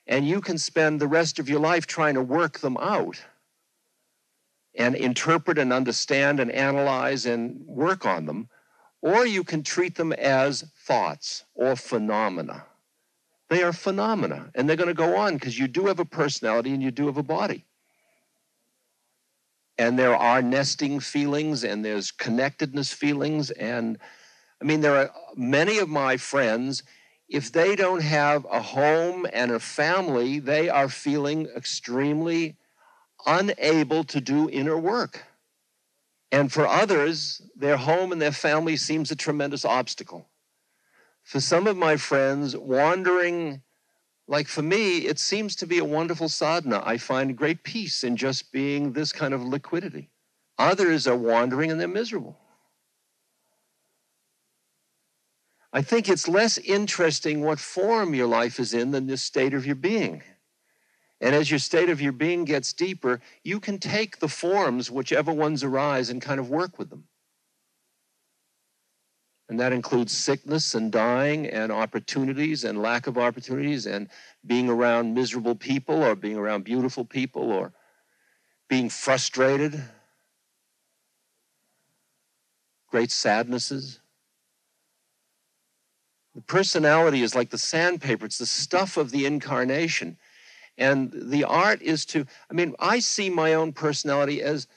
And 0.07 0.27
you 0.27 0.41
can 0.41 0.57
spend 0.57 0.99
the 0.99 1.07
rest 1.07 1.37
of 1.37 1.47
your 1.47 1.59
life 1.59 1.85
trying 1.85 2.15
to 2.15 2.23
work 2.23 2.57
them 2.57 2.77
out 2.77 3.23
and 4.73 4.95
interpret 4.95 5.59
and 5.59 5.71
understand 5.71 6.39
and 6.39 6.51
analyze 6.51 7.27
and 7.27 7.63
work 7.67 8.07
on 8.07 8.25
them, 8.25 8.49
or 9.03 9.23
you 9.27 9.43
can 9.43 9.61
treat 9.61 9.93
them 9.93 10.11
as 10.13 10.63
thoughts 10.87 11.45
or 11.53 11.75
phenomena. 11.75 12.65
They 13.49 13.61
are 13.61 13.71
phenomena, 13.71 14.49
and 14.55 14.67
they're 14.67 14.75
going 14.75 14.87
to 14.87 14.95
go 14.95 15.15
on 15.15 15.35
because 15.35 15.59
you 15.59 15.67
do 15.67 15.85
have 15.85 15.99
a 15.99 16.05
personality 16.05 16.73
and 16.73 16.81
you 16.81 16.89
do 16.89 17.05
have 17.05 17.17
a 17.17 17.23
body. 17.23 17.66
And 19.77 19.97
there 19.97 20.15
are 20.15 20.41
nesting 20.41 20.99
feelings 20.99 21.63
and 21.63 21.85
there's 21.85 22.11
connectedness 22.11 22.91
feelings. 22.91 23.51
And 23.51 23.97
I 24.61 24.65
mean, 24.65 24.81
there 24.81 24.95
are 24.95 25.11
many 25.35 25.77
of 25.77 25.87
my 25.87 26.17
friends, 26.17 26.83
if 27.29 27.51
they 27.51 27.75
don't 27.75 28.01
have 28.01 28.45
a 28.49 28.61
home 28.61 29.27
and 29.31 29.51
a 29.51 29.59
family, 29.59 30.39
they 30.39 30.69
are 30.69 30.89
feeling 30.89 31.47
extremely 31.55 32.57
unable 33.25 34.03
to 34.05 34.21
do 34.21 34.49
inner 34.49 34.77
work. 34.77 35.25
And 36.31 36.51
for 36.51 36.67
others, 36.67 37.41
their 37.55 37.77
home 37.77 38.11
and 38.11 38.21
their 38.21 38.31
family 38.31 38.77
seems 38.77 39.11
a 39.11 39.15
tremendous 39.15 39.63
obstacle. 39.63 40.27
For 41.23 41.39
some 41.39 41.67
of 41.67 41.77
my 41.77 41.97
friends, 41.97 42.55
wandering, 42.55 43.61
like 44.27 44.47
for 44.47 44.61
me, 44.61 44.99
it 44.99 45.19
seems 45.19 45.55
to 45.57 45.65
be 45.65 45.77
a 45.77 45.85
wonderful 45.85 46.27
sadhana. 46.27 46.81
I 46.85 46.97
find 46.97 47.37
great 47.37 47.63
peace 47.63 48.03
in 48.03 48.17
just 48.17 48.51
being 48.51 48.91
this 48.91 49.13
kind 49.13 49.33
of 49.33 49.41
liquidity. 49.43 50.09
Others 50.57 51.07
are 51.07 51.15
wandering 51.15 51.71
and 51.71 51.79
they're 51.79 51.87
miserable. 51.87 52.37
I 55.71 55.81
think 55.81 56.09
it's 56.09 56.27
less 56.27 56.57
interesting 56.57 57.41
what 57.41 57.59
form 57.59 58.13
your 58.13 58.27
life 58.27 58.59
is 58.59 58.73
in 58.73 58.91
than 58.91 59.07
the 59.07 59.17
state 59.17 59.53
of 59.53 59.65
your 59.65 59.75
being. 59.75 60.23
And 61.21 61.33
as 61.33 61.49
your 61.49 61.59
state 61.59 61.89
of 61.89 62.01
your 62.01 62.11
being 62.11 62.45
gets 62.45 62.73
deeper, 62.73 63.21
you 63.43 63.59
can 63.59 63.79
take 63.79 64.19
the 64.19 64.27
forms, 64.27 64.91
whichever 64.91 65.31
ones 65.33 65.63
arise, 65.63 66.09
and 66.09 66.21
kind 66.21 66.39
of 66.39 66.49
work 66.49 66.77
with 66.77 66.89
them. 66.89 67.05
And 69.49 69.59
that 69.59 69.71
includes 69.71 70.11
sickness 70.11 70.75
and 70.75 70.91
dying 70.91 71.47
and 71.47 71.71
opportunities 71.71 72.65
and 72.65 72.81
lack 72.81 73.07
of 73.07 73.17
opportunities 73.17 73.85
and 73.85 74.09
being 74.45 74.69
around 74.69 75.13
miserable 75.13 75.55
people 75.55 76.03
or 76.03 76.15
being 76.15 76.35
around 76.35 76.65
beautiful 76.65 77.05
people 77.05 77.51
or 77.51 77.71
being 78.67 78.89
frustrated, 78.89 79.81
great 82.89 83.11
sadnesses. 83.11 83.99
The 86.35 86.41
personality 86.41 87.23
is 87.23 87.33
like 87.33 87.49
the 87.49 87.57
sandpaper, 87.57 88.25
it's 88.25 88.37
the 88.37 88.45
stuff 88.45 88.97
of 88.97 89.11
the 89.11 89.25
incarnation. 89.25 90.17
And 90.77 91.11
the 91.11 91.45
art 91.45 91.81
is 91.81 92.05
to, 92.07 92.25
I 92.51 92.53
mean, 92.53 92.75
I 92.79 92.99
see 92.99 93.29
my 93.29 93.53
own 93.53 93.71
personality 93.73 94.43
as, 94.43 94.67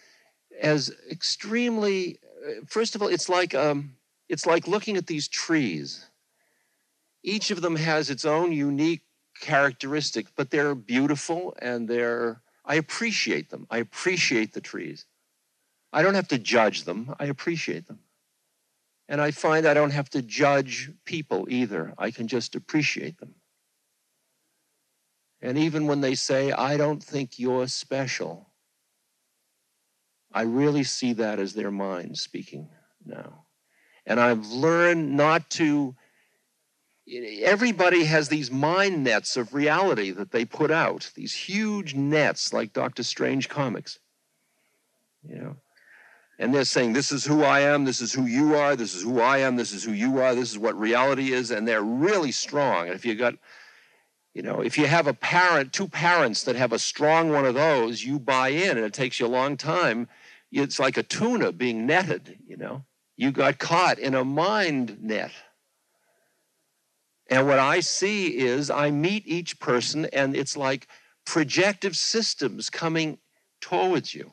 as 0.61 0.95
extremely. 1.11 2.21
First 2.67 2.95
of 2.95 3.03
all, 3.03 3.09
it's 3.09 3.29
like 3.29 3.55
um, 3.55 3.97
it's 4.31 4.47
like 4.47 4.69
looking 4.69 4.97
at 4.97 5.09
these 5.09 5.27
trees. 5.27 6.07
Each 7.25 7.51
of 7.51 7.61
them 7.61 7.75
has 7.75 8.11
its 8.11 8.25
own 8.25 8.53
unique 8.53 9.03
characteristic, 9.41 10.29
but 10.37 10.51
they're 10.51 10.77
beautiful 10.77 11.55
and 11.61 11.89
they're. 11.89 12.41
I 12.65 12.77
appreciate 12.77 13.51
them. 13.51 13.67
I 13.71 13.79
appreciate 13.79 14.53
the 14.55 14.61
trees. 14.61 15.05
I 15.93 16.03
don't 16.03 16.15
have 16.15 16.29
to 16.29 16.39
judge 16.39 16.85
them. 16.85 17.13
I 17.19 17.25
appreciate 17.25 17.89
them. 17.89 17.99
And 19.09 19.21
I 19.21 19.33
find 19.33 19.67
I 19.67 19.75
don't 19.75 19.91
have 19.91 20.09
to 20.11 20.23
judge 20.23 20.93
people 21.05 21.49
either. 21.51 21.93
I 21.99 22.13
can 22.13 22.29
just 22.29 22.55
appreciate 22.55 23.19
them. 23.19 23.35
And 25.43 25.59
even 25.59 25.89
when 25.89 26.01
they 26.01 26.15
say, 26.15 26.53
I 26.53 26.77
don't 26.77 27.03
think 27.03 27.39
you're 27.41 27.67
special, 27.67 28.51
I 30.33 30.43
really 30.43 30.85
see 30.85 31.15
that 31.15 31.41
as 31.41 31.55
their 31.55 31.73
mind 31.73 32.19
speaking 32.19 32.69
now. 33.05 33.47
And 34.07 34.21
I've 34.21 34.47
learned 34.49 35.17
not 35.17 35.51
to, 35.51 35.95
everybody 37.43 38.05
has 38.05 38.29
these 38.29 38.51
mind 38.51 39.05
nets 39.05 39.37
of 39.37 39.55
reality 39.55 40.11
that 40.13 40.31
they 40.31 40.45
put 40.45 40.71
out, 40.71 41.11
these 41.15 41.35
huge 41.35 41.95
nets 41.95 42.53
like 42.53 42.73
Doctor 42.73 43.03
Strange 43.03 43.49
comics. 43.49 43.99
You 45.29 45.37
know? 45.37 45.57
And 46.39 46.55
they're 46.55 46.65
saying, 46.65 46.95
This 46.95 47.13
is 47.13 47.25
who 47.25 47.43
I 47.43 47.61
am, 47.61 47.85
this 47.85 48.01
is 48.01 48.13
who 48.13 48.25
you 48.25 48.57
are, 48.57 48.75
this 48.75 48.95
is 48.95 49.03
who 49.03 49.21
I 49.21 49.39
am, 49.39 49.57
this 49.57 49.73
is 49.73 49.85
who 49.85 49.93
you 49.93 50.21
are, 50.21 50.35
this 50.35 50.51
is 50.51 50.59
what 50.59 50.79
reality 50.79 51.33
is. 51.33 51.51
And 51.51 51.69
they're 51.69 51.83
really 51.83 52.33
strong. 52.33 52.87
And 52.87 52.95
if 52.95 53.05
you 53.05 53.15
got 53.15 53.35
you 54.35 54.43
know, 54.43 54.61
if 54.61 54.79
you 54.79 54.87
have 54.87 55.07
a 55.07 55.15
parent, 55.15 55.73
two 55.73 55.89
parents 55.89 56.45
that 56.45 56.55
have 56.57 56.73
a 56.73 56.79
strong 56.79 57.31
one 57.31 57.45
of 57.45 57.55
those, 57.55 58.05
you 58.05 58.19
buy 58.19 58.49
in 58.51 58.77
and 58.77 58.87
it 58.87 58.93
takes 58.93 59.19
you 59.19 59.27
a 59.27 59.29
long 59.29 59.57
time. 59.57 60.09
It's 60.53 60.79
like 60.79 60.97
a 60.97 61.03
tuna 61.03 61.53
being 61.53 61.87
netted, 61.87 62.39
you 62.47 62.57
know. 62.57 62.85
You 63.21 63.31
got 63.33 63.59
caught 63.59 63.99
in 63.99 64.15
a 64.15 64.25
mind 64.25 64.97
net. 65.03 65.33
And 67.29 67.47
what 67.47 67.59
I 67.59 67.81
see 67.81 68.39
is 68.39 68.71
I 68.71 68.91
meet 68.91 69.25
each 69.27 69.61
person 69.61 70.07
and 70.07 70.35
it's 70.35 70.57
like 70.57 70.89
projective 71.27 71.97
systems 71.97 72.71
coming 72.71 73.19
towards 73.61 74.15
you. 74.15 74.33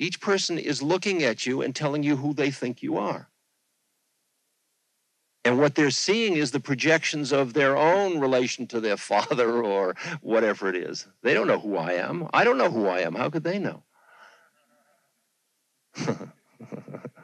Each 0.00 0.20
person 0.20 0.58
is 0.58 0.82
looking 0.82 1.22
at 1.22 1.46
you 1.46 1.62
and 1.62 1.72
telling 1.72 2.02
you 2.02 2.16
who 2.16 2.34
they 2.34 2.50
think 2.50 2.82
you 2.82 2.96
are. 2.96 3.28
And 5.44 5.60
what 5.60 5.76
they're 5.76 5.90
seeing 5.90 6.34
is 6.34 6.50
the 6.50 6.58
projections 6.58 7.30
of 7.30 7.52
their 7.52 7.76
own 7.76 8.18
relation 8.18 8.66
to 8.66 8.80
their 8.80 8.96
father 9.12 9.62
or 9.62 9.94
whatever 10.20 10.68
it 10.68 10.74
is. 10.74 11.06
They 11.22 11.32
don't 11.32 11.46
know 11.46 11.60
who 11.60 11.76
I 11.76 11.92
am. 11.92 12.26
I 12.34 12.42
don't 12.42 12.58
know 12.58 12.72
who 12.72 12.88
I 12.88 13.02
am. 13.02 13.14
How 13.14 13.30
could 13.30 13.44
they 13.44 13.60
know? 13.60 13.84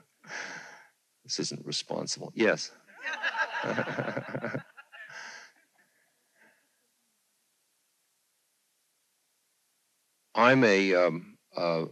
this 1.33 1.51
isn't 1.51 1.65
responsible. 1.65 2.31
Yes. 2.35 2.73
I'm 10.35 10.63
a, 10.65 10.95
um, 10.95 11.39
uh, 11.57 11.87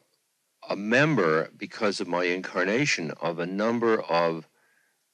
a 0.68 0.76
member 0.76 1.48
because 1.56 2.00
of 2.00 2.08
my 2.08 2.24
incarnation 2.24 3.12
of 3.20 3.38
a 3.38 3.46
number 3.46 4.02
of 4.02 4.46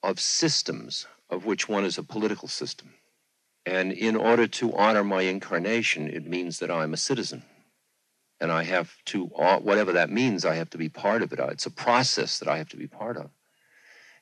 of 0.03 0.19
systems, 0.21 1.07
of 1.31 1.45
which 1.47 1.69
one 1.69 1.85
is 1.85 1.99
a 1.99 2.03
political 2.03 2.49
system. 2.49 2.95
And 3.65 3.93
in 3.93 4.15
order 4.15 4.47
to 4.47 4.77
honor 4.77 5.03
my 5.03 5.23
incarnation, 5.23 6.09
it 6.09 6.27
means 6.27 6.59
that 6.61 6.71
I'm 6.71 6.95
a 6.95 6.97
citizen. 6.97 7.43
And 8.41 8.53
I 8.53 8.63
have 8.65 8.95
to, 9.07 9.31
uh, 9.35 9.59
whatever 9.59 9.93
that 9.93 10.11
means, 10.11 10.45
I 10.45 10.55
have 10.57 10.71
to 10.71 10.79
be 10.79 10.89
part 10.89 11.23
of 11.23 11.33
it. 11.33 11.41
It's 11.41 11.67
a 11.67 11.71
process 11.71 12.39
that 12.39 12.49
I 12.49 12.59
have 12.59 12.69
to 12.69 12.77
be 12.77 12.87
part 12.87 13.17
of. 13.17 13.31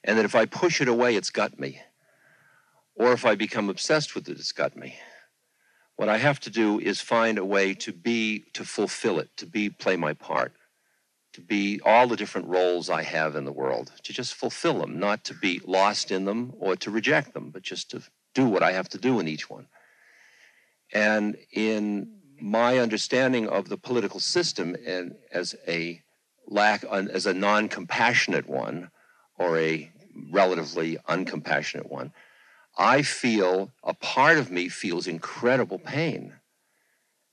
And 0.05 0.19
that 0.19 0.25
if 0.25 0.35
I 0.35 0.47
push 0.47 0.81
it 0.81 0.89
away, 0.89 1.17
it's 1.17 1.31
got 1.31 1.59
me. 1.59 1.81
Or 2.95 3.13
if 3.13 3.25
I 3.25 3.35
become 3.35 3.69
obsessed 3.69 4.15
with 4.15 4.29
it, 4.29 4.39
it's 4.39 4.53
got 4.53 4.77
me. 4.77 4.97
What 5.97 6.09
I 6.09 6.19
have 6.19 6.39
to 6.41 6.51
do 6.51 6.79
is 6.79 7.01
find 7.01 7.39
a 7.39 7.45
way 7.45 7.75
to 7.75 7.93
be, 7.93 8.45
to 8.53 8.65
fulfill 8.65 9.19
it, 9.19 9.31
to 9.39 9.47
be, 9.47 9.71
play 9.71 9.97
my 9.97 10.13
part 10.13 10.53
to 11.35 11.41
be 11.41 11.81
all 11.85 12.07
the 12.07 12.17
different 12.17 12.47
roles 12.47 12.89
I 12.89 13.03
have 13.03 13.35
in 13.35 13.45
the 13.45 13.53
world, 13.53 13.93
to 14.05 14.13
just 14.13 14.35
fulfill 14.35 14.79
them, 14.79 15.01
not 15.01 15.25
to 15.25 15.35
be 15.35 15.61
lost 15.65 16.13
in 16.13 16.25
them 16.25 16.53
or 16.59 16.77
to 16.77 16.93
reject 16.93 17.35
them, 17.35 17.51
but 17.51 17.63
just 17.63 17.91
to 17.91 18.03
do 18.35 18.47
what 18.47 18.63
I 18.63 18.71
have 18.73 18.89
to 18.91 18.99
do 18.99 19.19
in 19.19 19.27
each 19.27 19.51
one. 19.51 19.67
And 20.93 21.37
in 21.53 22.21
my 22.41 22.79
understanding 22.79 23.49
of 23.49 23.69
the 23.69 23.77
political 23.77 24.21
system 24.21 24.77
and 24.87 25.17
as 25.33 25.57
a 25.67 26.03
lack 26.47 26.85
as 26.85 27.27
a 27.27 27.35
non-compassionate 27.35 28.49
one 28.49 28.91
or 29.37 29.59
a 29.59 29.91
relatively 30.31 30.97
uncompassionate 31.09 31.91
one, 31.91 32.13
I 32.77 33.03
feel 33.03 33.71
a 33.83 33.95
part 33.95 34.39
of 34.39 34.51
me 34.51 34.69
feels 34.69 35.07
incredible 35.07 35.79
pain, 35.79 36.35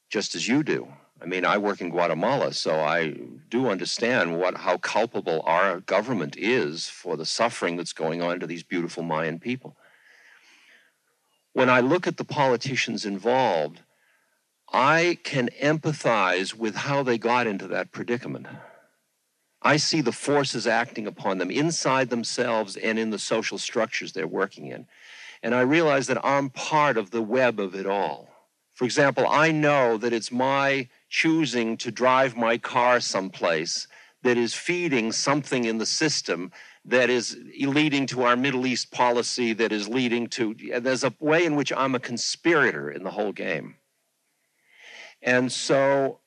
just 0.10 0.36
as 0.36 0.48
you 0.48 0.64
do. 0.64 0.88
I 1.22 1.26
mean, 1.26 1.46
I 1.46 1.58
work 1.60 1.82
in 1.82 1.92
Guatemala, 1.92 2.54
so 2.54 2.80
I 2.80 3.16
do 3.50 3.68
understand 3.70 4.40
what 4.40 4.58
how 4.58 4.78
culpable 4.78 5.44
our 5.46 5.80
government 5.82 6.36
is 6.36 6.88
for 6.88 7.16
the 7.16 7.26
suffering 7.26 7.78
that's 7.78 7.94
going 7.94 8.24
on 8.24 8.40
to 8.40 8.48
these 8.48 8.64
beautiful 8.64 9.04
Mayan 9.04 9.40
people. 9.40 9.76
When 11.54 11.70
I 11.70 11.82
look 11.82 12.08
at 12.08 12.18
the 12.18 12.24
politicians 12.24 13.06
involved, 13.06 13.82
I 14.74 15.20
can 15.24 15.50
empathize 15.62 16.56
with 16.56 16.76
how 16.76 17.04
they 17.04 17.18
got 17.18 17.46
into 17.46 17.68
that 17.68 17.92
predicament. 17.92 18.48
I 19.62 19.78
see 19.78 20.02
the 20.02 20.12
forces 20.12 20.66
acting 20.66 21.08
upon 21.08 21.38
them 21.38 21.52
inside 21.52 22.10
themselves 22.10 22.76
and 22.78 22.98
in 22.98 23.12
the 23.12 23.20
social 23.20 23.58
structures 23.58 24.14
they're 24.14 24.28
working 24.28 24.68
in. 24.68 24.88
And 25.44 25.54
I 25.54 25.62
realize 25.62 26.08
that 26.08 26.24
I'm 26.26 26.50
part 26.50 26.98
of 26.98 27.12
the 27.12 27.22
web 27.22 27.60
of 27.60 27.76
it 27.76 27.86
all. 27.86 28.30
For 28.74 28.86
example, 28.86 29.28
I 29.28 29.52
know 29.52 29.98
that 29.98 30.14
it's 30.14 30.32
my 30.32 30.90
choosing 31.10 31.78
to 31.78 31.92
drive 31.92 32.36
my 32.36 32.58
car 32.58 33.00
someplace 33.00 33.88
that 34.24 34.38
is 34.38 34.54
feeding 34.54 35.12
something 35.12 35.66
in 35.66 35.78
the 35.78 35.86
system 35.86 36.52
that 36.86 37.10
is 37.10 37.38
leading 37.60 38.08
to 38.08 38.24
our 38.24 38.36
Middle 38.36 38.66
East 38.66 38.92
policy, 38.92 39.54
that 39.54 39.72
is 39.72 39.88
leading 39.88 40.28
to, 40.28 40.56
there's 40.80 41.04
a 41.04 41.14
way 41.20 41.46
in 41.46 41.56
which 41.56 41.72
I'm 41.72 41.94
a 41.94 42.00
conspirator 42.00 42.90
in 42.90 43.04
the 43.04 43.12
whole 43.12 43.32
game. 43.32 43.76
And 45.22 45.52
so, 45.52 46.21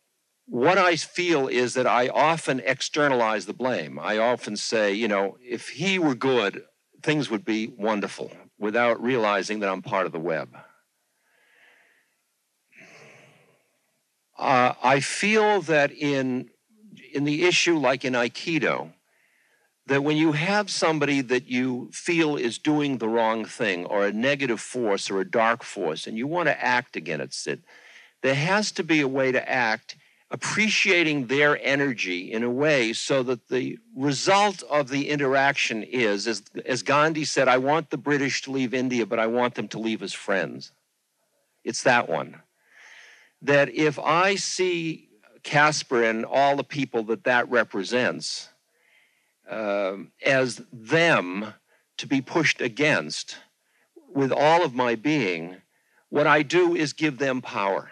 what 0.47 0.79
I 0.79 0.97
feel 0.97 1.49
is 1.49 1.75
that 1.75 1.87
I 1.87 2.09
often 2.09 2.61
externalize 2.65 3.47
the 3.47 3.55
blame. 3.55 3.99
I 3.99 4.19
often 4.19 4.57
say, 4.57 4.93
you 4.93 5.09
know, 5.09 5.37
if 5.43 5.69
he 5.71 5.99
were 5.99 6.15
good, 6.15 6.65
things 7.03 7.31
would 7.31 7.45
be 7.45 7.69
wonderful 7.69 8.31
without 8.59 9.03
realizing 9.03 9.61
that 9.61 9.71
I'm 9.71 9.83
part 9.83 10.07
of 10.07 10.13
the 10.13 10.21
web. 10.21 10.57
Uh, 14.39 14.75
I 14.83 15.01
feel 15.01 15.61
that 15.63 15.93
in 15.93 16.51
in 17.13 17.25
the 17.25 17.45
issue 17.45 17.79
like 17.79 18.05
in 18.05 18.15
Aikido, 18.15 18.93
that 19.87 20.03
when 20.03 20.17
you 20.17 20.33
have 20.33 20.69
somebody 20.71 21.21
that 21.21 21.49
you 21.49 21.89
feel 21.93 22.37
is 22.37 22.59
doing 22.59 22.99
the 22.99 23.09
wrong 23.09 23.45
thing 23.45 23.85
or 23.87 24.07
a 24.07 24.13
negative 24.13 24.61
force 24.61 25.11
or 25.11 25.21
a 25.21 25.31
dark 25.31 25.63
force 25.63 26.07
and 26.07 26.19
you 26.19 26.27
want 26.27 26.49
to 26.49 26.65
act 26.65 26.97
against 26.97 27.47
it, 27.47 27.61
there 28.23 28.35
has 28.35 28.73
to 28.73 28.83
be 28.83 29.01
a 29.01 29.09
way 29.09 29.31
to 29.31 29.49
act 29.49 29.97
appreciating 30.35 31.29
their 31.29 31.57
energy 31.63 32.33
in 32.33 32.43
a 32.43 32.51
way 32.51 32.93
so 32.93 33.23
that 33.23 33.47
the 33.49 33.79
result 33.95 34.65
of 34.65 34.89
the 34.89 35.09
interaction 35.09 35.85
is, 35.85 36.27
as, 36.27 36.43
as 36.67 36.83
Gandhi 36.83 37.25
said, 37.25 37.47
I 37.47 37.59
want 37.59 37.91
the 37.91 37.97
British 37.97 38.43
to 38.43 38.51
leave 38.51 38.75
India, 38.75 39.07
but 39.07 39.21
I 39.21 39.29
want 39.29 39.55
them 39.55 39.69
to 39.69 39.79
leave 39.79 40.03
as 40.03 40.13
friends. 40.13 40.73
It's 41.63 41.85
that 41.85 42.09
one 42.09 42.43
that 43.43 43.69
if 43.75 43.97
I 44.01 44.35
see 44.35 45.09
Caspar 45.45 46.03
and 46.03 46.25
all 46.25 46.57
the 46.57 46.65
people 46.65 47.05
that 47.05 47.23
that 47.25 47.49
represents 47.49 48.49
uh, 49.49 49.99
as 50.27 50.63
them 50.73 51.55
to 51.99 52.07
be 52.09 52.21
pushed 52.21 52.61
against 52.61 53.37
with 54.13 54.33
all 54.33 54.65
of 54.65 54.75
my 54.75 54.97
being, 54.97 55.59
what 56.09 56.27
I 56.27 56.43
do 56.43 56.75
is 56.75 56.93
give 56.93 57.19
them 57.19 57.41
power. 57.41 57.89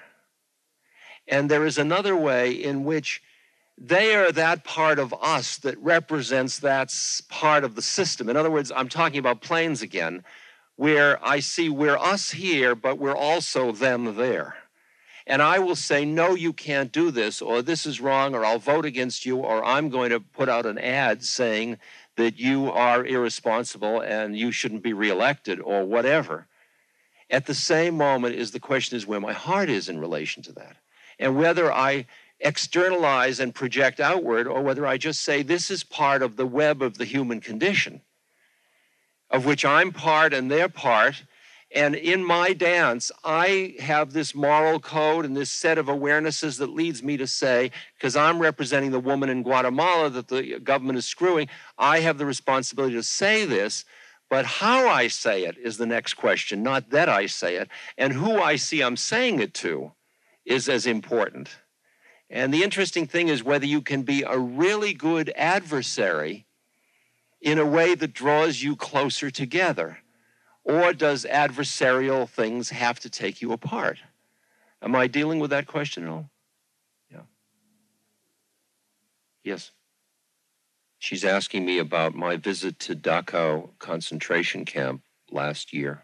And 1.33 1.51
there 1.51 1.67
is 1.67 1.79
another 1.79 2.15
way 2.15 2.53
in 2.53 2.85
which 2.85 3.23
they 3.77 4.15
are 4.15 4.31
that 4.33 4.63
part 4.63 4.99
of 4.99 5.15
us 5.21 5.57
that 5.59 5.79
represents 5.79 6.61
that 6.61 6.95
part 7.29 7.65
of 7.65 7.75
the 7.75 7.83
system. 7.83 8.29
In 8.29 8.37
other 8.37 8.51
words, 8.51 8.71
I'm 8.71 8.89
talking 8.89 9.19
about 9.19 9.41
planes 9.41 9.83
again, 9.83 10.23
where 10.77 11.19
I 11.27 11.41
see 11.41 11.69
we're 11.69 11.97
us 11.97 12.31
here, 12.31 12.75
but 12.75 12.99
we're 12.99 13.17
also 13.17 13.73
them 13.73 14.17
there 14.17 14.57
and 15.27 15.41
I 15.41 15.59
will 15.61 15.77
say, 15.77 16.05
no, 16.05 16.35
you 16.35 16.53
can't 16.53 16.91
do 16.91 17.11
this, 17.11 17.41
or 17.41 17.63
this 17.63 17.87
is 17.87 18.01
wrong, 18.01 18.35
or 18.35 18.45
I'll 18.45 18.59
vote 18.59 18.85
against 18.85 19.25
you, 19.25 19.39
or 19.39 19.65
I'm 19.65 19.89
going 19.89 20.11
to 20.11 20.21
put 20.21 20.49
out 20.49 20.67
an 20.67 20.79
ad 20.79 21.25
saying 21.25 21.79
that 22.17 22.39
you 22.39 22.71
are 22.71 23.05
irresponsible 23.05 24.01
and 24.01 24.37
you 24.37 24.51
shouldn't 24.51 24.83
be 24.83 24.93
reelected, 24.93 25.61
or 25.61 25.85
whatever. 25.85 26.47
At 27.31 27.47
the 27.47 27.55
same 27.55 27.97
moment, 27.97 28.35
is 28.35 28.51
the 28.51 28.61
question 28.61 28.97
is 28.97 29.07
where 29.07 29.21
my 29.21 29.33
heart 29.33 29.71
is 29.71 29.89
in 29.89 30.01
relation 30.01 30.43
to 30.45 30.53
that, 30.55 30.77
and 31.19 31.37
whether 31.37 31.73
I 31.73 32.07
externalize 32.41 33.39
and 33.39 33.55
project 33.55 34.01
outward, 34.01 34.47
or 34.47 34.63
whether 34.63 34.87
I 34.87 34.97
just 34.97 35.23
say 35.23 35.43
this 35.43 35.71
is 35.71 35.85
part 35.85 36.23
of 36.23 36.37
the 36.37 36.47
web 36.47 36.83
of 36.83 36.99
the 36.99 37.05
human 37.05 37.41
condition, 37.41 38.01
of 39.31 39.47
which 39.47 39.65
I'm 39.65 39.93
part 39.93 40.35
and 40.35 40.51
they're 40.51 40.69
part. 40.69 41.23
And 41.75 41.95
in 41.95 42.23
my 42.23 42.53
dance, 42.53 43.11
I 43.25 43.77
have 43.79 44.13
this 44.13 44.35
moral 44.35 44.79
code 44.79 45.25
and 45.25 45.37
this 45.37 45.51
set 45.51 45.79
of 45.79 45.87
awarenesses 45.87 46.59
that 46.59 46.69
leads 46.69 47.03
me 47.03 47.17
to 47.17 47.27
say, 47.27 47.71
because 47.95 48.15
I'm 48.15 48.41
representing 48.41 48.91
the 48.91 49.01
woman 49.01 49.31
in 49.31 49.43
Guatemala 49.43 50.11
that 50.11 50.29
the 50.29 50.59
government 50.59 50.99
is 50.99 51.07
screwing, 51.07 51.49
I 51.79 52.01
have 52.01 52.19
the 52.19 52.27
responsibility 52.27 52.97
to 52.97 53.03
say 53.03 53.47
this. 53.47 53.85
But 54.29 54.45
how 54.45 54.89
I 54.89 55.09
say 55.09 55.45
it 55.45 55.57
is 55.59 55.77
the 55.77 55.87
next 55.87 56.15
question, 56.15 56.63
not 56.63 56.91
that 56.91 57.09
I 57.09 57.27
say 57.27 57.57
it. 57.57 57.69
And 57.97 58.13
who 58.13 58.39
I 58.39 58.57
see 58.57 58.83
I'm 58.83 58.97
saying 58.97 59.41
it 59.41 59.55
to 59.55 59.93
is 60.45 60.69
as 60.69 60.87
important. 60.87 61.51
And 62.31 62.53
the 62.53 62.63
interesting 62.63 63.07
thing 63.07 63.29
is 63.29 63.45
whether 63.45 63.67
you 63.67 63.83
can 63.83 64.03
be 64.03 64.23
a 64.23 64.39
really 64.39 64.95
good 64.95 65.33
adversary 65.37 66.47
in 67.41 67.59
a 67.59 67.67
way 67.67 67.95
that 67.95 68.15
draws 68.15 68.63
you 68.63 68.77
closer 68.77 69.31
together, 69.31 69.99
or 70.65 70.93
does 70.93 71.27
adversarial 71.29 72.29
things 72.29 72.71
have 72.71 73.01
to 73.01 73.11
take 73.11 73.43
you 73.43 73.53
apart? 73.53 73.99
Am 74.81 74.95
I 74.95 75.07
dealing 75.09 75.41
with 75.41 75.51
that 75.51 75.67
question 75.67 76.05
at 76.05 76.09
all? 76.09 76.31
Yeah. 77.11 77.23
Yes. 79.45 79.73
She's 80.99 81.25
asking 81.25 81.67
me 81.67 81.79
about 81.79 82.15
my 82.15 82.37
visit 82.37 82.79
to 82.81 82.95
Dachau 82.95 83.71
concentration 83.79 84.65
camp 84.65 85.03
last 85.31 85.73
year. 85.73 86.03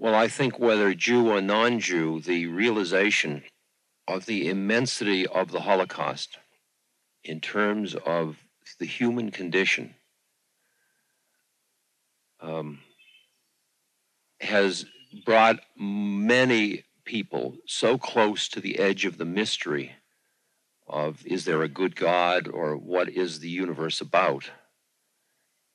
Well, 0.00 0.14
I 0.14 0.28
think 0.28 0.58
whether 0.58 0.94
Jew 0.94 1.28
or 1.28 1.42
non 1.42 1.78
Jew, 1.78 2.22
the 2.22 2.46
realization 2.46 3.42
of 4.08 4.24
the 4.24 4.48
immensity 4.48 5.26
of 5.26 5.50
the 5.50 5.60
Holocaust 5.60 6.38
in 7.22 7.42
terms 7.42 7.94
of 7.94 8.38
the 8.78 8.86
human 8.86 9.30
condition 9.30 9.96
um, 12.40 12.78
has 14.40 14.86
brought 15.26 15.60
many 15.76 16.84
people 17.04 17.58
so 17.66 17.98
close 17.98 18.48
to 18.48 18.60
the 18.62 18.78
edge 18.78 19.04
of 19.04 19.18
the 19.18 19.26
mystery 19.26 19.96
of 20.88 21.26
is 21.26 21.44
there 21.44 21.60
a 21.62 21.68
good 21.68 21.94
God 21.94 22.48
or 22.48 22.74
what 22.74 23.10
is 23.10 23.40
the 23.40 23.50
universe 23.50 24.00
about? 24.00 24.50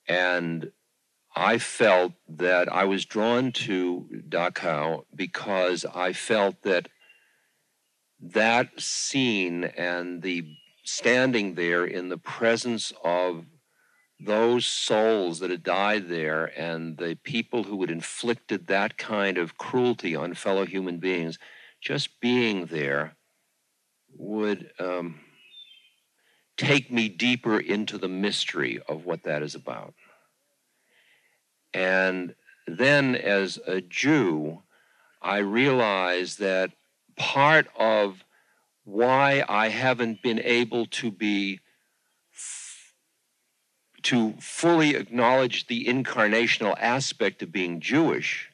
And 0.07 0.71
I 1.35 1.57
felt 1.57 2.13
that 2.29 2.71
I 2.71 2.85
was 2.85 3.05
drawn 3.05 3.51
to 3.51 4.07
Dachau 4.29 5.03
because 5.13 5.85
I 5.93 6.13
felt 6.13 6.61
that 6.63 6.87
that 8.21 8.79
scene 8.79 9.65
and 9.65 10.21
the 10.21 10.45
standing 10.85 11.55
there 11.55 11.85
in 11.85 12.07
the 12.07 12.17
presence 12.17 12.93
of 13.03 13.45
those 14.19 14.65
souls 14.65 15.39
that 15.39 15.49
had 15.49 15.63
died 15.63 16.07
there 16.07 16.45
and 16.57 16.97
the 16.97 17.17
people 17.23 17.63
who 17.63 17.81
had 17.81 17.91
inflicted 17.91 18.67
that 18.67 18.97
kind 18.97 19.37
of 19.37 19.57
cruelty 19.57 20.15
on 20.15 20.33
fellow 20.33 20.65
human 20.65 20.99
beings, 20.99 21.37
just 21.81 22.21
being 22.21 22.67
there 22.67 23.17
would 24.17 24.71
um, 24.79 25.19
take 26.55 26.89
me 26.89 27.09
deeper 27.09 27.59
into 27.59 27.97
the 27.97 28.07
mystery 28.07 28.79
of 28.87 29.05
what 29.05 29.23
that 29.23 29.43
is 29.43 29.53
about. 29.53 29.93
And 31.75 32.35
then 32.67 33.15
as 33.15 33.59
a 33.67 33.81
Jew, 33.81 34.63
I 35.21 35.39
realized 35.39 36.39
that 36.39 36.71
part 37.17 37.67
of 37.77 38.23
why 38.85 39.43
I 39.49 39.67
haven't 39.67 40.21
been 40.21 40.39
able 40.39 40.85
to 40.85 41.11
be 41.11 41.59
to 44.03 44.35
fully 44.39 44.95
acknowledge 44.95 45.67
the 45.67 45.85
incarnational 45.85 46.75
aspect 46.79 47.41
of 47.41 47.51
being 47.51 47.81
Jewish 47.81 48.49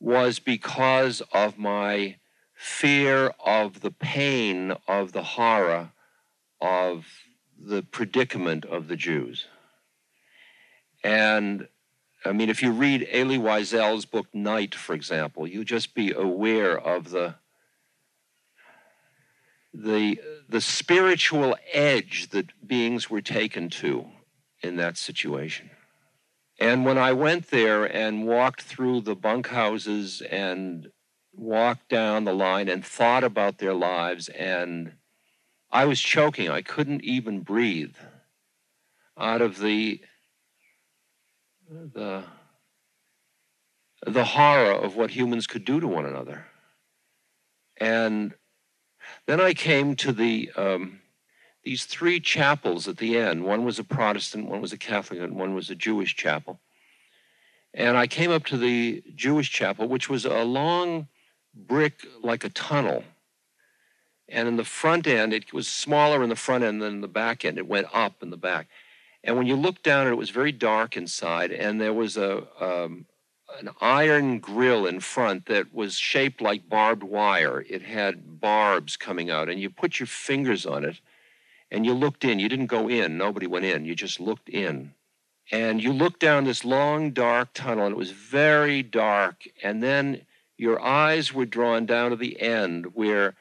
was 0.00 0.40
because 0.40 1.22
of 1.32 1.56
my 1.56 2.16
fear 2.54 3.32
of 3.38 3.80
the 3.80 3.92
pain 3.92 4.74
of 4.88 5.12
the 5.12 5.22
horror 5.22 5.92
of 6.60 7.06
the 7.56 7.82
predicament 7.82 8.64
of 8.64 8.88
the 8.88 8.96
Jews. 8.96 9.46
And 11.04 11.68
I 12.24 12.32
mean, 12.32 12.50
if 12.50 12.62
you 12.62 12.72
read 12.72 13.08
Elie 13.10 13.38
Wiesel's 13.38 14.04
book 14.04 14.26
Night, 14.34 14.74
for 14.74 14.94
example, 14.94 15.46
you 15.46 15.64
just 15.64 15.94
be 15.94 16.12
aware 16.12 16.78
of 16.78 17.10
the 17.10 17.36
the 19.72 20.20
the 20.48 20.60
spiritual 20.60 21.56
edge 21.72 22.30
that 22.30 22.66
beings 22.66 23.08
were 23.08 23.20
taken 23.20 23.68
to 23.68 24.06
in 24.62 24.76
that 24.76 24.96
situation. 24.96 25.70
And 26.58 26.84
when 26.84 26.98
I 26.98 27.12
went 27.12 27.50
there 27.50 27.84
and 27.84 28.26
walked 28.26 28.62
through 28.62 29.02
the 29.02 29.14
bunkhouses 29.14 30.20
and 30.22 30.90
walked 31.32 31.88
down 31.88 32.24
the 32.24 32.34
line 32.34 32.68
and 32.68 32.84
thought 32.84 33.22
about 33.22 33.58
their 33.58 33.74
lives, 33.74 34.28
and 34.30 34.94
I 35.70 35.84
was 35.84 36.00
choking. 36.00 36.48
I 36.48 36.62
couldn't 36.62 37.04
even 37.04 37.40
breathe 37.40 37.96
out 39.16 39.40
of 39.40 39.58
the 39.58 40.00
the 41.68 42.24
the 44.06 44.24
horror 44.24 44.72
of 44.72 44.96
what 44.96 45.10
humans 45.10 45.46
could 45.46 45.64
do 45.64 45.80
to 45.80 45.86
one 45.86 46.06
another. 46.06 46.46
And 47.78 48.34
then 49.26 49.40
I 49.40 49.54
came 49.54 49.96
to 49.96 50.12
the 50.12 50.50
um, 50.56 51.00
these 51.64 51.84
three 51.84 52.20
chapels 52.20 52.88
at 52.88 52.98
the 52.98 53.18
end. 53.18 53.44
One 53.44 53.64
was 53.64 53.78
a 53.78 53.84
Protestant, 53.84 54.48
one 54.48 54.60
was 54.60 54.72
a 54.72 54.78
Catholic, 54.78 55.20
and 55.20 55.36
one 55.36 55.54
was 55.54 55.70
a 55.70 55.74
Jewish 55.74 56.16
chapel. 56.16 56.60
And 57.74 57.96
I 57.96 58.06
came 58.06 58.30
up 58.30 58.46
to 58.46 58.56
the 58.56 59.02
Jewish 59.14 59.50
chapel, 59.50 59.88
which 59.88 60.08
was 60.08 60.24
a 60.24 60.44
long 60.44 61.08
brick 61.54 62.06
like 62.22 62.44
a 62.44 62.48
tunnel. 62.48 63.04
And 64.28 64.48
in 64.48 64.56
the 64.56 64.64
front 64.64 65.06
end, 65.06 65.32
it 65.32 65.52
was 65.52 65.68
smaller 65.68 66.22
in 66.22 66.28
the 66.28 66.36
front 66.36 66.64
end 66.64 66.80
than 66.80 66.94
in 66.94 67.00
the 67.00 67.08
back 67.08 67.44
end. 67.44 67.58
It 67.58 67.66
went 67.66 67.88
up 67.92 68.22
in 68.22 68.30
the 68.30 68.36
back. 68.36 68.68
And 69.24 69.36
when 69.36 69.46
you 69.46 69.56
looked 69.56 69.82
down, 69.82 70.06
it 70.06 70.16
was 70.16 70.30
very 70.30 70.52
dark 70.52 70.96
inside, 70.96 71.50
and 71.50 71.80
there 71.80 71.92
was 71.92 72.16
a 72.16 72.46
um, 72.64 73.06
an 73.58 73.70
iron 73.80 74.38
grill 74.38 74.86
in 74.86 75.00
front 75.00 75.46
that 75.46 75.72
was 75.72 75.96
shaped 75.96 76.40
like 76.40 76.68
barbed 76.68 77.02
wire. 77.02 77.64
It 77.68 77.82
had 77.82 78.40
barbs 78.40 78.96
coming 78.96 79.30
out, 79.30 79.48
and 79.48 79.60
you 79.60 79.70
put 79.70 79.98
your 79.98 80.06
fingers 80.06 80.66
on 80.66 80.84
it, 80.84 81.00
and 81.70 81.84
you 81.84 81.94
looked 81.94 82.24
in. 82.24 82.38
You 82.38 82.48
didn't 82.48 82.66
go 82.66 82.88
in. 82.88 83.18
Nobody 83.18 83.46
went 83.46 83.64
in. 83.64 83.84
You 83.84 83.94
just 83.94 84.20
looked 84.20 84.48
in. 84.48 84.94
And 85.50 85.82
you 85.82 85.92
looked 85.92 86.20
down 86.20 86.44
this 86.44 86.64
long, 86.64 87.12
dark 87.12 87.54
tunnel, 87.54 87.86
and 87.86 87.94
it 87.94 87.98
was 87.98 88.10
very 88.10 88.82
dark. 88.82 89.44
And 89.62 89.82
then 89.82 90.26
your 90.58 90.80
eyes 90.80 91.32
were 91.32 91.46
drawn 91.46 91.86
down 91.86 92.10
to 92.10 92.16
the 92.16 92.40
end 92.40 92.94
where 92.94 93.34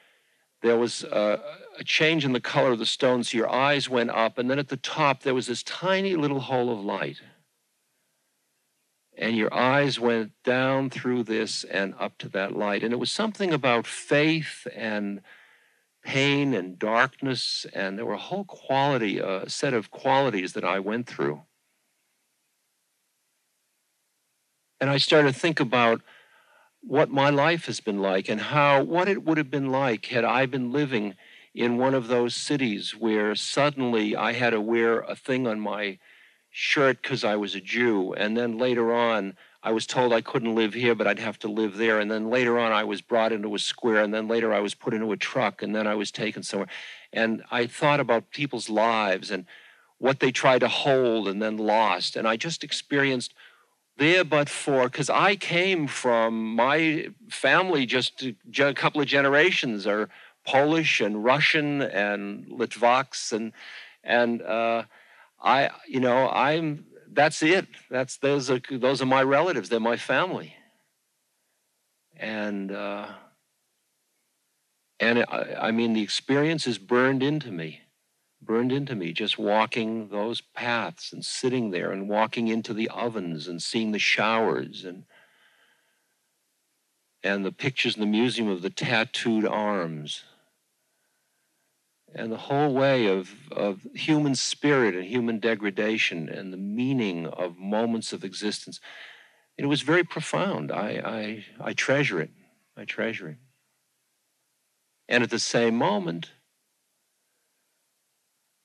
there 0.61 0.77
was 0.77 1.03
a, 1.03 1.39
a 1.77 1.83
change 1.83 2.25
in 2.25 2.33
the 2.33 2.41
color 2.41 2.71
of 2.71 2.79
the 2.79 2.85
stone, 2.85 3.23
so 3.23 3.37
your 3.37 3.49
eyes 3.49 3.89
went 3.89 4.09
up, 4.09 4.37
and 4.37 4.49
then 4.49 4.59
at 4.59 4.69
the 4.69 4.77
top 4.77 5.23
there 5.23 5.33
was 5.33 5.47
this 5.47 5.63
tiny 5.63 6.15
little 6.15 6.41
hole 6.41 6.71
of 6.71 6.83
light. 6.83 7.21
And 9.17 9.35
your 9.35 9.53
eyes 9.53 9.99
went 9.99 10.31
down 10.43 10.89
through 10.89 11.23
this 11.23 11.63
and 11.63 11.95
up 11.99 12.17
to 12.19 12.29
that 12.29 12.55
light. 12.55 12.83
And 12.83 12.93
it 12.93 12.97
was 12.97 13.11
something 13.11 13.51
about 13.51 13.87
faith 13.87 14.67
and 14.75 15.21
pain 16.03 16.53
and 16.53 16.77
darkness, 16.77 17.65
and 17.73 17.97
there 17.97 18.05
were 18.05 18.13
a 18.13 18.17
whole 18.17 18.45
quality, 18.45 19.19
a 19.19 19.49
set 19.49 19.73
of 19.73 19.91
qualities 19.91 20.53
that 20.53 20.63
I 20.63 20.79
went 20.79 21.07
through. 21.07 21.41
And 24.79 24.89
I 24.89 24.97
started 24.97 25.33
to 25.33 25.39
think 25.39 25.59
about 25.59 26.01
what 26.81 27.09
my 27.09 27.29
life 27.29 27.65
has 27.65 27.79
been 27.79 27.99
like 27.99 28.29
and 28.29 28.39
how 28.39 28.83
what 28.83 29.09
it 29.09 29.23
would 29.23 29.37
have 29.37 29.51
been 29.51 29.71
like 29.71 30.05
had 30.05 30.23
I 30.23 30.45
been 30.45 30.71
living 30.71 31.15
in 31.57 31.77
one 31.77 31.95
of 31.95 32.07
those 32.07 32.35
cities 32.35 32.91
where 32.91 33.33
suddenly 33.33 34.15
I 34.15 34.33
had 34.33 34.51
to 34.51 34.61
wear 34.61 34.99
a 34.99 35.15
thing 35.15 35.47
on 35.47 35.59
my 35.59 35.97
shirt 36.51 37.01
because 37.01 37.23
I 37.23 37.35
was 37.35 37.55
a 37.55 37.59
Jew. 37.59 38.13
And 38.13 38.37
then 38.37 38.59
later 38.59 38.93
on, 38.93 39.35
I 39.63 39.71
was 39.71 39.87
told 39.87 40.13
I 40.13 40.21
couldn't 40.21 40.53
live 40.53 40.75
here, 40.75 40.93
but 40.93 41.07
I'd 41.07 41.17
have 41.17 41.39
to 41.39 41.47
live 41.47 41.77
there. 41.77 41.99
And 41.99 42.11
then 42.11 42.29
later 42.29 42.59
on, 42.59 42.71
I 42.71 42.83
was 42.83 43.01
brought 43.01 43.31
into 43.31 43.55
a 43.55 43.59
square. 43.59 44.03
And 44.03 44.13
then 44.13 44.27
later, 44.27 44.53
I 44.53 44.59
was 44.59 44.75
put 44.75 44.93
into 44.93 45.11
a 45.11 45.17
truck. 45.17 45.63
And 45.63 45.75
then 45.75 45.87
I 45.87 45.95
was 45.95 46.11
taken 46.11 46.43
somewhere. 46.43 46.69
And 47.11 47.41
I 47.49 47.65
thought 47.65 47.99
about 47.99 48.29
people's 48.29 48.69
lives 48.69 49.31
and 49.31 49.45
what 49.97 50.19
they 50.19 50.31
tried 50.31 50.59
to 50.59 50.67
hold 50.67 51.27
and 51.27 51.41
then 51.41 51.57
lost. 51.57 52.15
And 52.15 52.27
I 52.27 52.37
just 52.37 52.63
experienced 52.63 53.33
there 53.97 54.23
but 54.23 54.47
for 54.47 54.83
because 54.83 55.09
I 55.09 55.35
came 55.35 55.87
from 55.87 56.55
my 56.55 57.07
family 57.29 57.85
just 57.85 58.23
a 58.23 58.73
couple 58.73 59.01
of 59.01 59.07
generations 59.07 59.87
are 59.87 60.07
Polish 60.47 61.01
and 61.01 61.23
Russian 61.23 61.81
and 61.81 62.47
Litvaks 62.47 63.33
and 63.33 63.51
and 64.03 64.41
uh, 64.41 64.83
I 65.43 65.69
you 65.87 65.99
know 65.99 66.29
I'm 66.29 66.85
that's 67.11 67.43
it. 67.43 67.67
That's 67.89 68.17
those 68.17 68.49
are 68.49 68.61
those 68.71 69.01
are 69.01 69.05
my 69.05 69.23
relatives. 69.23 69.69
They're 69.69 69.79
my 69.79 69.97
family. 69.97 70.55
And 72.15 72.71
uh, 72.71 73.07
and 74.99 75.19
I, 75.19 75.57
I 75.59 75.71
mean, 75.71 75.93
the 75.93 76.01
experience 76.01 76.65
is 76.65 76.77
burned 76.77 77.21
into 77.21 77.51
me, 77.51 77.81
burned 78.41 78.71
into 78.71 78.95
me. 78.95 79.13
Just 79.13 79.37
walking 79.37 80.09
those 80.09 80.41
paths 80.41 81.11
and 81.11 81.25
sitting 81.25 81.71
there 81.71 81.91
and 81.91 82.07
walking 82.07 82.47
into 82.47 82.73
the 82.73 82.89
ovens 82.89 83.47
and 83.47 83.61
seeing 83.61 83.91
the 83.91 83.99
showers 83.99 84.85
and 84.85 85.03
and 87.23 87.43
the 87.43 87.51
pictures 87.51 87.95
in 87.95 88.01
the 88.01 88.07
museum 88.07 88.47
of 88.47 88.61
the 88.61 88.69
tattooed 88.69 89.45
arms 89.45 90.23
and 92.17 92.31
the 92.31 92.37
whole 92.37 92.73
way 92.73 93.05
of, 93.07 93.31
of 93.51 93.85
human 93.93 94.33
spirit 94.35 94.95
and 94.95 95.05
human 95.05 95.39
degradation 95.39 96.27
and 96.27 96.51
the 96.51 96.57
meaning 96.57 97.27
of 97.27 97.57
moments 97.57 98.11
of 98.11 98.23
existence. 98.23 98.79
It 99.57 99.67
was 99.67 99.81
very 99.81 100.03
profound. 100.03 100.71
I, 100.71 101.43
I, 101.61 101.69
I 101.69 101.73
treasure 101.73 102.19
it. 102.19 102.31
I 102.75 102.85
treasure 102.85 103.29
it. 103.29 103.37
And 105.07 105.23
at 105.23 105.29
the 105.29 105.39
same 105.39 105.75
moment, 105.75 106.31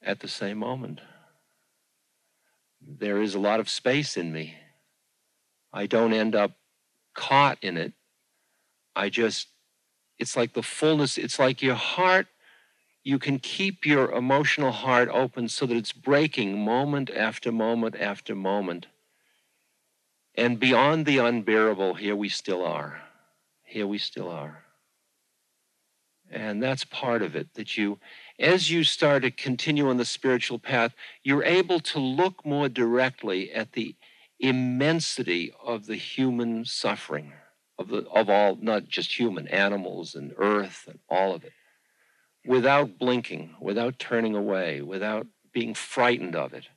at 0.02 0.20
the 0.20 0.28
same 0.28 0.58
moment, 0.58 1.00
there 2.80 3.22
is 3.22 3.34
a 3.34 3.38
lot 3.38 3.60
of 3.60 3.68
space 3.68 4.16
in 4.16 4.32
me. 4.32 4.56
I 5.72 5.86
don't 5.86 6.12
end 6.12 6.34
up 6.34 6.52
caught 7.14 7.58
in 7.62 7.76
it. 7.76 7.92
I 8.96 9.08
just, 9.08 9.48
it's 10.18 10.36
like 10.36 10.54
the 10.54 10.62
fullness, 10.62 11.16
it's 11.16 11.38
like 11.38 11.62
your 11.62 11.74
heart 11.74 12.26
you 13.04 13.18
can 13.18 13.38
keep 13.38 13.84
your 13.84 14.12
emotional 14.12 14.70
heart 14.70 15.08
open 15.12 15.48
so 15.48 15.66
that 15.66 15.76
it's 15.76 15.92
breaking 15.92 16.64
moment 16.64 17.10
after 17.10 17.50
moment 17.50 17.96
after 17.98 18.34
moment. 18.34 18.86
And 20.34 20.60
beyond 20.60 21.04
the 21.04 21.18
unbearable, 21.18 21.94
here 21.94 22.16
we 22.16 22.28
still 22.28 22.64
are. 22.64 23.02
Here 23.64 23.86
we 23.86 23.98
still 23.98 24.30
are. 24.30 24.64
And 26.30 26.62
that's 26.62 26.84
part 26.84 27.22
of 27.22 27.36
it, 27.36 27.52
that 27.54 27.76
you, 27.76 27.98
as 28.38 28.70
you 28.70 28.84
start 28.84 29.22
to 29.22 29.30
continue 29.30 29.90
on 29.90 29.98
the 29.98 30.04
spiritual 30.04 30.58
path, 30.58 30.94
you're 31.22 31.44
able 31.44 31.80
to 31.80 31.98
look 31.98 32.46
more 32.46 32.68
directly 32.68 33.52
at 33.52 33.72
the 33.72 33.94
immensity 34.40 35.52
of 35.62 35.86
the 35.86 35.96
human 35.96 36.64
suffering, 36.64 37.32
of, 37.78 37.88
the, 37.88 38.06
of 38.08 38.30
all, 38.30 38.56
not 38.60 38.88
just 38.88 39.18
human, 39.18 39.46
animals 39.48 40.14
and 40.14 40.32
earth 40.38 40.84
and 40.88 41.00
all 41.10 41.34
of 41.34 41.44
it 41.44 41.52
without 42.46 42.98
blinking, 42.98 43.54
without 43.60 43.98
turning 43.98 44.34
away, 44.34 44.82
without 44.82 45.26
being 45.52 45.74
frightened 45.74 46.34
of 46.34 46.52
it. 46.52 46.68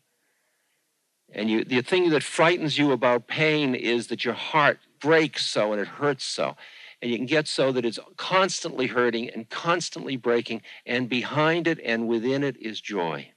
And 1.33 1.49
you, 1.49 1.63
the 1.63 1.81
thing 1.81 2.09
that 2.09 2.23
frightens 2.23 2.77
you 2.77 2.91
about 2.91 3.27
pain 3.27 3.73
is 3.75 4.07
that 4.07 4.23
your 4.23 4.35
heart 4.35 4.79
breaks 4.99 5.45
so 5.45 5.71
and 5.71 5.81
it 5.81 5.87
hurts 5.87 6.23
so. 6.23 6.55
And 7.01 7.11
you 7.11 7.17
can 7.17 7.25
get 7.25 7.47
so 7.47 7.71
that 7.71 7.85
it's 7.85 7.99
constantly 8.15 8.87
hurting 8.87 9.29
and 9.29 9.49
constantly 9.49 10.15
breaking, 10.15 10.61
and 10.85 11.09
behind 11.09 11.67
it 11.67 11.79
and 11.83 12.07
within 12.07 12.43
it 12.43 12.57
is 12.57 12.79
joy. 12.79 13.31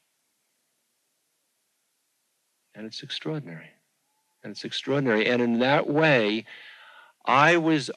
And 2.75 2.87
it's 2.87 3.03
extraordinary. 3.03 3.71
And 4.45 4.53
it's 4.53 4.65
extraordinary. 4.65 5.27
And 5.27 5.43
in 5.43 5.59
that 5.59 5.89
way, 5.89 6.45
I 7.27 7.57
was 7.57 7.91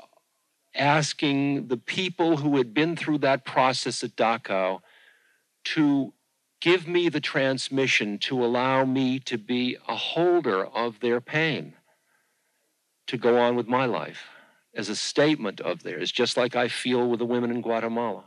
asking 0.76 1.68
the 1.68 1.78
people 1.78 2.38
who 2.38 2.58
had 2.58 2.74
been 2.74 2.96
through 2.96 3.20
that 3.20 3.46
process 3.46 4.04
at 4.04 4.16
Dachau 4.16 4.80
to 5.64 6.14
give 6.62 6.88
me 6.88 7.10
the 7.10 7.20
transmission 7.20 8.18
to 8.20 8.44
allow 8.44 8.86
me 8.86 9.20
to 9.20 9.38
be 9.38 9.78
a 9.88 9.96
holder 9.96 10.66
of 10.66 11.00
their 11.00 11.20
pain, 11.20 11.74
to 13.08 13.18
go 13.18 13.38
on 13.38 13.56
with 13.56 13.68
my 13.68 13.86
life 13.86 14.26
as 14.74 14.88
a 14.88 14.96
statement 14.96 15.60
of 15.60 15.84
theirs, 15.84 16.12
just 16.12 16.38
like 16.38 16.56
I 16.56 16.68
feel 16.68 17.10
with 17.10 17.20
the 17.20 17.26
women 17.26 17.52
in 17.52 17.62
Guatemala. 17.62 18.24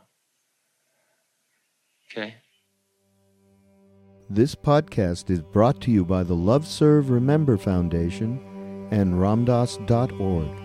Okay? 2.11 2.35
This 4.29 4.53
podcast 4.53 5.29
is 5.29 5.41
brought 5.41 5.81
to 5.81 5.91
you 5.91 6.03
by 6.03 6.23
the 6.23 6.35
Love 6.35 6.67
Serve 6.67 7.09
Remember 7.09 7.57
Foundation 7.57 8.87
and 8.91 9.15
ramdass.org. 9.15 10.64